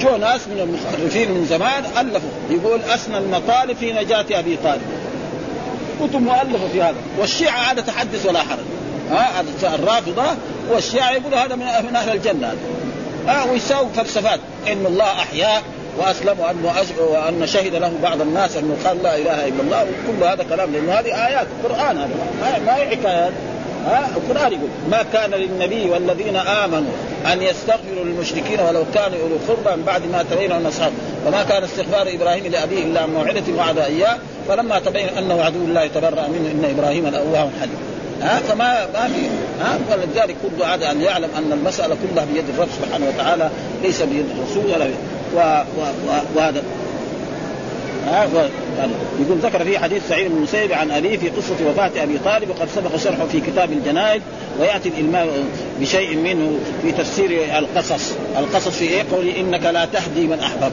جو 0.00 0.16
ناس 0.16 0.48
من 0.48 0.60
المخرفين 0.60 1.30
من 1.30 1.46
زمان 1.46 1.84
ألفوا. 1.84 2.30
يقول 2.50 2.80
اسنى 2.82 3.18
المطالب 3.18 3.76
في 3.76 3.92
نجاة 3.92 4.24
أبي 4.30 4.58
طالب. 4.64 4.82
كتب 6.00 6.22
مؤلفة 6.22 6.68
في 6.72 6.82
هذا. 6.82 6.96
والشيعة 7.18 7.58
عاد 7.58 7.84
تحدث 7.84 8.26
ولا 8.26 8.38
حرج. 8.38 8.58
ها 9.10 9.44
الرافضة 9.74 10.24
والشيعة 10.70 11.10
يقولوا 11.12 11.38
هذا 11.38 11.54
من 11.56 11.96
أهل 11.96 12.12
الجنة. 12.16 12.54
ها 13.26 13.44
ويساووا 13.44 13.88
فلسفات. 13.96 14.40
إن 14.72 14.86
الله 14.86 15.12
احياء 15.12 15.62
وأسلم 15.98 16.40
وانه 16.40 16.72
وأن 16.98 17.46
شهد 17.46 17.74
له 17.74 17.92
بعض 18.02 18.20
الناس 18.20 18.56
أنه 18.56 18.76
قال 18.84 19.02
لا 19.02 19.16
إله 19.16 19.48
إلا 19.48 19.60
الله. 19.62 19.82
وكل 19.82 20.24
هذا 20.24 20.42
كلام 20.42 20.72
لأنه 20.72 20.92
هذه 20.92 21.26
آيات 21.26 21.46
قرآن 21.64 21.98
هذا. 21.98 22.08
ما 22.66 22.76
هي 22.76 22.86
حكايات. 22.86 23.32
ها؟ 23.88 24.10
القرآن 24.16 24.52
يقول 24.52 24.68
ما 24.90 25.02
كان 25.12 25.30
للنبي 25.30 25.90
والذين 25.90 26.36
آمنوا 26.36 26.92
أن 27.32 27.42
يستغفروا 27.42 28.04
للمشركين 28.04 28.60
ولو 28.60 28.84
كانوا 28.94 29.18
أولو 29.22 29.36
قربى 29.48 29.76
من 29.76 29.82
بعد 29.86 30.02
ما 30.12 30.24
تبين 30.30 30.52
ان 30.52 30.66
أصحاب. 30.66 30.92
وما 31.26 31.42
كان 31.42 31.64
استغفار 31.64 32.08
إبراهيم 32.14 32.46
لأبيه 32.46 32.84
إلا 32.84 33.00
عن 33.00 33.10
موعدة 33.10 33.42
وعد 33.58 33.78
إياه 33.78 34.18
فلما 34.48 34.78
تبين 34.78 35.08
أنه 35.08 35.42
عدو 35.42 35.64
الله 35.64 35.86
تبرأ 35.86 36.28
منه 36.28 36.50
إن 36.50 36.74
إبراهيم 36.78 37.06
لأواه 37.08 37.50
حليم 37.60 37.78
ها؟ 38.22 38.38
فما 38.38 38.86
ما 38.86 39.08
في. 39.08 39.26
ها؟ 39.60 39.78
ولذلك 39.90 40.36
كل 40.42 40.64
هذا 40.64 40.90
أن 40.90 41.02
يعلم 41.02 41.28
أن 41.38 41.52
المسألة 41.52 41.96
كلها 42.02 42.24
بيد 42.34 42.44
الرب 42.54 42.68
سبحانه 42.82 43.06
وتعالى 43.08 43.50
ليس 43.82 44.02
بيد 44.02 44.26
الرسول 44.36 44.64
ولا 44.74 44.86
و 45.34 45.62
و 45.78 46.12
وهذا. 46.36 46.62
يقول 49.20 49.38
ذكر 49.38 49.64
في 49.64 49.78
حديث 49.78 50.08
سعيد 50.08 50.30
بن 50.30 50.36
المسيب 50.36 50.72
عن 50.72 50.90
ابي 50.90 51.18
في 51.18 51.28
قصة 51.28 51.54
وفاة 51.70 51.90
أبي 52.02 52.18
طالب 52.18 52.50
وقد 52.50 52.68
سبق 52.74 52.96
شرحه 52.96 53.26
في 53.26 53.40
كتاب 53.40 53.72
الجنائز 53.72 54.22
ويأتي 54.60 54.88
الإلماء 54.88 55.28
بشيء 55.80 56.16
منه 56.16 56.58
في 56.82 56.92
تفسير 56.92 57.58
القصص، 57.58 58.14
القصص 58.38 58.68
في 58.68 58.84
إيه؟ 58.84 59.02
قول 59.12 59.28
إنك 59.28 59.66
لا 59.66 59.84
تهدي 59.84 60.26
من 60.26 60.38
أحببت. 60.40 60.72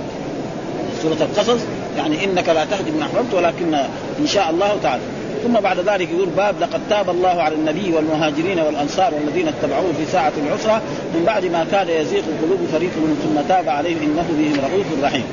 سورة 1.01 1.17
القصص 1.21 1.61
يعني 1.97 2.25
إنك 2.25 2.49
لا 2.49 2.65
تهدي 2.65 2.91
من 2.91 3.01
أحببت 3.01 3.33
ولكن 3.33 3.73
إن 4.19 4.27
شاء 4.27 4.49
الله 4.49 4.77
تعالى. 4.83 5.01
ثم 5.43 5.53
بعد 5.53 5.79
ذلك 5.79 6.09
يقول 6.11 6.29
باب 6.29 6.55
لقد 6.61 6.81
تاب 6.89 7.09
الله 7.09 7.41
على 7.41 7.55
النبي 7.55 7.93
والمهاجرين 7.93 8.59
والأنصار 8.59 9.13
والذين 9.13 9.47
اتبعوه 9.47 9.93
في 9.97 10.05
ساعة 10.11 10.31
العسرة 10.47 10.81
من 11.15 11.23
بعد 11.25 11.45
ما 11.45 11.65
كاد 11.71 11.89
يزيغ 11.89 12.21
قلوب 12.43 12.59
فريق 12.71 12.91
منهم 12.97 13.17
ثم 13.23 13.47
تاب 13.49 13.69
عليهم 13.69 13.97
إنه 14.03 14.25
بهم 14.38 14.71
رؤوف 14.71 15.03
رحيم. 15.03 15.23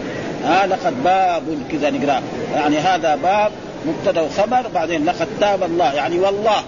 ها 0.44 0.66
لقد 0.66 1.04
باب 1.04 1.42
كذا 1.72 1.90
نقرأ. 1.90 2.22
يعني 2.54 2.78
هذا 2.78 3.14
باب 3.14 3.52
مبتدا 3.86 4.20
وخبر 4.20 4.68
بعدين 4.74 5.04
لقد 5.04 5.28
تاب 5.40 5.62
الله. 5.62 5.92
يعني 5.92 6.18
والله 6.18 6.62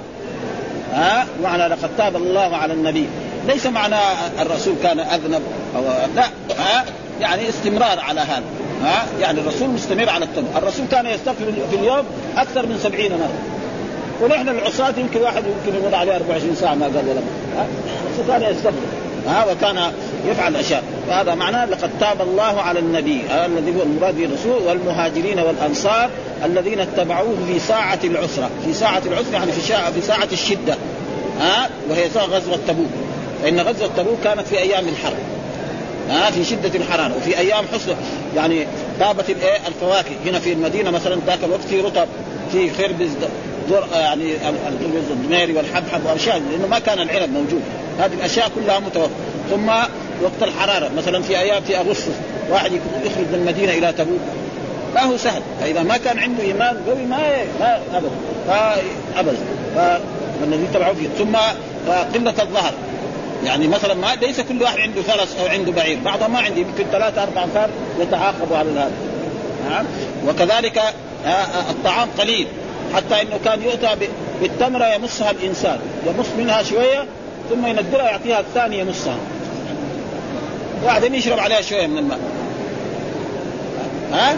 ها؟ 0.92 1.26
معنى 1.42 1.68
لقد 1.68 1.90
تاب 1.98 2.16
الله 2.16 2.56
على 2.56 2.72
النبي. 2.72 3.06
ليس 3.48 3.66
معنى 3.66 3.96
الرسول 4.40 4.74
كان 4.82 5.00
أذنب 5.00 5.42
أو 5.76 5.82
لا 6.16 6.24
ها؟ 6.58 6.84
يعني 7.20 7.48
استمرار 7.48 8.00
على 8.00 8.20
هذا 8.20 8.42
ها؟ 8.84 9.06
يعني 9.20 9.40
الرسول 9.40 9.68
مستمر 9.68 10.10
على 10.10 10.24
التوبة، 10.24 10.58
الرسول 10.58 10.86
كان 10.90 11.06
يستغفر 11.06 11.44
في 11.70 11.76
اليوم 11.76 12.04
أكثر 12.36 12.66
من 12.66 12.78
سبعين 12.82 13.12
مرة. 13.12 13.38
ونحن 14.22 14.48
العصاة 14.48 14.94
يمكن 14.96 15.20
واحد 15.20 15.42
يمكن 15.44 15.78
يمر 15.78 15.94
عليه 15.94 16.16
24 16.16 16.54
ساعة 16.54 16.74
ما 16.74 16.86
قال 16.86 17.08
ولا 17.08 17.20
كان 18.28 18.42
يستغفر. 18.42 18.76
ها 19.26 19.52
وكان 19.52 19.92
يفعل 20.26 20.56
اشياء 20.56 20.82
وهذا 21.08 21.34
معناه 21.34 21.66
لقد 21.66 21.90
تاب 22.00 22.22
الله 22.22 22.60
على 22.60 22.78
النبي 22.78 23.20
الذي 23.46 23.76
هو 23.76 23.82
المراد 23.82 24.16
به 24.16 24.24
الرسول 24.24 24.62
والمهاجرين 24.62 25.38
والأنصار 25.38 26.10
الذين 26.44 26.80
اتبعوه 26.80 27.36
في 27.48 27.58
ساعة 27.58 27.98
العسرة، 28.04 28.50
في 28.64 28.74
ساعة 28.74 29.02
العسرة 29.06 29.32
يعني 29.32 29.52
في 29.52 29.68
شاعة 29.68 29.90
في 29.92 30.00
ساعة 30.00 30.28
الشدة 30.32 30.76
ها 31.40 31.70
وهي 31.90 32.06
غزوة 32.06 32.58
تبوك. 32.68 32.90
فإن 33.42 33.60
غزوة 33.60 33.90
تبوك 33.96 34.18
كانت 34.24 34.46
في 34.46 34.58
أيام 34.58 34.88
الحرب 34.88 35.16
ها 36.08 36.30
في 36.30 36.44
شدة 36.44 36.70
الحرارة 36.74 37.16
وفي 37.16 37.38
أيام 37.38 37.64
حسن 37.74 37.94
يعني 38.36 38.66
طابت 39.00 39.30
الايه 39.30 39.58
الفواكه. 39.68 40.10
هنا 40.26 40.38
في 40.38 40.52
المدينة 40.52 40.90
مثلا 40.90 41.18
ذاك 41.26 41.38
الوقت 41.44 41.64
في 41.70 41.80
رطب 41.80 42.06
في 42.52 42.70
خربز 42.70 43.10
يعني 43.92 44.34
الخبز 44.68 45.10
الدميري 45.10 45.52
والحبحب 45.52 46.06
واشياء 46.06 46.42
لأنه 46.50 46.66
ما 46.66 46.78
كان 46.78 46.98
العنب 46.98 47.32
موجود. 47.32 47.62
هذه 47.98 48.14
الأشياء 48.14 48.50
كلها 48.54 48.78
متوفرة. 48.78 49.10
ثم 49.50 49.68
وقت 50.22 50.42
الحرارة 50.42 50.90
مثلا 50.96 51.22
في 51.22 51.38
أيام 51.38 51.62
في 51.62 51.78
أغسطس 51.78 52.12
واحد 52.50 52.72
يخرج 53.04 53.26
من 53.32 53.34
المدينة 53.34 53.72
إلى 53.72 53.92
تبوك. 53.92 54.20
ما 54.94 55.02
هو 55.02 55.16
سهل. 55.16 55.42
فإذا 55.60 55.82
ما 55.82 55.96
كان 55.96 56.18
عنده 56.18 56.42
إيمان 56.42 56.76
قوي 56.88 57.02
ما 57.02 57.18
ما 57.60 57.78
ابدا. 57.94 58.10
فابدا 58.48 59.36
فالذي 60.40 60.66
تبعوا 60.74 60.94
فيه. 60.94 61.08
ثم 61.18 61.36
قلة 62.14 62.42
الظهر. 62.42 62.72
يعني 63.44 63.68
مثلا 63.68 63.94
ما 63.94 64.14
ليس 64.22 64.40
كل 64.40 64.62
واحد 64.62 64.78
عنده 64.78 65.02
فرس 65.02 65.36
أو 65.40 65.46
عنده 65.46 65.72
بعير. 65.72 65.98
بعضهم 66.04 66.32
ما 66.32 66.38
عنده 66.38 66.60
يمكن 66.60 66.84
ثلاثة 66.92 67.22
أربع 67.22 67.44
أنفار 67.44 67.70
يتعاقبوا 68.00 68.56
على 68.56 68.70
هذا 68.70 68.92
نعم؟ 69.70 69.86
وكذلك 70.28 70.82
الطعام 71.70 72.08
قليل. 72.18 72.46
حتى 72.96 73.22
إنه 73.22 73.38
كان 73.44 73.62
يؤتى 73.62 73.96
بالتمرة 74.42 74.94
يمصها 74.94 75.30
الإنسان. 75.30 75.78
يمص 76.06 76.26
منها 76.38 76.62
شوية 76.62 77.04
ثم 77.50 77.66
ينزلها 77.66 78.10
يعطيها 78.10 78.40
الثاني 78.40 78.78
يمصها 78.78 79.16
وبعدين 80.82 81.14
يشرب 81.14 81.38
عليها 81.38 81.60
شوية 81.60 81.86
من 81.86 81.98
الماء. 81.98 82.18
ها؟ 84.12 84.36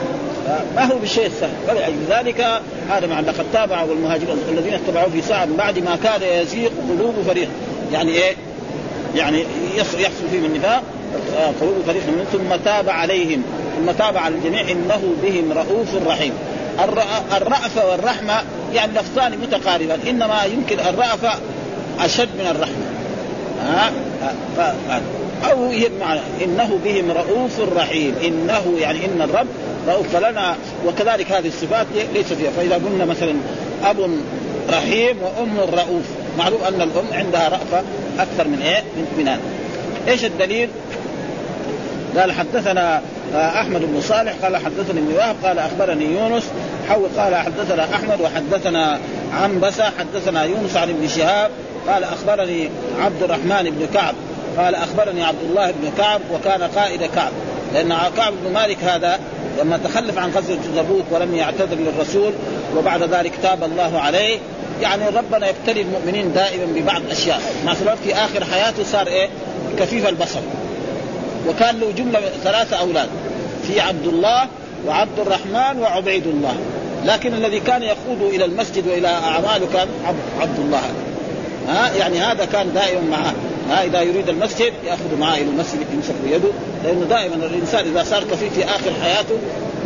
ما 0.76 0.84
هو 0.84 0.98
بالشيء 0.98 1.26
السهل 1.26 1.50
فلذلك 1.66 2.60
هذا 2.90 3.06
مع 3.06 3.20
لقد 3.20 3.44
تابع 3.52 3.82
والمهاجرون 3.82 4.38
الذين 4.48 4.74
اتبعوه 4.74 5.10
في 5.10 5.22
ساعة 5.22 5.48
بعد 5.58 5.78
ما 5.78 5.98
كاد 6.02 6.22
يزيغ 6.22 6.70
قلوب 6.88 7.14
فريق. 7.26 7.48
يعني 7.92 8.10
إيه؟ 8.10 8.34
يعني 9.14 9.44
يحصل 9.98 10.28
فيهم 10.30 10.44
النفاق 10.44 10.82
قلوب 11.60 11.74
فريق. 11.86 12.02
منهم 12.08 12.24
ثم 12.32 12.64
تاب 12.64 12.88
عليهم. 12.88 13.42
ثم 13.76 13.92
تاب 13.92 14.16
على 14.16 14.34
الجميع. 14.34 14.60
إنه 14.60 15.02
بهم 15.22 15.52
رؤوف 15.52 15.88
رحيم. 16.06 16.32
الرأفة 17.36 17.90
والرحمة 17.90 18.42
يعني 18.74 18.92
لفظان 18.92 19.38
متقاربان. 19.38 20.00
إنما 20.08 20.44
يمكن 20.44 20.78
الرأفة 20.80 21.30
أشد 22.00 22.28
من 22.38 22.46
الرحمة. 22.50 22.86
ها؟ 23.62 23.92
معنى 26.00 26.20
إنه 26.44 26.78
بهم 26.84 27.10
رؤوف 27.10 27.60
رحيم. 27.76 28.14
إنه 28.24 28.74
يعني 28.78 29.04
إن 29.04 29.22
الرب 29.22 29.46
رؤوف. 29.88 30.16
فلنا 30.16 30.56
وكذلك 30.86 31.32
هذه 31.32 31.48
الصفات 31.48 31.86
ليس 32.14 32.32
فيها 32.32 32.50
فاذا 32.50 32.74
قلنا 32.74 33.04
مثلا 33.04 33.34
أب 33.84 34.10
رحيم 34.70 35.16
وأم 35.22 35.60
رؤوف. 35.60 36.04
معلوم 36.38 36.60
أن 36.68 36.80
الأم 36.82 37.06
عندها 37.12 37.48
رأفة 37.48 37.82
أكثر 38.18 38.48
من 38.48 38.62
إيه؟ 38.62 38.82
من 39.18 39.38
إيش 40.08 40.24
الدليل؟ 40.24 40.68
قال 42.16 42.32
حدثنا 42.32 43.02
أحمد 43.34 43.80
بن 43.80 44.00
صالح 44.00 44.32
قال 44.42 44.56
حدثني 44.56 45.00
ابن 45.00 45.14
وهب 45.16 45.36
قال 45.44 45.58
أخبرني 45.58 46.04
يونس 46.04 46.44
حول 46.88 47.08
قال 47.18 47.36
حدثنا 47.36 47.84
أحمد 47.94 48.20
وحدثنا 48.20 48.98
عنبسة 49.32 49.84
حدثنا 49.98 50.44
يونس 50.44 50.76
عن 50.76 50.90
ابن 50.90 51.08
شهاب 51.08 51.50
قال 51.88 52.04
أخبرني 52.04 52.70
عبد 53.00 53.22
الرحمن 53.22 53.70
بن 53.70 53.86
كعب 53.94 54.14
قال 54.58 54.74
أخبرني 54.74 55.24
عبد 55.24 55.42
الله 55.48 55.70
بن 55.70 55.90
كعب 55.98 56.20
وكان 56.32 56.62
قائد 56.62 57.02
كعب. 57.02 57.32
لأن 57.74 57.94
كعب 58.16 58.32
بن 58.44 58.52
مالك 58.52 58.84
هذا 58.84 59.20
لما 59.60 59.80
تخلف 59.84 60.18
عن 60.18 60.30
غزوة 60.30 60.58
تبوك 60.76 61.04
ولم 61.10 61.34
يعتذر 61.34 61.76
للرسول 61.76 62.32
وبعد 62.76 63.02
ذلك 63.02 63.32
تاب 63.42 63.64
الله 63.64 64.00
عليه 64.00 64.38
يعني 64.82 65.08
ربنا 65.08 65.48
يبتلي 65.48 65.82
المؤمنين 65.82 66.32
دائما 66.32 66.64
ببعض 66.74 67.00
الأشياء. 67.02 67.40
مثلا 67.66 67.94
في 67.94 68.14
آخر 68.14 68.44
حياته 68.44 68.84
صار 68.84 69.06
إيه؟ 69.06 69.28
كفيف 69.78 70.08
البصر. 70.08 70.40
وكان 71.48 71.80
له 71.80 71.92
جملة 71.92 72.20
ثلاثة 72.44 72.76
أولاد 72.76 73.08
في 73.66 73.80
عبد 73.80 74.06
الله 74.06 74.46
وعبد 74.86 75.18
الرحمن 75.18 75.80
وعبيد 75.80 76.26
الله 76.26 76.56
لكن 77.04 77.34
الذي 77.34 77.60
كان 77.60 77.82
يقود 77.82 78.22
إلى 78.22 78.44
المسجد 78.44 78.86
وإلى 78.88 79.08
أعماله 79.08 79.66
كان 79.72 79.88
عبد 80.40 80.58
الله 80.58 80.82
ها؟ 81.68 81.92
يعني 81.98 82.18
هذا 82.18 82.44
كان 82.44 82.72
دائما 82.72 83.00
معه. 83.00 83.34
ها؟ 83.70 83.84
إذا 83.84 84.00
يريد 84.00 84.28
المسجد 84.28 84.72
يأخذ 84.84 85.18
معه 85.20 85.34
إلى 85.34 85.50
المسجد 85.50 85.86
يمسك 85.94 86.14
بيده. 86.24 86.48
لأنه 86.84 87.04
دائما 87.04 87.34
الإنسان 87.34 87.84
إذا 87.84 88.02
صار 88.02 88.24
كفيف 88.24 88.54
في 88.54 88.64
آخر 88.64 88.90
حياته 89.02 89.34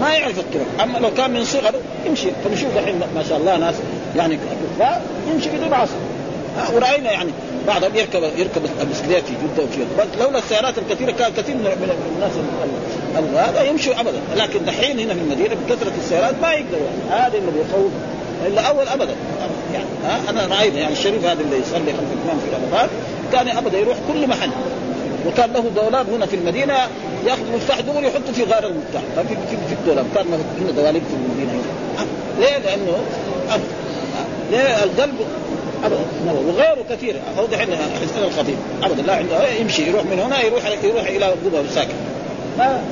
ما 0.00 0.10
يعرف 0.12 0.38
الطرق. 0.38 0.82
أما 0.82 0.98
لو 0.98 1.14
كان 1.14 1.30
من 1.30 1.44
صغر 1.44 1.74
يمشي. 2.06 2.28
فنشوف 2.44 2.76
الحين 2.76 3.00
ما 3.14 3.22
شاء 3.28 3.38
الله 3.38 3.56
ناس 3.56 3.74
يعني 4.16 4.38
كفار 4.76 5.00
يمشي 5.34 5.48
بدون 5.48 5.72
عصا 5.72 5.94
ورأينا 6.74 7.12
يعني 7.12 7.30
بعضهم 7.66 7.96
يركب 7.96 8.22
يركب 8.36 8.62
البسكليت 8.80 9.24
في 9.24 9.32
جدة 9.32 9.62
وفي 9.64 9.80
بس 9.98 10.06
لولا 10.20 10.38
السيارات 10.38 10.74
الكثيرة 10.78 11.10
كان 11.10 11.32
كثير 11.32 11.56
من 11.56 11.90
الناس 12.16 12.32
هذا 13.36 13.62
يمشوا 13.62 14.00
ابدا. 14.00 14.20
لكن 14.36 14.64
دحين 14.64 14.98
هنا 14.98 15.14
في 15.14 15.20
المدينة 15.20 15.54
بكثرة 15.54 15.92
السيارات 15.98 16.34
ما 16.42 16.52
يقدروا. 16.52 16.88
هذا 17.10 17.38
اللي 17.38 17.50
بيخوف. 17.50 17.92
إلا 18.46 18.60
أول 18.60 18.88
ابدا. 18.88 19.14
يعني 19.74 19.86
ها 20.04 20.30
أنا 20.30 20.56
رايت 20.56 20.74
يعني 20.74 20.92
الشريف 20.92 21.24
هذا 21.24 21.40
اللي 21.40 21.56
يصلي 21.56 21.92
خلف 21.92 22.12
الإمام 22.12 22.38
في 22.38 22.56
رمضان 22.56 22.88
كان 23.32 23.48
ابدا 23.48 23.78
يروح 23.78 23.96
كل 24.12 24.28
محل. 24.28 24.50
وكان 25.26 25.52
له 25.52 25.64
دولاب 25.76 26.10
هنا 26.10 26.26
في 26.26 26.36
المدينة 26.36 26.74
يأخذ 27.26 27.52
مفتاح 27.54 27.80
دغري 27.80 28.06
يحطه 28.06 28.32
في 28.32 28.44
غار 28.44 28.66
المفتاح. 28.66 29.02
في, 29.28 29.56
في, 29.68 29.74
الدولاب. 29.74 30.06
كان 30.14 30.26
هنا 30.60 30.70
دواليب 30.70 31.02
في 31.02 31.14
المدينة. 31.14 31.62
ليه؟ 32.38 32.58
لأنه 32.58 32.96
ليه؟ 34.50 34.84
القلب 34.84 35.14
ابدا. 35.84 36.00
وغيره 36.48 36.84
كثير. 36.90 37.16
أو 37.38 37.46
دحين 37.46 37.68
حسين 37.74 38.24
الخطيب. 38.24 38.56
ابدا. 38.82 39.02
لا 39.02 39.14
عنده 39.14 39.48
يمشي 39.48 39.88
يروح 39.88 40.04
من 40.04 40.20
هنا 40.20 40.42
يروح 40.42 40.62
يروح 40.84 41.06
إلى 41.06 41.24
قبه 41.24 41.62
ساكن. 41.74 41.94
ما 42.58 42.82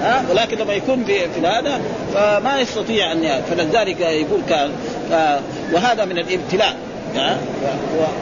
ها؟ 0.00 0.24
ولكن 0.30 0.58
لما 0.58 0.72
يكون 0.72 1.04
في 1.04 1.18
في 1.18 1.46
هذا 1.46 1.80
فما 2.14 2.60
يستطيع 2.60 3.12
أن 3.12 3.42
فلذلك 3.50 4.00
يقول 4.00 4.40
كان 4.48 4.70
وهذا 5.72 6.04
من 6.04 6.18
الابتلاء. 6.18 6.76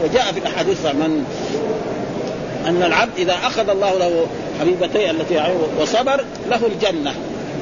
وجاء 0.04 0.32
في 0.32 0.38
الأحاديث 0.38 0.86
من 0.86 1.24
أن 2.66 2.82
العبد 2.82 3.18
إذا 3.18 3.32
أخذ 3.32 3.68
الله 3.68 3.98
له 3.98 4.26
حبيبتي 4.60 5.10
التي 5.10 5.42
وصبر 5.80 6.24
له 6.50 6.60
الجنة. 6.66 7.14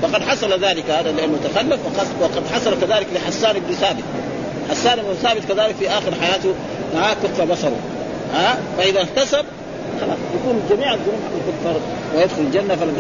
وقد 0.02 0.22
حصل 0.22 0.64
ذلك. 0.64 0.90
هذا 0.90 1.12
لأنه 1.12 1.38
تخلف 1.44 1.80
وقد 2.20 2.42
حصل 2.54 2.80
كذلك 2.80 3.06
لحسان 3.14 3.52
بن 3.68 3.74
ثابت. 3.74 4.02
حسان 4.70 4.98
بن 4.98 5.14
ثابت 5.22 5.44
كذلك 5.48 5.74
في 5.74 5.90
آخر 5.90 6.14
حياته 6.20 6.54
ها 6.96 7.14
كف 7.22 7.42
بصره. 7.42 7.76
ها؟ 8.34 8.58
فإذا 8.78 9.02
احتسب 9.02 9.44
خلاص 10.00 10.18
يكون 10.34 10.62
جميع 10.70 10.94
الذنوب 10.94 11.20
تكفر 11.46 11.80
ويدخل 12.16 12.40
الجنة 12.40 12.76
فلم 12.76 12.96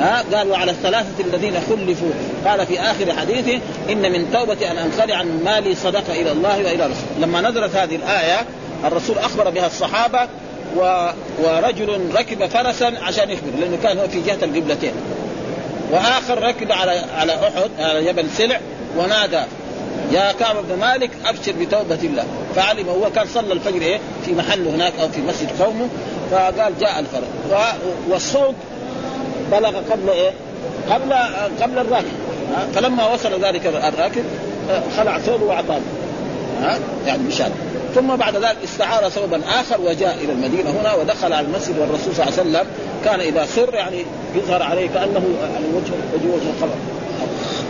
ها؟ 0.00 0.24
قال 0.34 0.50
وعلى 0.50 0.70
الثلاثة 0.70 1.24
الذين 1.24 1.54
خلفوا. 1.54 2.10
قال 2.46 2.66
في 2.66 2.80
آخر 2.80 3.12
حديثه 3.12 3.60
إن 3.90 4.12
من 4.12 4.32
توبة 4.32 4.70
أن 4.70 4.78
انخلع 4.78 5.16
عن 5.16 5.40
مالي 5.44 5.74
صدقة 5.74 6.12
إلى 6.12 6.32
الله 6.32 6.56
وإلى 6.56 6.84
رسوله. 6.84 7.18
لما 7.20 7.40
نزلت 7.40 7.76
هذه 7.76 7.96
الآية 7.96 8.46
الرسول 8.84 9.18
أخبر 9.18 9.50
بها 9.50 9.66
الصحابة 9.66 10.28
و... 10.76 11.08
ورجل 11.42 12.10
ركب 12.14 12.46
فرسا 12.46 12.92
عشان 13.02 13.30
يخبر 13.30 13.50
لأنه 13.60 13.78
كان 13.82 13.98
هو 13.98 14.08
في 14.08 14.20
جهة 14.20 14.38
القبلتين. 14.42 14.92
وآخر 15.92 16.42
ركب 16.42 16.72
على 16.72 17.02
على 17.16 17.32
أحد 17.32 17.70
على 17.78 18.04
جبل 18.04 18.30
سلع 18.30 18.60
ونادى 18.98 19.42
يا 20.12 20.32
كعب 20.32 20.56
بن 20.68 20.78
مالك 20.80 21.10
أبشر 21.26 21.52
بتوبة 21.60 21.98
الله. 22.02 22.24
فعلم 22.56 22.88
هو 22.88 23.10
كان 23.10 23.26
صلى 23.34 23.52
الفجر 23.52 23.82
إيه؟ 23.82 23.98
في 24.24 24.32
محله 24.34 24.70
هناك 24.70 24.92
أو 25.02 25.08
في 25.08 25.20
مسجد 25.20 25.62
قومه 25.62 25.88
فقال 26.30 26.78
جاء 26.80 26.98
الفرس 27.00 27.24
والصوت 28.08 28.54
بلغ 29.52 29.78
قبل 29.90 30.10
إيه؟ 30.10 30.30
قبل 30.90 31.12
قبل 31.62 31.78
الراكب. 31.78 32.12
فلما 32.74 33.12
وصل 33.12 33.44
ذلك 33.44 33.66
الراكب 33.66 34.24
خلع 34.96 35.18
ثوبه 35.18 35.44
وأعطاه. 35.44 35.80
يعني 37.06 37.22
مشان 37.22 37.50
ثم 37.94 38.16
بعد 38.16 38.36
ذلك 38.36 38.56
استعار 38.64 39.08
ثوبا 39.08 39.40
آخر 39.60 39.80
وجاء 39.80 40.16
إلى 40.24 40.32
المدينة 40.32 40.70
هنا 40.70 40.94
ودخل 40.94 41.32
على 41.32 41.46
المسجد 41.46 41.78
والرسول 41.78 42.14
صلى 42.14 42.28
الله 42.28 42.38
عليه 42.38 42.50
وسلم. 42.50 42.66
كان 43.04 43.20
إذا 43.20 43.46
سر 43.46 43.74
يعني 43.74 44.04
يظهر 44.34 44.62
عليه 44.62 44.88
كأنه 44.88 45.24
يعني 45.52 45.66
وجه 45.74 45.92
وجه 46.14 46.34
وجه 46.34 46.50
القمر 46.50 46.74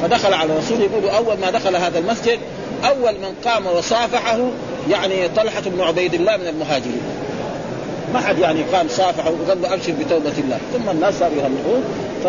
فدخل 0.04 0.34
على 0.34 0.52
الرسول 0.52 0.80
يقول 0.80 1.08
أول 1.08 1.38
ما 1.38 1.50
دخل 1.50 1.76
هذا 1.76 1.98
المسجد 1.98 2.38
أول 2.84 3.12
من 3.12 3.34
قام 3.44 3.66
وصافحه 3.66 4.38
يعني 4.90 5.28
طلحة 5.28 5.60
بن 5.60 5.80
عبيد 5.80 6.14
الله 6.14 6.36
من 6.36 6.46
المهاجرين. 6.46 7.02
ما 8.14 8.20
حد 8.20 8.38
يعني 8.38 8.62
قام 8.72 8.88
صافحه 8.88 9.30
وقال 9.30 9.62
له 9.62 9.74
أبشر 9.74 9.92
بتوبة 9.92 10.32
الله. 10.38 10.58
ثم 10.72 10.90
الناس 10.90 11.14
صاروا 11.18 11.36
يهنئوه 11.36 11.82
ف... 12.24 12.28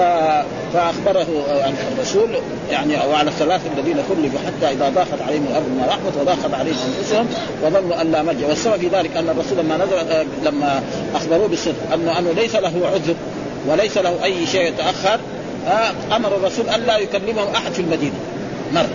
فأخبره 0.73 1.28
يعني 1.59 1.76
الرسول 1.95 2.30
يعني 2.71 2.97
وعلى 3.11 3.30
الثلاثه 3.30 3.63
الذين 3.78 3.95
خلفوا 4.09 4.39
حتى 4.45 4.73
إذا 4.73 4.89
ضاقت 4.89 5.21
عليهم 5.28 5.45
الأرض 5.49 5.69
ما 5.80 5.86
رحمت 5.88 6.13
وضاقت 6.21 6.53
عليهم 6.53 6.78
أنفسهم 6.97 7.28
وظنوا 7.63 8.01
أن 8.01 8.11
لا 8.11 8.21
ملجا 8.21 8.47
والسبب 8.47 8.78
في 8.78 8.88
ذلك 8.88 9.17
أن 9.17 9.30
الرسول 9.30 9.57
لما 9.57 9.78
نزل 9.78 10.28
لما 10.43 10.84
أخبروه 11.15 11.47
بالصدق 11.47 11.93
انه 11.93 12.19
أنه 12.19 12.32
ليس 12.32 12.55
له 12.55 12.73
عذر 12.93 13.15
وليس 13.67 13.97
له 13.97 14.23
أي 14.23 14.47
شيء 14.47 14.61
يتأخر 14.61 15.19
أمر 16.16 16.36
الرسول 16.36 16.70
أن 16.70 16.82
لا 16.82 16.97
يكلمه 16.97 17.51
أحد 17.55 17.72
في 17.72 17.80
المدينة. 17.80 18.16
مره 18.74 18.89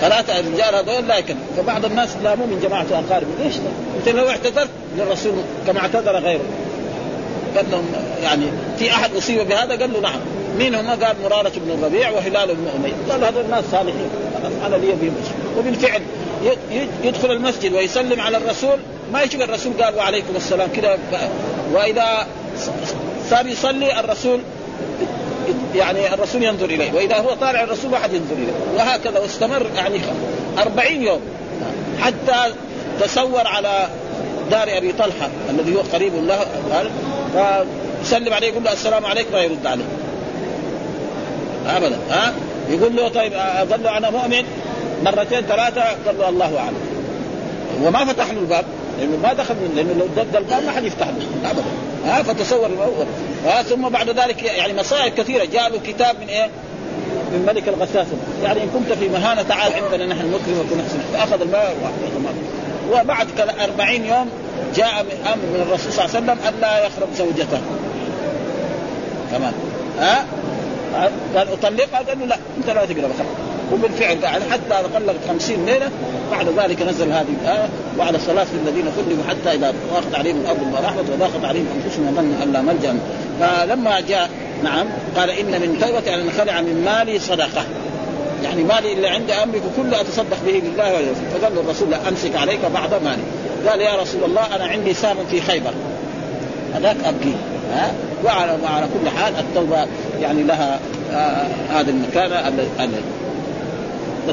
ثلاثة 0.00 0.38
رجال 0.38 0.74
هذول 0.74 1.08
لا 1.08 1.16
يكلم. 1.16 1.38
فبعض 1.56 1.84
الناس 1.84 2.08
لاموا 2.22 2.46
من 2.46 2.60
جماعة 2.62 2.86
أقاربه 2.92 3.30
ليش 3.44 3.54
أنت 3.98 4.08
لو 4.08 4.28
اعتذرت 4.28 4.68
للرسول 4.96 5.32
كما 5.66 5.80
اعتذر 5.80 6.16
غيره. 6.16 6.44
قال 7.56 7.66
لهم 7.70 7.84
يعني 8.22 8.46
في 8.78 8.90
أحد 8.90 9.14
أصيب 9.16 9.48
بهذا؟ 9.48 9.76
قال 9.80 9.92
له 9.92 10.00
نعم. 10.00 10.20
مين 10.58 10.74
هم؟ 10.74 10.90
قال 10.90 11.16
مرارة 11.24 11.52
بن 11.56 11.70
الربيع 11.70 12.10
وهلال 12.10 12.54
بن 12.54 12.68
أمية. 12.76 12.92
قال 13.10 13.24
هذول 13.24 13.44
الناس 13.44 13.64
صالحين. 13.72 14.10
أنا 14.66 14.76
لي 14.76 14.86
بهم 14.86 15.14
وبالفعل 15.58 16.02
يدخل 17.04 17.30
المسجد 17.30 17.72
ويسلم 17.72 18.20
على 18.20 18.36
الرسول. 18.36 18.78
ما 19.12 19.22
يشوف 19.22 19.40
الرسول 19.40 19.82
قال 19.82 19.96
وعليكم 19.96 20.36
السلام. 20.36 20.68
كذا 20.76 20.98
وإذا 21.72 22.26
صار 23.30 23.46
يصلي 23.46 24.00
الرسول 24.00 24.40
يعني 25.74 26.14
الرسول 26.14 26.42
ينظر 26.42 26.66
إليه 26.66 26.92
وإذا 26.92 27.16
هو 27.16 27.34
طالع 27.40 27.62
الرسول 27.62 27.92
واحد 27.92 28.12
ينظر 28.12 28.34
إليه 28.34 28.52
وهكذا 28.76 29.18
واستمر 29.18 29.66
يعني 29.76 30.00
أربعين 30.58 31.02
يوم. 31.02 31.20
حتى 32.00 32.54
تسور 33.00 33.46
على 33.46 33.88
دار 34.50 34.76
أبي 34.76 34.92
طلحة 34.92 35.28
الذي 35.50 35.76
هو 35.76 35.80
قريب 35.92 36.12
له 36.14 36.40
فيسلم 38.02 38.34
عليه 38.34 38.48
يقول 38.48 38.64
له 38.64 38.72
السلام 38.72 39.06
عليكم 39.06 39.32
لا 39.32 39.42
يرد 39.42 39.66
عليه. 39.66 39.84
ابدا 41.66 41.98
ها؟ 42.10 42.32
يقول 42.70 42.96
له 42.96 43.08
طيب 43.08 43.32
اظل 43.34 43.86
أنا 43.86 44.10
مؤمن. 44.10 44.44
مرتين 45.04 45.40
ثلاثة 45.40 45.82
قال 46.06 46.18
له 46.18 46.28
الله 46.28 46.58
أعلم. 46.58 46.80
وما 47.82 48.04
فتح 48.04 48.30
له 48.30 48.38
الباب. 48.40 48.64
لأنه 49.00 49.16
ما 49.22 49.32
دخل 49.32 49.54
من 49.54 49.72
لأنه 49.76 49.92
لو 49.92 50.06
ضد 50.22 50.36
الباب 50.36 50.64
ما 50.64 50.72
حد 50.72 50.84
يفتح 50.84 51.06
له 51.06 51.50
ابدا. 51.50 51.64
ها 52.06 52.22
فتصور 52.22 52.70
ها 53.46 53.62
ثم 53.62 53.88
بعد 53.88 54.10
ذلك 54.10 54.42
يعني 54.42 54.74
مصائب 54.74 55.14
كثيرة. 55.14 55.44
جاء 55.44 55.70
له 55.70 55.78
كتاب 55.86 56.20
من 56.20 56.28
إيه؟ 56.28 56.50
من 57.32 57.46
ملك 57.46 57.68
الغساسه 57.68 58.16
يعني 58.44 58.62
إن 58.62 58.68
كنت 58.68 58.92
في 58.92 59.08
مهانة 59.08 59.42
تعال 59.42 59.72
عندنا 59.72 60.06
نحن 60.06 60.26
نكرم 60.26 60.58
ونكون 60.60 60.78
نحسن 60.78 60.98
فاخذ 61.12 61.40
الماء 61.40 61.76
وبعد 62.92 63.26
40 63.60 64.04
يوم 64.04 64.30
جاء 64.76 65.00
أمر 65.00 65.36
من 65.54 65.66
الرسول 65.68 65.92
صلى 65.92 66.04
الله 66.04 66.16
عليه 66.16 66.24
وسلم 66.26 66.48
أن 66.48 66.60
لا 66.60 66.86
يخرب 66.86 67.08
زوجته. 67.18 67.60
كمان 69.32 69.52
ها؟ 69.98 70.24
قال 71.36 71.52
أطلقها؟ 71.52 71.98
قال 72.08 72.18
له 72.20 72.26
لا 72.26 72.36
أنت 72.58 72.66
لا 72.70 72.84
تقرا 72.84 73.08
خلاص 73.18 73.49
وبالفعل 73.72 74.24
قاعد 74.24 74.42
حتى 74.50 74.88
طلقت 74.94 75.16
50 75.28 75.66
ليلة 75.66 75.90
بعد 76.30 76.46
ذلك 76.58 76.82
نزل 76.82 77.12
هذه 77.12 77.34
الآية 77.42 77.68
وعلى 77.98 78.16
الصلاه 78.16 78.46
الذين 78.66 78.84
خلفوا 78.84 79.24
حتى 79.28 79.56
إذا 79.56 79.74
ضاقت 79.92 80.14
عليهم 80.14 80.40
الأرض 80.40 80.58
بما 80.60 80.80
رحمت 80.80 81.10
وضاقت 81.10 81.44
عليهم 81.44 81.66
أنفسهم 81.76 82.08
وظنوا 82.08 82.42
أن 82.42 82.52
لا 82.52 82.60
ملجأ. 82.60 82.98
فلما 83.40 84.00
جاء 84.00 84.30
نعم 84.64 84.86
قال 85.16 85.30
إن 85.30 85.60
من 85.60 85.78
توبة 85.80 86.14
أن 86.14 86.30
خلع 86.38 86.60
من 86.60 86.84
مالي 86.84 87.18
صدقة. 87.18 87.64
يعني 88.44 88.62
مالي 88.62 88.92
اللي 88.92 89.08
عندي 89.08 89.32
أملك 89.32 89.62
كله 89.76 90.00
أتصدق 90.00 90.38
به 90.46 90.52
لله 90.52 90.94
ولرسوله 90.94 91.38
فقال 91.40 91.54
له 91.54 91.60
الرسول 91.60 91.90
لا 91.90 92.08
أمسك 92.08 92.36
عليك 92.36 92.60
بعض 92.74 92.94
مالي. 93.04 93.22
قال 93.68 93.80
يا 93.80 93.96
رسول 94.02 94.24
الله 94.24 94.56
أنا 94.56 94.64
عندي 94.64 94.94
سام 94.94 95.16
في 95.30 95.40
خيبر. 95.40 95.72
هذاك 96.74 96.96
ابقيه 97.04 97.36
ها؟ 97.72 97.92
وعلى 98.24 98.58
وعلى 98.62 98.86
كل 98.86 99.08
حال 99.08 99.34
التوبة 99.38 99.86
يعني 100.20 100.42
لها 100.42 100.80
آه 101.12 101.46
هذا 101.70 101.90
المكانه 101.90 102.34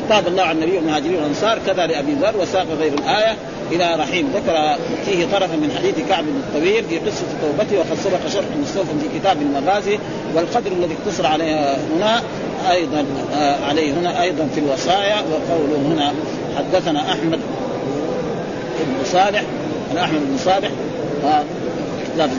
تاب 0.10 0.28
الله 0.28 0.44
على 0.44 0.52
النبي 0.52 0.78
والمهاجرين 0.78 1.16
والأنصار 1.16 1.60
كذا 1.68 1.88
لأبي 1.88 2.14
ذر 2.14 2.38
وساق 2.42 2.68
غير 2.80 2.94
الآية 2.94 3.36
إلى 3.72 3.96
رحيم. 3.96 4.32
ذكر 4.36 4.76
فيه 5.06 5.26
طرفا 5.26 5.56
من 5.56 5.72
حديث 5.78 5.96
كعب 6.10 6.24
بن 6.24 6.42
الطويل 6.48 6.84
في 6.84 6.98
قصة 6.98 7.26
توبته 7.42 7.80
وقد 7.80 7.98
سبق 8.04 8.28
شرح 8.34 8.46
مستوفى 8.62 8.90
في 9.02 9.20
كتاب 9.20 9.38
المغازي 9.42 10.00
والقدر 10.36 10.72
الذي 10.72 10.96
اقتصر 11.02 11.28
عليه 11.28 11.76
هنا 11.76 12.22
أيضا 12.72 13.06
آه 13.36 13.56
عليه 13.70 13.94
هنا 13.94 14.22
أيضا 14.22 14.48
في 14.56 14.60
الوصايا 14.60 15.16
وقوله 15.16 15.78
هنا 15.88 16.14
حدثنا 16.58 17.12
أحمد 17.12 17.40
بن 18.80 19.06
صالح 19.06 19.44
أحمد 19.98 20.20
بن 20.20 20.38
صالح 20.38 20.70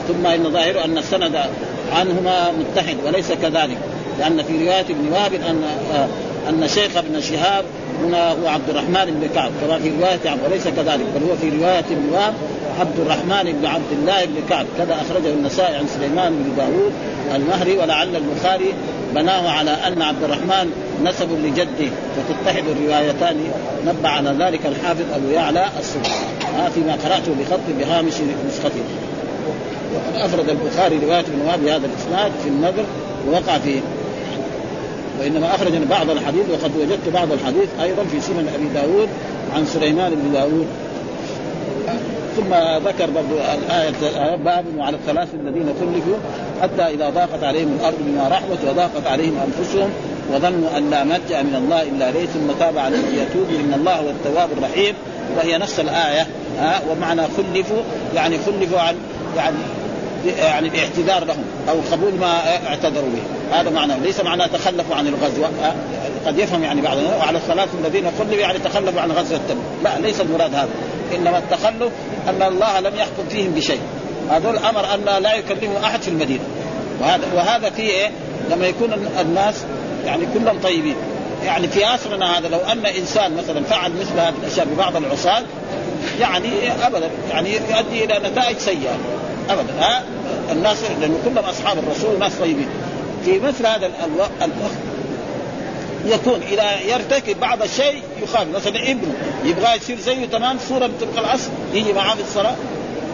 ثم 0.08 0.26
إن 0.26 0.52
ظاهره 0.52 0.84
أن 0.84 0.98
السند 0.98 1.36
عنهما 1.92 2.50
متحد 2.50 2.96
وليس 3.06 3.32
كذلك 3.32 3.78
لأن 4.18 4.42
في 4.42 4.52
رواية 4.52 4.80
ابن 4.80 5.12
وهب 5.12 5.34
أن 5.34 5.62
آه 5.94 6.08
أن 6.48 6.68
شيخ 6.68 6.96
ابن 6.96 7.20
شهاب 7.20 7.64
هنا 8.04 8.30
هو 8.30 8.46
عبد 8.46 8.70
الرحمن 8.70 9.04
بن 9.20 9.28
كعب. 9.34 9.50
كما 9.60 9.78
في 9.78 9.90
رواية 10.00 10.30
عبد 10.30 10.40
وليس 10.44 10.68
كذلك 10.68 11.06
بل 11.14 11.30
هو 11.30 11.36
في 11.36 11.48
رواية 11.58 11.78
ابن 11.78 12.08
وهب 12.12 12.34
عبد 12.80 13.00
الرحمن 13.00 13.52
بن 13.52 13.66
عبد 13.66 13.92
الله 13.92 14.24
بن 14.24 14.34
كعب. 14.48 14.66
كذا 14.78 14.94
أخرجه 14.94 15.28
النسائي 15.28 15.76
عن 15.76 15.86
سليمان 15.86 16.32
بن 16.32 16.56
داوود 16.56 16.92
المهري 17.34 17.76
ولعل 17.76 18.16
البخاري 18.16 18.74
بناه 19.14 19.50
على 19.50 19.70
أن 19.70 20.02
عبد 20.02 20.24
الرحمن 20.24 20.72
نسب 21.04 21.28
لجده 21.44 21.90
فتتحد 22.16 22.64
الروايتان. 22.68 23.36
نبه 23.86 24.08
على 24.08 24.30
ذلك 24.38 24.60
الحافظ 24.66 25.04
أبو 25.14 25.30
يعلى 25.30 25.68
الصبح 25.78 26.22
آه 26.58 26.68
فيما 26.68 26.92
قرأته 26.92 27.34
بخط 27.40 27.60
بهامش 27.78 28.14
نسخته. 28.48 28.84
وقد 29.94 30.20
أفرد 30.20 30.48
البخاري 30.48 30.98
رواية 31.04 31.20
ابن 31.20 31.40
وهب 31.46 31.64
بهذا 31.64 31.86
الإسناد 31.86 32.32
في 32.42 32.48
النذر 32.48 32.84
ووقع 33.28 33.58
في 33.58 33.80
وإنما 35.20 35.54
اخرج 35.54 35.72
بعض 35.90 36.10
الحديث 36.10 36.44
وقد 36.50 36.70
وجدت 36.76 37.08
بعض 37.14 37.32
الحديث 37.32 37.68
أيضا 37.82 38.04
في 38.04 38.20
سنن 38.20 38.48
أبي 38.54 38.68
داود 38.74 39.08
عن 39.54 39.66
سليمان 39.66 40.14
بن 40.14 40.32
داود. 40.32 40.66
ثم 42.36 42.54
ذكر 42.88 43.10
برضو 43.10 43.34
الآية 43.54 44.36
باب 44.36 44.64
وعلى 44.78 44.96
الثلاث 44.96 45.28
الذين 45.34 45.66
خلفوا 45.80 46.16
حتى 46.62 46.94
إذا 46.94 47.10
ضاقت 47.10 47.44
عليهم 47.44 47.78
الأرض 47.80 47.96
بما 48.00 48.28
رحمت 48.28 48.58
وضاقت 48.70 49.06
عليهم 49.06 49.34
أنفسهم 49.46 49.90
وظنوا 50.32 50.78
أن 50.78 50.90
لا 50.90 51.04
ملجأ 51.04 51.42
من 51.42 51.54
الله 51.54 51.82
إلا 51.82 52.08
إليه 52.08 52.26
ثم 52.26 52.52
تاب 52.58 52.78
عليهم 52.78 53.04
ليتوبوا. 53.12 53.60
إن 53.60 53.74
الله 53.74 53.94
هو 53.94 54.08
التواب 54.08 54.48
الرحيم. 54.58 54.94
وهي 55.36 55.58
نفس 55.58 55.80
الآية 55.80 56.26
ها؟ 56.58 56.80
ومعنى 56.90 57.22
خلفوا 57.22 57.82
يعني 58.14 58.36
خلفوا 58.46 58.80
عن 58.80 58.94
يعني 59.36 59.56
يعني 60.28 60.68
الاعتذار 60.68 61.24
لهم 61.24 61.44
أو 61.68 61.80
قبول 61.92 62.14
ما 62.14 62.40
اعتذروا 62.66 63.10
به. 63.10 63.58
هذا 63.58 63.70
معناه. 63.70 63.98
ليس 63.98 64.20
معناه 64.20 64.46
تخلفوا 64.46 64.96
عن 64.96 65.06
الغزو. 65.06 65.44
قد 66.26 66.38
يفهم 66.38 66.64
يعني 66.64 66.80
بعض 66.80 66.96
وعلى 67.18 67.38
الثلاث 67.38 67.68
الذين 67.84 68.04
خلفوا 68.18 68.34
يعني 68.34 68.58
تخلفوا 68.58 69.00
عن 69.00 69.12
غزوة 69.12 69.40
تبوك 69.48 69.64
لا 69.84 69.98
ليس 69.98 70.20
المراد 70.20 70.54
هذا. 70.54 70.68
إنما 71.14 71.38
التخلف 71.38 71.92
أن 72.28 72.42
الله 72.42 72.80
لم 72.80 72.96
يحكم 72.96 73.28
فيهم 73.30 73.50
بشيء. 73.50 73.80
هذول 74.30 74.56
أمر 74.56 74.94
أن 74.94 75.22
لا 75.22 75.34
يكلموا 75.34 75.78
أحد 75.84 76.02
في 76.02 76.08
المدينة. 76.08 76.42
وهذا 77.00 77.24
وهذا 77.34 77.70
فيه 77.70 77.90
إيه؟ 77.90 78.10
لما 78.50 78.66
يكون 78.66 78.92
الناس 79.20 79.54
يعني 80.06 80.26
كلهم 80.34 80.58
طيبين. 80.60 80.96
يعني 81.44 81.68
في 81.68 81.84
عصرنا 81.84 82.38
هذا 82.38 82.48
لو 82.48 82.58
أن 82.58 82.86
إنسان 82.86 83.36
مثلا 83.36 83.64
فعل 83.64 83.92
مثل 83.92 84.20
هذه 84.20 84.34
الأشياء 84.42 84.66
ببعض 84.66 84.96
العصاة 84.96 85.42
يعني 86.20 86.48
ابدا. 86.86 87.10
يعني 87.30 87.52
يؤدي 87.52 88.04
إلى 88.04 88.30
نتائج 88.30 88.58
سيئة. 88.58 88.98
ابدا 89.50 89.72
ها؟ 89.80 90.02
الناس 90.52 90.76
لأنه 91.00 91.18
كلهم 91.24 91.44
أصحاب 91.44 91.78
الرسول 91.78 92.18
ناس 92.18 92.32
طيبين. 92.40 92.68
في 93.24 93.38
مثل 93.38 93.66
هذا 93.66 93.90
الوقت 94.04 94.50
يكون 96.06 96.40
إذا 96.52 96.80
يرتكب 96.80 97.40
بعض 97.40 97.62
الشيء 97.62 98.02
يخاف 98.22 98.46
مثلا 98.54 98.90
ابنه 98.90 99.14
يبغى 99.44 99.76
يصير 99.76 99.98
زيه 99.98 100.26
تمام؟ 100.26 100.58
صورة 100.68 100.86
بتبقى 100.86 101.20
العصر 101.20 101.48
يجي 101.74 101.92
معاه 101.92 102.14
في 102.14 102.20
الصلاة. 102.20 102.54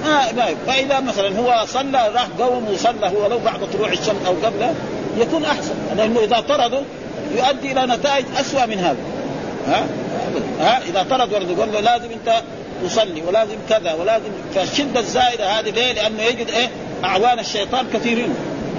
ما 0.05 0.33
ما 0.33 0.47
فإذا 0.67 1.01
مثلا 1.01 1.39
هو 1.39 1.67
صلى 1.67 2.11
راح 2.15 2.27
قوم 2.39 2.69
وصلى 2.73 3.07
هو 3.07 3.27
لو 3.27 3.39
بعد 3.39 3.61
طلوع 3.73 3.89
الشمس 3.89 4.27
أو 4.27 4.35
قبله 4.45 4.75
يكون 5.19 5.45
أحسن. 5.45 5.75
لأنه 5.97 6.21
إذا 6.21 6.41
طرده 6.41 6.81
يؤدي 7.37 7.73
إلى 7.73 7.87
نتائج 7.97 8.25
اسوء 8.41 8.67
من 8.67 8.79
هذا. 8.79 8.97
ها؟ 9.67 9.87
ها؟ 10.61 10.83
إذا 10.89 11.07
طرد 11.11 11.33
ولده 11.33 11.61
قال 11.63 11.73
له 11.73 11.81
لازم 11.81 12.09
أنت 12.13 12.43
تصلي 12.89 13.23
ولازم 13.23 13.57
كذا 13.69 13.93
ولازم 13.93 14.31
فالشده 14.55 15.01
الزائدة 15.01 15.47
هذه 15.47 15.71
ليه؟ 15.71 15.93
لأنه 15.93 16.23
يجد 16.23 16.49
إيه؟ 16.49 16.69
أعوان 17.05 17.39
الشيطان 17.39 17.87
كثيرين. 17.95 18.35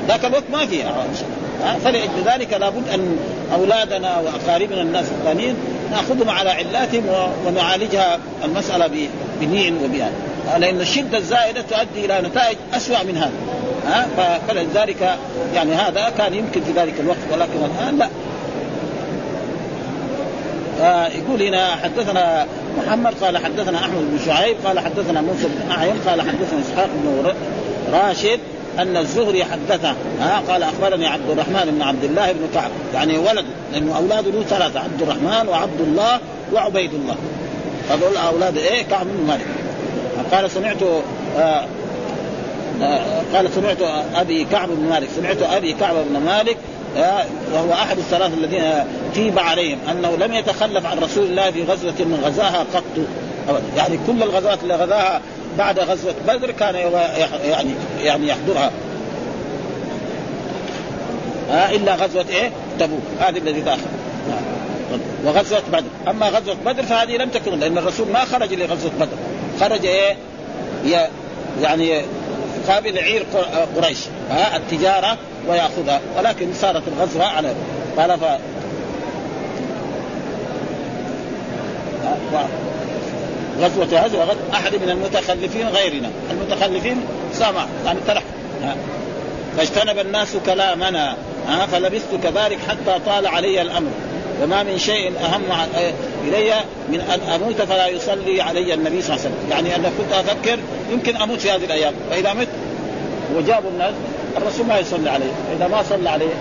ذاك 0.07 0.25
الوقت 0.25 0.43
ما 0.51 0.65
في 0.65 0.85
أعوان 0.85 1.07
الشيطان. 1.13 1.79
فلأجل 1.83 2.23
ذلك 2.25 2.53
لابد 2.53 2.89
أن 2.89 3.17
أولادنا 3.53 4.19
وأقاربنا 4.19 4.81
الناس 4.81 5.05
الثانيين 5.05 5.55
نأخذهم 5.91 6.29
على 6.29 6.49
علاتهم 6.49 7.03
ونعالجها 7.45 8.19
المسألة 8.43 9.09
بنيع 9.41 9.73
وبيان. 9.83 10.11
لأن 10.57 10.81
الشدة 10.81 11.17
الزائدة 11.17 11.61
تؤدي 11.61 12.05
إلى 12.05 12.27
نتائج 12.27 12.57
اسوء 12.73 13.03
من 13.03 13.17
هذا 13.17 13.31
ها؟ 13.87 14.07
فلذلك 14.47 15.17
يعني 15.55 15.73
هذا 15.73 16.11
كان 16.17 16.33
يمكن 16.33 16.61
في 16.63 16.71
ذلك 16.71 16.93
الوقت 16.99 17.17
ولكن 17.31 17.59
الآن 17.65 17.97
لا. 17.97 18.09
يقول 21.15 21.41
هنا 21.41 21.75
حدثنا 21.75 22.47
محمد 22.77 23.13
قال 23.23 23.37
حدثنا 23.37 23.79
أحمد 23.79 24.11
بن 24.11 24.19
شعيب 24.25 24.57
قال 24.65 24.79
حدثنا 24.79 25.21
موسى 25.21 25.47
بن 25.47 25.71
أعين 25.71 25.95
قال 26.07 26.21
حدثنا 26.21 26.59
إسحاق 26.61 26.89
بن 26.93 27.33
راشد 27.93 28.39
أن 28.79 28.97
الزهري 28.97 29.43
حدثه. 29.43 29.93
ها 30.19 30.41
قال 30.49 30.63
أخبرني 30.63 31.07
عبد 31.07 31.29
الرحمن 31.29 31.71
بن 31.71 31.81
عبد 31.81 32.03
الله 32.03 32.31
بن 32.31 32.47
كعب. 32.53 32.71
يعني 32.93 33.17
ولد 33.17 33.45
لأنه 33.73 33.97
أولاده 33.97 34.31
له 34.31 34.43
ثلاثة 34.43 34.79
عبد 34.79 35.01
الرحمن 35.01 35.49
وعبد 35.49 35.81
الله 35.81 36.19
وعبيد 36.53 36.93
الله. 36.93 37.15
هذول 37.89 38.17
أولاد 38.17 38.57
إيه؟ 38.57 38.83
كعب 38.83 39.05
بن 39.05 39.27
مالك. 39.27 39.45
قال 40.31 40.51
سمعت 40.51 40.83
آه 41.37 41.65
آه 42.81 43.21
قال 43.33 43.49
سمعت 43.55 43.77
أبي 44.15 44.45
كعب 44.45 44.69
بن 44.69 44.89
مالك. 44.89 45.07
سمعت 45.15 45.41
أبي 45.41 45.73
كعب 45.73 45.95
بن 46.09 46.19
مالك 46.25 46.57
آه 46.57 46.74
وهو 47.53 47.73
أحد 47.73 47.97
الثلاثه 47.97 48.33
الذين 48.33 48.63
تيب 49.13 49.39
عليهم 49.39 49.77
أنه 49.91 50.15
لم 50.15 50.33
يتخلف 50.33 50.85
عن 50.85 50.99
رسول 50.99 51.25
الله 51.25 51.51
في 51.51 51.63
غزوة 51.63 51.93
من 51.99 52.21
غزاها 52.25 52.65
قط. 52.73 52.83
يعني 53.77 53.99
كل 54.07 54.23
الغزوات 54.23 54.63
اللي 54.63 54.75
غزاها 54.75 55.21
بعد 55.57 55.79
غزوة 55.79 56.13
بدر 56.27 56.51
كان 56.51 56.75
يعني 57.45 57.69
يعني 58.01 58.27
يحضرها. 58.27 58.71
آه 61.51 61.69
إلا 61.75 61.95
غزوة 61.95 62.25
إيه؟ 62.29 62.51
تبوك. 62.79 63.03
هذه 63.19 63.37
الذي 63.37 63.61
داخل 63.61 63.81
وغزوة 65.25 65.61
بدر. 65.71 65.87
أما 66.07 66.29
غزوة 66.29 66.55
بدر 66.65 66.83
فهذه 66.83 67.17
لم 67.17 67.29
تكن 67.29 67.59
لأن 67.59 67.77
الرسول 67.77 68.07
ما 68.07 68.25
خرج 68.25 68.53
لغزوة 68.53 68.91
بدر. 68.99 69.17
خرج 69.59 69.85
إيه؟ 69.85 70.15
يعني 71.61 72.01
قابل 72.69 72.97
عير 72.97 73.25
قريش. 73.75 73.97
ها 74.29 74.57
التجارة 74.57 75.17
ويأخذها. 75.47 76.01
ولكن 76.17 76.53
صارت 76.53 76.83
الغزوة 76.87 77.25
على 77.25 77.53
قال 77.97 78.19
ف 78.19 78.23
غزوة 83.59 83.85
هذه 83.85 84.05
غزوة 84.05 84.35
أحد 84.53 84.75
من 84.75 84.89
المتخلفين 84.89 85.67
غيرنا. 85.67 86.09
المتخلفين 86.31 87.01
سامع 87.33 87.65
يعني 87.85 87.99
ترك 88.07 88.23
فاجتنب 89.57 89.99
الناس 89.99 90.27
كلامنا. 90.45 91.15
فلبثت 91.71 92.15
كذلك 92.23 92.57
حتى 92.69 92.99
طال 93.05 93.27
علي 93.27 93.61
الأمر. 93.61 93.89
وما 94.43 94.63
من 94.63 94.77
شيء 94.77 95.11
أهم 95.25 95.67
إلي 96.27 96.53
من 96.89 97.01
أن 97.01 97.19
أموت 97.35 97.61
فلا 97.61 97.87
يصلي 97.87 98.41
علي 98.41 98.73
النبي 98.73 99.01
صلى 99.01 99.15
الله 99.15 99.25
عليه 99.25 99.35
وسلم. 99.35 99.51
يعني 99.51 99.75
أنا 99.75 99.91
كنت 99.97 100.13
أفكر 100.13 100.59
يمكن 100.91 101.17
أموت 101.17 101.39
في 101.39 101.51
هذه 101.51 101.65
الأيام 101.65 101.93
فإذا 102.09 102.33
مت 102.33 102.47
وجابوا 103.35 103.69
الناس 103.69 103.93
الرسول 104.37 104.65
ما 104.65 104.79
يصلي 104.79 105.09
عليه 105.09 105.31
إذا 105.57 105.67
ما 105.67 105.83
صلى 105.83 106.09
عليه 106.09 106.33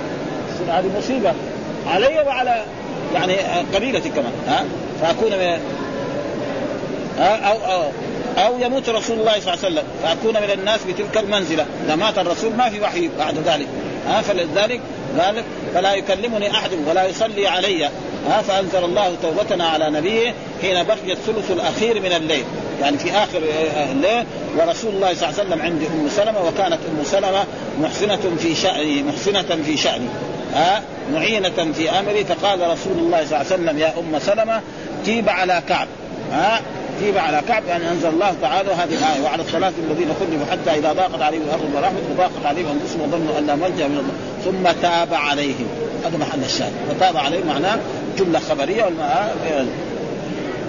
هذه 0.69 0.91
مصيبة 0.99 1.33
علي 1.87 2.25
وعلى 2.27 2.65
يعني 3.15 3.35
قبيلتي 3.75 4.09
كمان 4.09 4.33
ها؟ 4.49 4.65
فأكون 5.01 5.31
من 5.31 5.59
أو, 7.19 7.57
أو 7.57 7.91
أو 8.39 8.59
يموت 8.61 8.89
رسول 8.89 9.19
الله 9.19 9.41
صلى 9.41 9.55
الله 9.55 9.65
عليه 9.65 9.75
وسلم 9.75 9.85
فأكون 10.03 10.35
من 10.35 10.51
الناس 10.51 10.81
بتلك 10.85 11.17
المنزلة. 11.17 11.67
إذا 11.87 11.97
مات 11.97 12.19
الرسول 12.19 12.53
ما 12.55 12.71
في 12.71 12.81
وحي 12.81 13.11
بعد 13.19 13.35
ذلك. 13.47 13.67
ها 14.09 14.23
فلذلك 14.23 14.81
ذلك 15.17 15.45
فلا 15.75 15.95
يكلمني 15.95 16.51
أحد 16.51 16.71
ولا 16.87 17.05
يصلي 17.05 17.49
علي. 17.49 17.85
ها 18.29 18.43
فأنزل 18.43 18.85
الله 18.85 19.17
توبتنا 19.23 19.67
على 19.69 19.91
نبيه 19.91 20.35
حين 20.63 20.83
بقي 20.83 21.13
الثلث 21.13 21.51
الأخير 21.51 22.01
من 22.01 22.13
الليل. 22.13 22.45
يعني 22.81 22.99
في 22.99 23.11
آخر 23.11 23.43
الليل 23.93 24.25
ورسول 24.59 24.95
الله 24.95 25.15
صلى 25.15 25.29
الله 25.29 25.41
عليه 25.41 25.49
وسلم 25.49 25.63
عند 25.63 25.83
أم 25.83 26.09
سلمة 26.09 26.49
وكانت 26.49 26.79
أم 26.91 27.05
سلمة 27.05 27.45
محسنة 27.81 28.37
في 28.39 28.55
شأني 28.55 29.03
محسنة 29.03 29.63
في 29.65 29.77
شأني. 29.77 30.09
ها 30.55 30.83
معينة 31.13 31.73
في 31.77 31.91
أمري. 31.91 32.25
فقال 32.25 32.61
رسول 32.61 32.99
الله 32.99 33.25
صلى 33.27 33.41
الله 33.41 33.53
عليه 33.53 33.55
وسلم 33.55 33.79
يا 33.79 33.95
أم 33.99 34.19
سلمة 34.19 34.61
تيب 35.05 35.29
على 35.29 35.63
كعب. 35.69 35.89
ها 36.33 36.61
تيب 37.01 37.19
على 37.19 37.43
كعب 37.49 37.63
يعني 37.69 37.91
أنزل 37.91 38.09
الله 38.09 38.35
تعالى 38.43 38.73
هذه 38.73 38.95
الآية 38.95 39.23
وعلى 39.25 39.43
الثلاثه 39.43 39.75
الذين 39.91 40.09
خلفوا 40.21 40.47
حتى 40.53 40.79
إذا 40.79 40.93
ضاقت 40.93 41.23
عليهم 41.23 41.43
الأرض 41.43 41.71
ورحمت 41.75 42.03
وضاقت 42.15 42.47
عليهم 42.47 42.67
أنفسهم 42.81 43.01
وظنوا 43.01 43.39
أن 43.39 43.47
لا 43.47 43.55
ملجا 43.55 43.89
من 43.89 43.99
الله. 43.99 44.15
ثم 44.45 44.81
تاب 44.83 45.15
عليهم. 45.15 45.67
هذا 46.05 46.17
محل 46.19 46.45
الشاهد. 46.45 46.73
فتاب 46.91 47.17
عليهم 47.17 47.47
معناه 47.47 47.79
جملة 48.19 48.39
خبرية 48.39 48.91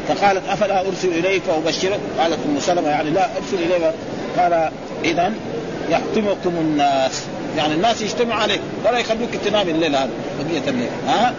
فقالت 0.08 0.48
أفلا 0.50 0.88
أرسل 0.88 1.08
إليك 1.08 1.44
فابشرك 1.44 2.00
قالت 2.20 2.40
أم 2.46 2.60
سلمة 2.60 2.90
يعني 2.90 3.10
لا 3.10 3.30
أرسل 3.38 3.64
إليك. 3.64 3.92
قال 4.38 4.70
اذا 5.04 5.34
يحطمكم 5.90 6.52
الناس. 6.60 7.24
يعني 7.58 7.74
الناس 7.74 8.02
يجتمعوا 8.02 8.42
عليك. 8.42 8.62
ولا 8.86 8.98
يخلوك 8.98 9.30
تنام 9.46 9.70
الليل 9.70 9.96
هذا 9.96 10.10
بقيه 10.40 10.70
الليل. 10.70 10.90
ها؟ 11.08 11.34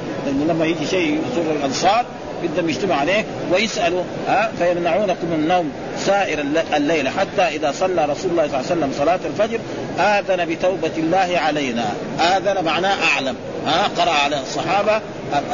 لما 0.49 0.67
يجي 0.67 0.87
شيء 0.87 1.21
يسر 1.33 1.53
الأنصار 1.53 2.05
بدهم 2.49 2.69
يجتمعوا 2.69 3.01
عليه 3.01 3.25
ويسألوا 3.53 4.03
ها 4.29 4.51
فيمنعونكم 4.59 5.27
النوم 5.33 5.73
سائر 5.99 6.45
الليل 6.77 7.09
حتى 7.09 7.43
إذا 7.43 7.73
صلى 7.73 8.05
رسول 8.05 8.31
الله 8.31 8.47
صلى 8.49 8.57
الله 8.57 8.57
عليه 8.57 8.67
وسلم 8.67 8.93
صلاة 8.99 9.21
الفجر 9.25 9.59
آذن 9.99 10.45
بتوبة 10.45 10.91
الله 10.99 11.39
علينا. 11.39 11.85
آذن 12.21 12.65
معناه 12.65 13.05
أعلم 13.05 13.37
ها 13.67 13.89
قرأ 13.99 14.11
على 14.11 14.41
الصحابة 14.41 15.01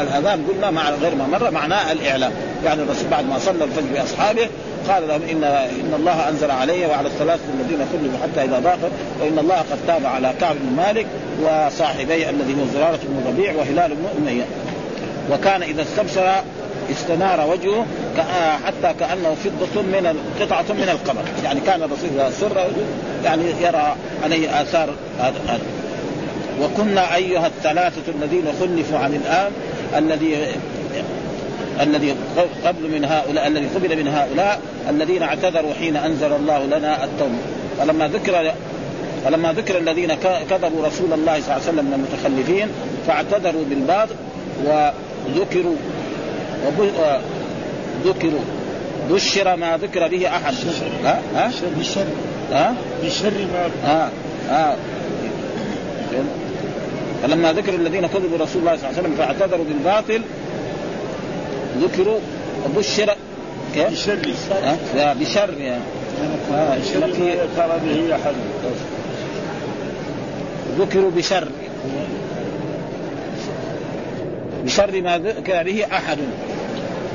الأذان 0.01 0.47
قلنا 0.49 0.70
مع 0.70 0.90
غير 0.90 1.14
ما 1.14 1.26
مره 1.26 1.51
معناه 1.51 1.93
الإعلام. 1.93 2.32
يعني 2.64 2.82
الرسول 2.82 3.09
بعد 3.11 3.28
ما 3.28 3.38
صلى 3.38 3.64
الفجر 3.64 3.86
بأصحابه 3.95 4.49
قال 4.88 5.09
لهم 5.09 5.22
ان 5.30 5.45
إن 5.45 5.95
الله 5.99 6.28
أنزل 6.28 6.51
علي 6.51 6.86
وعلى 6.86 7.09
الثلاثه 7.09 7.43
الذين 7.61 7.86
خلفوا 7.93 8.18
حتى 8.22 8.45
إذا 8.45 8.59
ضاقت 8.59 8.93
وإن 9.20 9.38
الله 9.38 9.57
قد 9.57 9.78
تاب 9.86 10.07
على 10.07 10.32
كعب 10.40 10.57
بن 10.61 10.76
مالك 10.76 11.07
وصاحبي 11.43 12.30
الذي 12.30 12.53
هو 12.53 12.66
زرارة 12.74 12.99
بن 13.03 13.28
ربيع 13.28 13.55
وهلال 13.55 13.95
بن 13.95 14.05
أمية. 14.18 14.45
وكان 15.32 15.62
إذا 15.62 15.82
استبشر 15.82 16.43
استنار 16.90 17.50
وجهه 17.50 17.86
حتى 18.66 18.94
كأنه 19.00 19.36
فضة 19.44 19.82
من 19.82 20.18
قطعة 20.40 20.64
من 20.70 20.88
القمر. 20.88 21.22
يعني 21.44 21.60
كان 21.60 21.82
الرسول 21.82 22.32
سر 22.40 22.66
يعني 23.24 23.42
يرى 23.60 23.96
عليه 24.24 24.62
آثار 24.62 24.94
هذا 25.18 25.58
وكنا 26.62 27.14
أيها 27.16 27.46
الثلاثة 27.46 28.12
الذين 28.22 28.44
خلفوا 28.60 28.98
عن 28.98 29.14
الآن 29.14 29.52
الذي 29.96 30.36
الذي 31.80 32.14
قبل 32.64 32.90
من 32.90 33.04
هؤلاء 33.04 33.46
الذي 33.46 33.66
قبل 33.66 33.96
من 33.96 34.08
هؤلاء 34.08 34.60
الذين 34.90 35.22
اعتذروا 35.22 35.74
حين 35.74 35.96
أنزل 35.96 36.32
الله 36.32 36.64
لنا 36.66 37.04
التوبة. 37.04 37.38
فلما 37.78 38.08
ذكر 38.08 38.52
فلما 39.24 39.52
ذكر 39.52 39.78
الذين 39.78 40.14
كذبوا 40.50 40.86
رسول 40.86 41.12
الله 41.12 41.40
صلى 41.40 41.40
الله 41.40 41.52
عليه 41.52 41.62
وسلم 41.62 41.84
من 41.84 41.92
المتخلفين 41.92 42.68
فاعتذروا 43.06 43.64
بالباطل 43.70 44.14
وذكروا 44.64 45.76
ذكروا. 48.04 48.40
بشر 49.10 49.56
ما 49.56 49.76
ذكر 49.76 50.08
به 50.08 50.28
أحد. 50.28 50.54
ها؟ 51.04 51.22
ها؟ 51.34 51.50
بالشر 51.76 52.06
ها؟ 52.52 52.74
بالشر 53.02 53.32
ما 53.52 53.70
ها 53.84 54.10
ها 54.48 54.76
فلما 57.22 57.52
ذكر 57.52 57.74
الذين 57.74 58.06
كذبوا 58.06 58.38
رسول 58.38 58.62
الله 58.62 58.76
صلى 58.76 58.88
الله 58.88 58.98
عليه 58.98 59.00
وسلم 59.00 59.14
فاعتذروا 59.16 59.64
بالباطل 59.64 60.22
ذكروا 61.82 62.18
وبشر 62.66 63.14
كيف؟ 63.74 64.10
بشر. 64.10 64.18
ها؟ 64.96 65.14
بشر 65.20 65.54
يعني 65.58 65.82
آه 66.54 66.76
ذكر 66.76 67.78
به 67.84 68.14
أحد. 68.14 68.34
ذكروا 70.78 71.10
بشر. 71.10 71.48
بشر 74.64 75.02
ما 75.02 75.18
ذكر 75.18 75.62
به 75.62 75.84
أحد. 75.92 76.18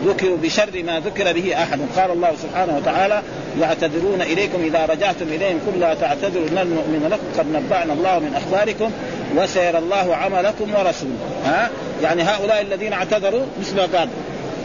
ذكروا 0.05 0.37
بشر 0.37 0.83
ما 0.83 0.99
ذكر 0.99 1.33
به 1.33 1.63
أحد. 1.63 1.79
قال 1.97 2.11
الله 2.11 2.31
سبحانه 2.43 2.77
وتعالى 2.77 3.21
يعتذرون 3.61 4.21
إليكم 4.21 4.63
إذا 4.63 4.85
رجعتم 4.85 5.25
إليهم. 5.27 5.59
قل 5.67 5.79
لا 5.79 5.93
تعتذروا 5.93 6.47
لن 6.47 6.67
نؤمن 6.75 7.07
لكم 7.11 7.39
قد 7.39 7.51
نبأنا 7.51 7.93
الله 7.93 8.19
من 8.19 8.35
أخباركم 8.35 8.91
وسيرى 9.37 9.77
الله 9.77 10.15
عملكم 10.15 10.75
ورسوله. 10.75 11.17
ها؟ 11.45 11.69
يعني 12.03 12.23
هؤلاء 12.23 12.61
الذين 12.61 12.93
اعتذروا 12.93 13.45
مثل 13.59 13.75
ما 13.75 13.97
قال؟ 13.97 14.09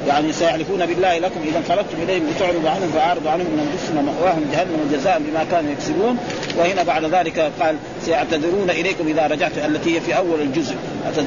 يعني 0.09 0.33
سيحلفون 0.33 0.87
بالله 0.87 1.18
لكم 1.18 1.41
إذا 1.49 1.59
انقلبتم 1.59 2.03
إليهم 2.03 2.30
لتعرضوا 2.30 2.70
عنهم 2.70 2.91
فأعرضوا 2.95 3.30
عنهم 3.30 3.47
ان 3.47 3.68
انفسهم 3.72 4.07
مأواهم 4.07 4.45
جهنم 4.53 4.91
جزاء 4.93 5.18
بما 5.18 5.47
كانوا 5.51 5.72
يكسبون. 5.72 6.18
وهنا 6.59 6.83
بعد 6.83 7.05
ذلك 7.05 7.53
قال 7.61 7.76
سيعتذرون 8.05 8.70
إليكم 8.70 9.09
إذا 9.09 9.26
رجعت 9.26 9.59
التي 9.59 9.96
هي 9.96 10.00
في 10.00 10.16
أول 10.16 10.40
الجزء. 10.40 10.74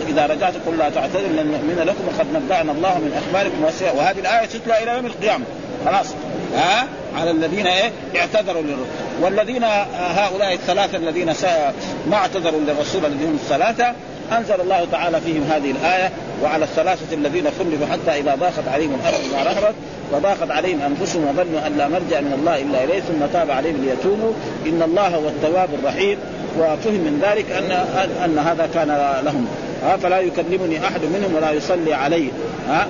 إذا 0.10 0.26
رجعت 0.26 0.54
قل 0.68 0.78
لا 0.78 0.90
تعتذروا 0.90 1.28
لن 1.28 1.48
نؤمن 1.48 1.84
لكم 1.86 2.04
وقد 2.08 2.28
نبأنا 2.34 2.72
الله 2.72 2.98
من 2.98 3.22
أخباركم 3.26 3.64
وهذه 3.98 4.20
الآية 4.20 4.46
تتلى 4.46 4.84
إلى 4.84 4.92
يوم 4.92 5.06
القيامة. 5.06 5.46
خلاص. 5.86 6.08
ها؟ 6.56 6.88
على 7.16 7.32
الذين 7.32 7.68
إيه؟ 7.68 7.92
اعتذروا 8.16 8.62
للرسول. 8.62 8.86
والذين 9.22 9.64
هؤلاء 9.94 10.54
الثلاثة 10.54 10.98
الذين 10.98 11.34
ما 12.10 12.16
اعتذروا 12.16 12.60
للرسول 12.60 13.06
الذين 13.06 13.28
هم 13.28 13.36
الثلاثة 13.44 13.94
أنزل 14.38 14.62
الله 14.62 14.88
تعالى 14.92 15.22
فيهم 15.22 15.44
هذه 15.52 15.72
الآية. 15.72 16.12
وعلى 16.44 16.66
الثلاثة 16.66 17.16
الذين 17.16 17.46
خلفوا 17.60 17.88
حتى 17.92 18.20
إذا 18.20 18.36
ضاقت 18.36 18.68
عليهم 18.74 19.00
الأرض 19.02 19.20
ما 19.34 19.52
رحبت 19.52 19.76
وضاقت 20.14 20.52
عليهم 20.52 20.82
أنفسهم 20.82 21.28
وظنوا 21.28 21.68
أن 21.68 21.78
لا 21.78 21.88
ملجا 21.88 22.22
من 22.22 22.34
الله 22.40 22.62
إلا 22.62 22.84
إليه 22.84 23.00
ثم 23.00 23.26
تاب 23.34 23.52
عليهم 23.52 23.86
ليتوبوا. 23.86 24.34
إن 24.66 24.82
الله 24.82 25.08
هو 25.08 25.28
التواب 25.28 25.70
الرحيم. 25.74 26.18
وفهم 26.60 26.94
من 26.94 27.22
ذلك 27.30 27.52
ان 27.52 27.72
ان 28.26 28.40
هذا 28.40 28.70
كان 28.74 28.88
لهم. 29.26 29.48
ها 29.84 29.98
فلا 29.98 30.20
يكلمني 30.20 30.88
أحد 30.88 31.02
منهم 31.04 31.36
ولا 31.36 31.52
يصلي 31.52 31.94
علي. 31.94 32.28
ها؟ 32.70 32.88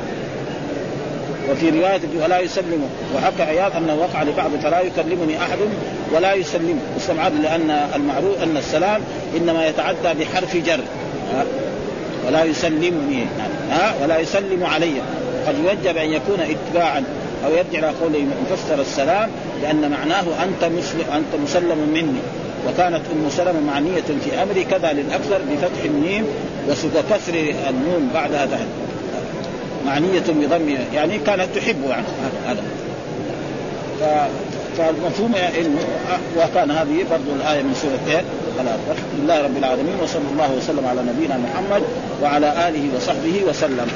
وفي 1.52 1.70
رواية 1.70 2.02
ولا 2.24 2.40
يسلم. 2.40 2.90
وحكى 3.16 3.44
عياض 3.44 3.72
أنه 3.76 3.96
وقع 3.96 4.24
لبعض 4.24 4.52
فلا 4.64 4.80
يكلمني 4.82 5.38
أحد 5.38 5.58
ولا 6.16 6.34
يسلم. 6.34 6.80
استمعاد 6.98 7.34
لأن 7.42 7.70
المعروف 7.96 8.44
أن 8.44 8.58
السلام 8.58 9.02
إنما 9.38 9.68
يتعدى 9.68 10.24
بحرف 10.24 10.58
جر. 10.58 10.80
ولا 12.28 12.44
يسلمني. 12.44 13.26
ها؟ 13.72 13.94
ولا 14.04 14.20
يسلم 14.20 14.64
علي. 14.64 14.94
قد 15.48 15.56
يوجب 15.64 15.98
أن 15.98 16.14
يكون 16.14 16.40
اتباعا 16.40 17.04
أو 17.46 17.52
يرجع 17.52 17.80
إلى 17.80 17.88
قوله 18.02 18.26
مفسر 18.52 18.82
السلام 18.82 19.30
لأن 19.62 19.92
معناه 19.92 20.24
أنت 20.44 20.72
مسلم 20.74 21.06
أنت 21.16 21.42
مسلم 21.44 21.90
مني. 21.94 22.20
وكانت 22.68 23.02
أم 23.12 23.30
سلمة 23.30 23.60
معنية 23.60 24.02
في 24.26 24.44
امري 24.44 24.64
كذا 24.64 24.94
للأكثر 24.94 25.40
بفتح 25.52 25.84
الميم 25.86 26.26
وكسر 26.70 27.34
النون 27.70 28.10
بعدها 28.14 28.46
تحت 28.46 28.66
معنية 29.86 30.24
بضم 30.30 30.76
يعني 30.94 31.20
كانت 31.20 31.48
تحبه 31.56 31.90
يعني 31.90 32.06
هذا. 32.48 32.64
فالمفهوم 34.78 35.36
إنه 35.36 35.80
وكان 36.38 36.72
هذه 36.72 37.06
برضو 37.12 37.36
الآية 37.36 37.62
من 37.62 37.74
سورة 37.82 38.16
إيه؟ 38.16 38.24
الحمد 38.92 39.24
لله 39.24 39.42
رب 39.42 39.58
العالمين 39.58 39.96
وصلى 40.04 40.22
الله 40.32 40.52
وسلم 40.58 40.88
على 40.88 41.02
نبينا 41.02 41.38
محمد 41.38 41.84
وعلى 42.24 42.70
آله 42.70 42.90
وصحبه 42.98 43.42
وسلم. 43.50 43.88